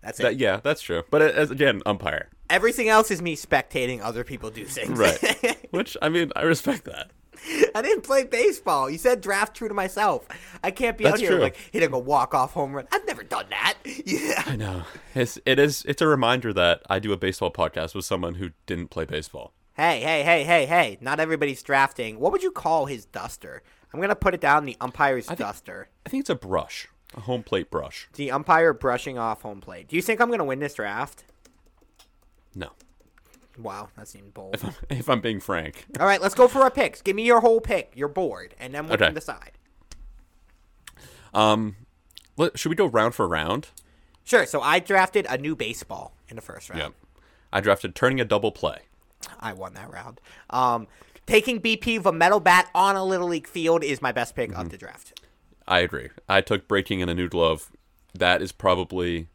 [0.06, 0.22] That's it.
[0.22, 1.02] That, yeah, that's true.
[1.10, 4.96] But as again, umpire, Everything else is me spectating other people do things.
[4.98, 5.66] right?
[5.72, 7.10] Which I mean, I respect that.
[7.74, 8.88] I didn't play baseball.
[8.88, 10.26] You said draft true to myself.
[10.64, 11.40] I can't be out here true.
[11.40, 12.86] like hitting a go walk off home run.
[12.92, 13.74] I've never done that.
[14.06, 14.42] Yeah.
[14.46, 14.82] I know.
[15.14, 18.50] It's it is it's a reminder that I do a baseball podcast with someone who
[18.66, 19.52] didn't play baseball.
[19.74, 20.98] Hey, hey, hey, hey, hey.
[21.00, 22.18] Not everybody's drafting.
[22.20, 23.62] What would you call his duster?
[23.92, 25.88] I'm going to put it down the umpire's think- duster.
[26.06, 28.08] I think it's a brush, a home plate brush.
[28.14, 29.88] The umpire brushing off home plate.
[29.88, 31.24] Do you think I'm going to win this draft?
[32.54, 32.70] No,
[33.58, 34.56] Wow, that seemed bold.
[34.90, 35.86] if I'm being frank.
[36.00, 37.00] All right, let's go for our picks.
[37.02, 39.06] Give me your whole pick, your board, and then we Okay.
[39.06, 39.52] can decide.
[41.34, 41.76] Um,
[42.36, 43.68] let, should we go round for round?
[44.24, 44.46] Sure.
[44.46, 46.80] So I drafted a new baseball in the first round.
[46.82, 46.92] Yep.
[47.52, 48.80] I drafted turning a double play.
[49.40, 50.20] I won that round.
[50.50, 50.86] Um,
[51.26, 54.50] taking BP of a metal bat on a little league field is my best pick
[54.50, 54.60] Mm-hmm.
[54.60, 55.20] of the draft.
[55.68, 56.08] I agree.
[56.28, 57.70] I took breaking in a new glove.
[58.14, 59.28] That is probably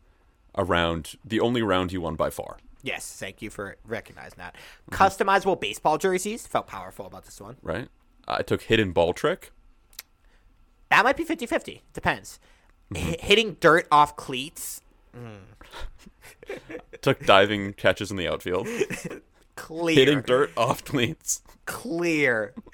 [0.55, 2.57] a round, the only round you won by far.
[2.83, 4.55] Yes, thank you for recognizing that.
[4.89, 5.03] Mm-hmm.
[5.03, 7.57] Customizable baseball jerseys felt powerful about this one.
[7.61, 7.89] Right?
[8.27, 9.51] I took hidden ball trick.
[10.89, 11.81] That might be 50-50.
[11.93, 12.39] Depends.
[12.93, 13.09] Mm-hmm.
[13.09, 14.81] H- hitting dirt off cleats,
[17.01, 18.67] Took diving catches in the outfield.
[19.61, 19.95] clear.
[19.95, 21.41] Hitting dirt off cleats.
[21.65, 22.53] clear.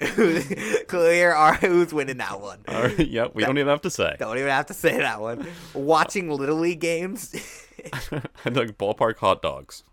[0.88, 2.60] clear are who's winning that one.
[2.68, 4.16] All right, yep, we don't even have to say.
[4.18, 5.46] Don't even have to say that one.
[5.74, 7.34] Watching Little League games,
[8.12, 9.84] I like ballpark hot dogs.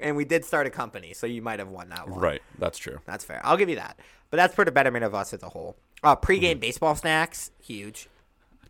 [0.00, 2.18] and we did start a company, so you might have won that one.
[2.20, 3.00] Right, that's true.
[3.04, 3.40] That's fair.
[3.44, 3.98] I'll give you that.
[4.30, 5.76] But that's for the betterment of us as a whole.
[6.02, 6.60] Uh, pregame Mm-hmm.
[6.60, 8.08] baseball snacks, huge.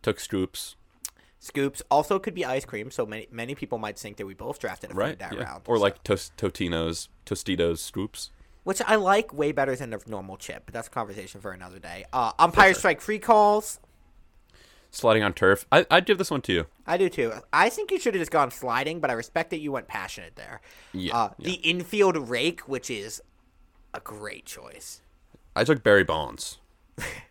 [0.03, 0.77] took scoops.
[1.41, 4.59] Scoops also could be ice cream, so many many people might think that we both
[4.59, 5.43] drafted a food Right, that yeah.
[5.45, 5.63] round.
[5.67, 8.31] or so- like tos- Totinos, Tostitos scoops.
[8.65, 11.79] which I like way better than a normal chip, but that's a conversation for another
[11.79, 12.05] day.
[12.13, 13.79] Uh, umpire strike free calls,
[14.91, 15.67] Sliding on turf.
[15.71, 16.67] I, I'd give this one to you.
[16.87, 17.33] I do too.
[17.53, 20.35] I think you should have just gone sliding, but I respect that you went passionate
[20.37, 20.63] there.
[20.95, 21.45] Yeah, Uh, yeah.
[21.51, 23.21] The infield rake, which is
[23.93, 25.03] a great choice.
[25.55, 26.59] I took Barry Bonds.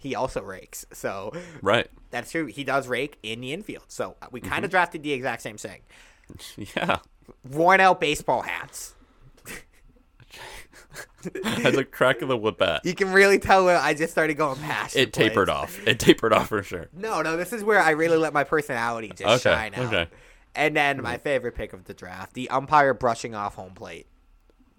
[0.00, 1.88] He also rakes, so Right.
[2.10, 2.46] that's true.
[2.46, 3.84] He does rake in the infield.
[3.88, 4.48] So uh, we Mm-hmm.
[4.50, 5.80] kind of drafted the exact same thing.
[6.76, 6.98] Yeah.
[7.50, 8.94] Worn out baseball hats.
[11.44, 12.82] I took crack of the wood bat.
[12.84, 14.96] You can really tell where I just started going past.
[14.96, 15.78] It tapered off.
[15.86, 16.88] It tapered off for sure.
[16.92, 19.92] No, no, this is where I really let my personality just Okay, shine out.
[19.92, 20.08] okay.
[20.54, 24.06] And then my favorite pick of the draft, the umpire brushing off home plate.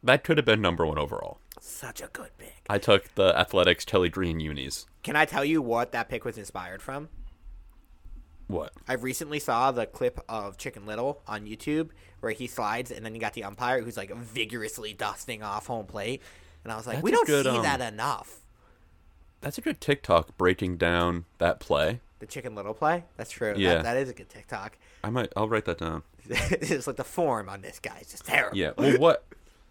[0.04, 1.40] That could have been number one overall.
[1.60, 2.64] Such a good pick.
[2.70, 4.86] I took the Athletics Kelly Green unis.
[5.04, 7.10] Can I tell you what that pick was inspired from?
[8.48, 8.74] What?
[8.88, 11.90] I recently saw the clip of Chicken Little on YouTube
[12.20, 15.86] where he slides and then you got the umpire who's like vigorously dusting off home
[15.86, 16.22] plate.
[16.64, 18.40] And I was like, That's we don't good, see um, that enough.
[19.42, 22.02] That's a good TikTok breaking down that play.
[22.20, 23.06] The Chicken Little play?
[23.16, 23.54] That's true.
[23.54, 23.82] That- Yeah.
[23.82, 24.78] that is a good TikTok.
[25.04, 25.32] I might.
[25.38, 26.04] I'll write that down.
[26.28, 28.58] it's like the form on this guy is just terrible.
[28.58, 28.72] Yeah.
[28.78, 29.26] Well, what?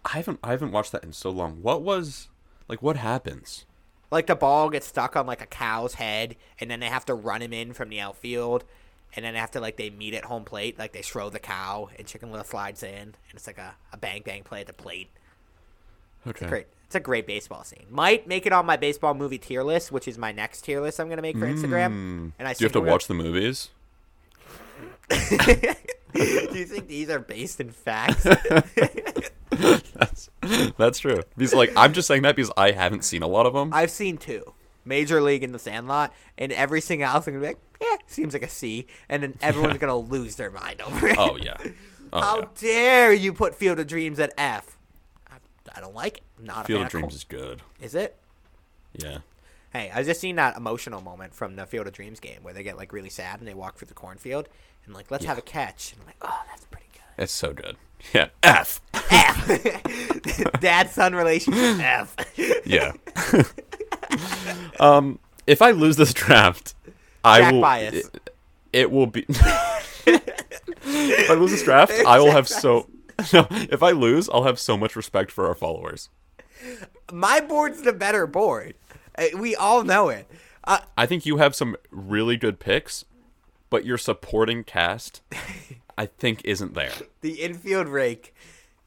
[0.05, 0.39] I haven't.
[0.43, 1.61] I haven't watched that in so long.
[1.61, 2.29] What was?
[2.67, 3.65] Like, what happens?
[4.11, 7.13] Like the ball gets stuck on like a cow's head, and then they have to
[7.13, 8.63] run him in from the outfield,
[9.15, 12.07] and then after like they meet at home plate, like they throw the cow, and
[12.07, 15.09] Chicken Little slides in, and it's like a, a bang bang play at the plate.
[16.27, 16.47] Okay.
[16.47, 16.67] Great.
[16.85, 17.85] It's a great baseball scene.
[17.91, 20.99] Might make it on my baseball movie tier list, which is my next tier list
[20.99, 21.85] I'm gonna make for Instagram.
[22.39, 22.57] And I Mm.
[22.57, 23.69] Do you have to watch the movies?
[25.09, 28.25] Do you think these are based in facts?
[29.95, 30.29] That's
[30.77, 31.21] that's true.
[31.37, 33.73] Because like I'm just saying that because I haven't seen a lot of them.
[33.73, 34.53] I've seen two.
[34.85, 38.43] Major League and The Sandlot, and everything else I'm gonna be like, yeah, seems like
[38.43, 41.17] a C, and then everyone's gonna lose their mind over it.
[41.17, 41.57] oh yeah.
[42.11, 42.45] Oh, How yeah.
[42.55, 44.79] dare you put Field of Dreams at F?
[45.29, 45.35] I,
[45.75, 46.23] I don't like it.
[46.41, 47.61] Not Field of Dreams Col- is good.
[47.79, 48.15] Is it?
[48.93, 49.19] Yeah.
[49.71, 52.63] Hey, I just seen that emotional moment from the Field of Dreams game where they
[52.63, 54.49] get like really sad and they walk through the cornfield
[54.87, 55.91] and like let's have a catch.
[55.91, 57.21] And I'm like, oh, that's pretty good.
[57.23, 57.77] It's so good.
[58.13, 58.29] Yeah.
[58.43, 58.81] F.
[58.93, 60.51] F.
[60.61, 62.15] Dad son relationship F.
[62.65, 62.93] Yeah.
[64.79, 66.75] um, if I lose this draft,
[67.23, 67.61] I Jack will.
[67.61, 67.93] bias.
[67.95, 68.29] It,
[68.73, 69.25] it will be.
[70.05, 72.89] if I lose this draft, I will have so.
[73.33, 76.09] No, if I lose, I'll have so much respect for our followers.
[77.11, 78.75] My board's the better board.
[79.17, 80.25] Uh, We all know it.
[80.63, 83.03] Uh, I think you have some really good picks,
[83.69, 85.21] but your supporting cast,
[85.99, 86.91] I think isn't there.
[87.21, 88.33] The infield rake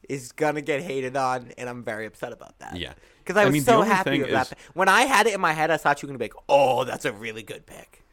[0.09, 2.75] is gonna get hated on, and I'm very upset about that.
[2.75, 2.93] Yeah.
[3.19, 4.47] because I I was mean, so happy thing with that.
[4.51, 6.43] is- When I had it in my head, I thought you were gonna be like,
[6.49, 8.03] "Oh, that's a really good pick."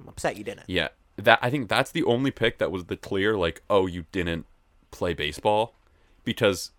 [0.00, 0.64] I'm upset you didn't.
[0.68, 4.06] Yeah, that I think that's the only pick that was the clear like, oh, you
[4.12, 4.46] didn't
[4.92, 5.74] play baseball,
[6.24, 6.70] because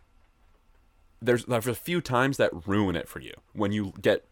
[1.22, 4.26] there's there's a few times that ruin it for you when you get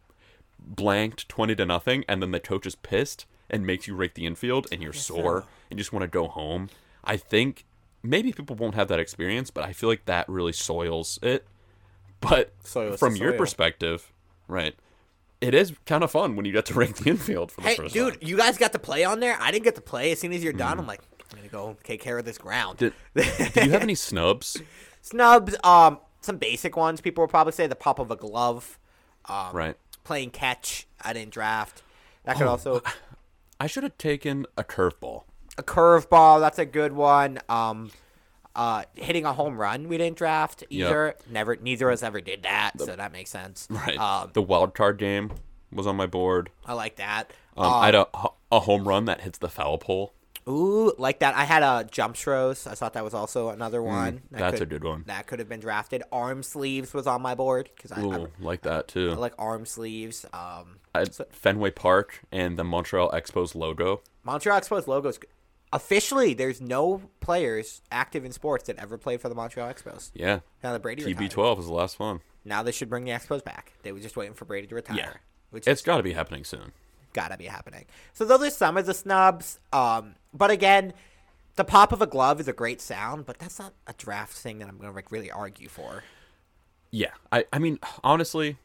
[0.59, 4.25] blanked twenty to nothing, and then the coach is pissed and makes you rake the
[4.25, 6.69] infield, and you're sore and you just want to go home.
[7.07, 7.65] I think
[8.03, 11.47] maybe people won't have that experience, but I feel like that really soils it.
[12.19, 14.11] But Soils from your perspective,
[14.47, 14.75] right?
[15.39, 17.75] It is kind of fun when you get to rank the infield for the Hey,
[17.75, 18.27] first dude, time.
[18.27, 19.37] you guys got to play on there.
[19.39, 20.11] I didn't get to play.
[20.11, 21.01] As soon as you're done, I'm like,
[21.31, 22.79] I'm gonna go take care of this ground.
[22.79, 24.61] Did, did you have any snubs?
[25.01, 26.99] Snubs, um, some basic ones.
[26.99, 28.77] People will probably say the pop of a glove,
[29.29, 29.75] um, Right.
[30.03, 30.85] playing catch.
[31.01, 31.81] I didn't draft.
[32.25, 32.81] That Oh, could also
[33.59, 35.23] I should have taken a curveball.
[35.57, 36.39] A curveball.
[36.39, 37.39] That's a good one.
[37.49, 37.91] Um,
[38.55, 39.87] uh, hitting a home run.
[39.87, 41.15] We didn't draft either.
[41.29, 41.55] Never.
[41.55, 43.67] Neither of us ever did that, so that makes sense.
[43.69, 43.97] Right.
[43.97, 45.31] Um, the wild card game
[45.71, 46.49] was on my board.
[46.65, 47.31] I like that.
[47.55, 48.07] Um, I had a,
[48.51, 50.13] a home run that hits the foul pole.
[50.49, 51.35] Ooh, like that.
[51.35, 52.65] I had a jump throws.
[52.65, 54.21] I thought that was also another one.
[54.31, 55.03] That Mm, that's could- a good one.
[55.05, 56.03] That could have been drafted.
[56.11, 59.11] Arm sleeves was on my board because I, I, like that too.
[59.11, 60.25] I like arm sleeves.
[60.33, 64.01] Um, I had Fenway Park and the Montreal Expos logo.
[64.23, 65.19] Montreal Expos logos.
[65.73, 70.11] Officially, there's no players active in sports that ever played for the Montreal Expos.
[70.13, 70.39] Yeah.
[70.63, 71.31] Now that Brady retired.
[71.31, 72.21] TB12 was the last one.
[72.45, 73.73] Now they should bring the Expos back.
[73.83, 74.97] They were just waiting for Brady to retire.
[74.97, 75.13] Yeah.
[75.49, 76.71] Which It's is got to be happening soon.
[77.13, 77.85] gotta be happening.
[78.13, 79.59] So those are some of the snubs.
[79.73, 80.93] Um, but again,
[81.55, 84.59] the pop of a glove is a great sound, but that's not a draft thing
[84.59, 86.03] that I'm gonna like really argue for.
[86.91, 87.11] Yeah.
[87.31, 88.57] I, I mean, honestly,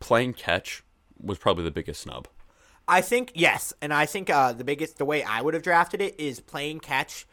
[0.00, 0.82] playing catch
[1.20, 2.28] was probably the biggest snub.
[2.88, 6.00] I think yes, and I think uh, the biggest the way I would have drafted
[6.00, 7.26] it is playing catch,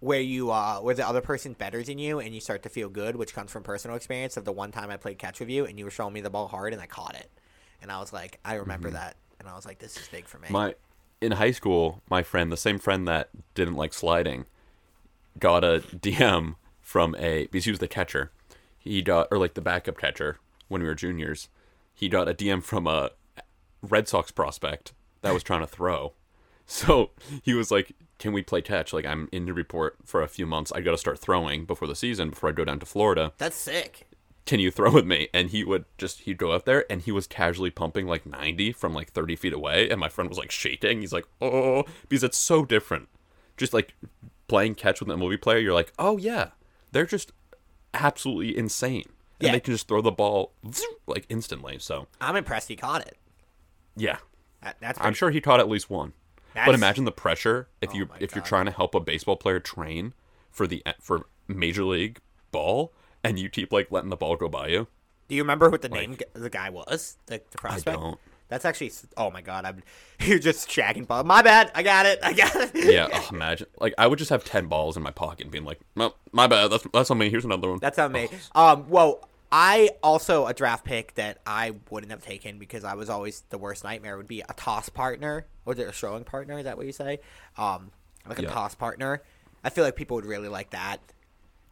[0.00, 2.88] where you uh, where the other person's better than you, and you start to feel
[2.88, 5.64] good, which comes from personal experience of the one time I played catch with you,
[5.66, 7.30] and you were showing me the ball hard, and I caught it,
[7.82, 10.38] and I was like, I remember that, and I was like, this is big for
[10.38, 10.48] me.
[10.50, 10.74] My
[11.20, 14.44] in high school, my friend, the same friend that didn't like sliding,
[15.38, 18.30] got a DM from a because he was the catcher.
[18.78, 20.38] He got or like the backup catcher
[20.68, 21.48] when we were juniors.
[21.94, 23.10] He got a DM from a
[23.90, 24.92] Red Sox prospect
[25.22, 26.12] that was trying to throw.
[26.66, 27.10] So
[27.42, 28.92] he was like, "Can we play catch?
[28.92, 30.72] Like I'm in the report for a few months.
[30.72, 33.32] I got to start throwing before the season before I go down to Florida.
[33.38, 34.06] that's sick.
[34.46, 37.12] Can you throw with me?" And he would just he'd go out there and he
[37.12, 40.50] was casually pumping like 90 from like 30 feet away, and my friend was like
[40.50, 41.00] shaking.
[41.02, 41.92] He's like, "Oh,", oh, oh, oh.
[42.08, 43.08] because it's so different.
[43.58, 43.94] Just like
[44.48, 46.48] playing catch with a movie player, you're like, "Oh yeah,
[46.92, 47.32] they're just
[47.92, 49.04] absolutely insane."
[49.40, 49.52] And Yeah.
[49.52, 50.52] they can just throw the ball
[51.06, 51.78] like instantly.
[51.78, 53.18] So I'm impressed he caught it.
[53.96, 54.18] Yeah,
[54.62, 56.12] That, that's I'm sure he caught at least one.
[56.54, 59.36] That's- But imagine the pressure if you my if you're trying to help a baseball
[59.36, 60.14] player train
[60.50, 62.18] for the for major league
[62.52, 62.92] ball
[63.24, 64.86] and you keep like letting the ball go by you.
[65.28, 67.16] Do you remember what the name the guy was?
[67.26, 67.98] The, the prospect.
[67.98, 68.18] don't.
[68.48, 68.92] That's actually.
[69.16, 69.64] Oh my god!
[69.64, 69.82] I'm.
[70.20, 71.24] You're just shagging ball.
[71.24, 71.72] My bad.
[71.74, 72.18] I got it.
[72.22, 72.70] I got it.
[72.74, 75.64] Yeah, oh, imagine like I would just have ten balls in my pocket and being
[75.64, 76.70] like, "No, my bad.
[76.70, 77.30] That's that's on me.
[77.30, 78.28] Here's another one." That's on me.
[78.54, 83.08] Um, well, I also a draft pick that I wouldn't have taken because I was
[83.08, 86.58] always the worst nightmare would be a toss partner or a throwing partner.
[86.58, 87.20] Is that what you say?
[87.56, 87.92] Um,
[88.28, 89.22] like a toss partner.
[89.62, 90.98] I feel like people would really like that.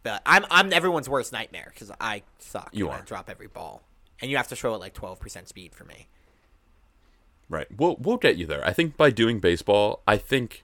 [0.04, 2.70] But I'm I'm everyone's worst nightmare because I suck.
[2.72, 3.02] You and I are.
[3.02, 3.82] drop every ball,
[4.20, 6.06] and you have to throw at like twelve percent speed for me.
[7.48, 7.66] Right.
[7.76, 8.64] We'll we'll get you there.
[8.64, 10.62] I think by doing baseball, I think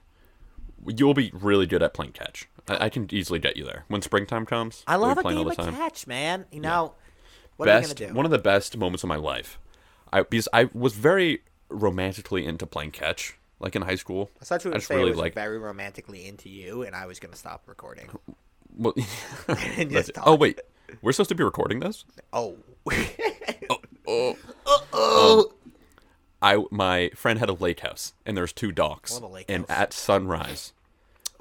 [0.87, 2.47] you'll be really good at playing catch.
[2.69, 4.85] I, I can easily get you there when springtime comes.
[4.87, 5.75] I love a game all of the time.
[5.75, 6.45] catch, man.
[6.51, 6.93] You know,
[7.59, 8.15] what best are we gonna do?
[8.15, 9.59] one of the best moments of my life.
[10.11, 14.31] I because I was very romantically into playing catch, like in high school.
[14.41, 17.05] I thought you were I just say really like very romantically into you, and I
[17.05, 18.09] was gonna stop recording.
[18.75, 18.93] well,
[19.77, 20.27] And just oh, talk.
[20.27, 20.59] oh wait,
[21.01, 22.05] we're supposed to be recording this.
[22.33, 22.57] Oh.
[24.11, 24.35] Oh.
[24.91, 25.51] oh.
[25.51, 25.71] Um,
[26.41, 29.13] I my friend had a lake house and there's two docks.
[29.13, 29.77] love a lake and house.
[29.77, 30.73] at sunrise,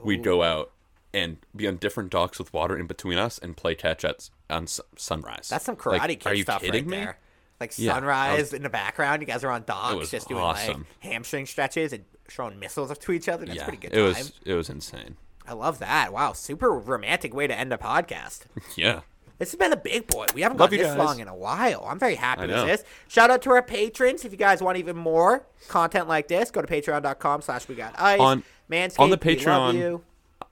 [0.03, 0.71] we'd go out
[1.15, 4.65] and be on different docks with water in between us and play catch at on
[4.65, 5.49] s- sunrise.
[5.49, 6.97] That's some Like, Karate Kid Are you stuff kidding right me?
[6.99, 7.19] there.
[7.61, 10.79] Like Yeah, sunrise in the background, you guys are on docks was just doing awesome.
[10.79, 13.47] like hamstring stretches and throwing missiles up to each other.
[13.47, 14.05] That's yeah, pretty good it time.
[14.07, 15.17] was it was insane.
[15.47, 16.13] I love that.
[16.13, 18.43] Wow, super romantic way to end a podcast.
[18.77, 19.01] Yeah.
[19.39, 20.27] This has been a big boy.
[20.35, 20.99] We haven't Love gone this guys.
[20.99, 21.85] long in a while.
[21.89, 22.67] I'm very happy I with know.
[22.67, 22.83] this.
[23.07, 24.25] Shout out to our patrons.
[24.25, 27.95] If you guys want even more content like this, go to patreon.com slash we got
[28.01, 28.19] ice.
[28.19, 30.03] On- Manscaped, on the Patreon, you.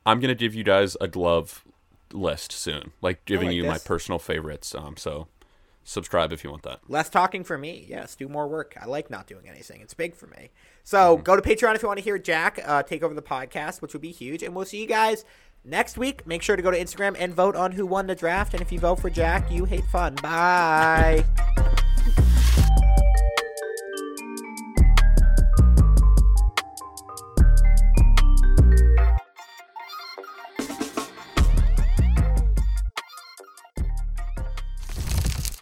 [0.07, 1.65] I'm gonna give you guys a glove
[2.13, 4.75] list soon, like giving like you my personal favorites.
[4.75, 5.27] Um, so
[5.85, 6.81] subscribe if you want that.
[6.89, 7.85] Less talking for me.
[7.89, 8.77] Yes, do more work.
[8.81, 9.81] I like not doing anything.
[9.81, 10.51] It's big for me.
[10.85, 13.83] So go to Patreon if you want to hear Jack uh, take over the podcast,
[13.83, 14.43] which would be huge.
[14.43, 15.25] And we'll see you guys
[15.65, 18.55] next week, make sure to go to Instagram and vote on who won the draft.
[18.55, 20.15] And if you vote for Jack, you hate fun.
[20.17, 21.25] Bye.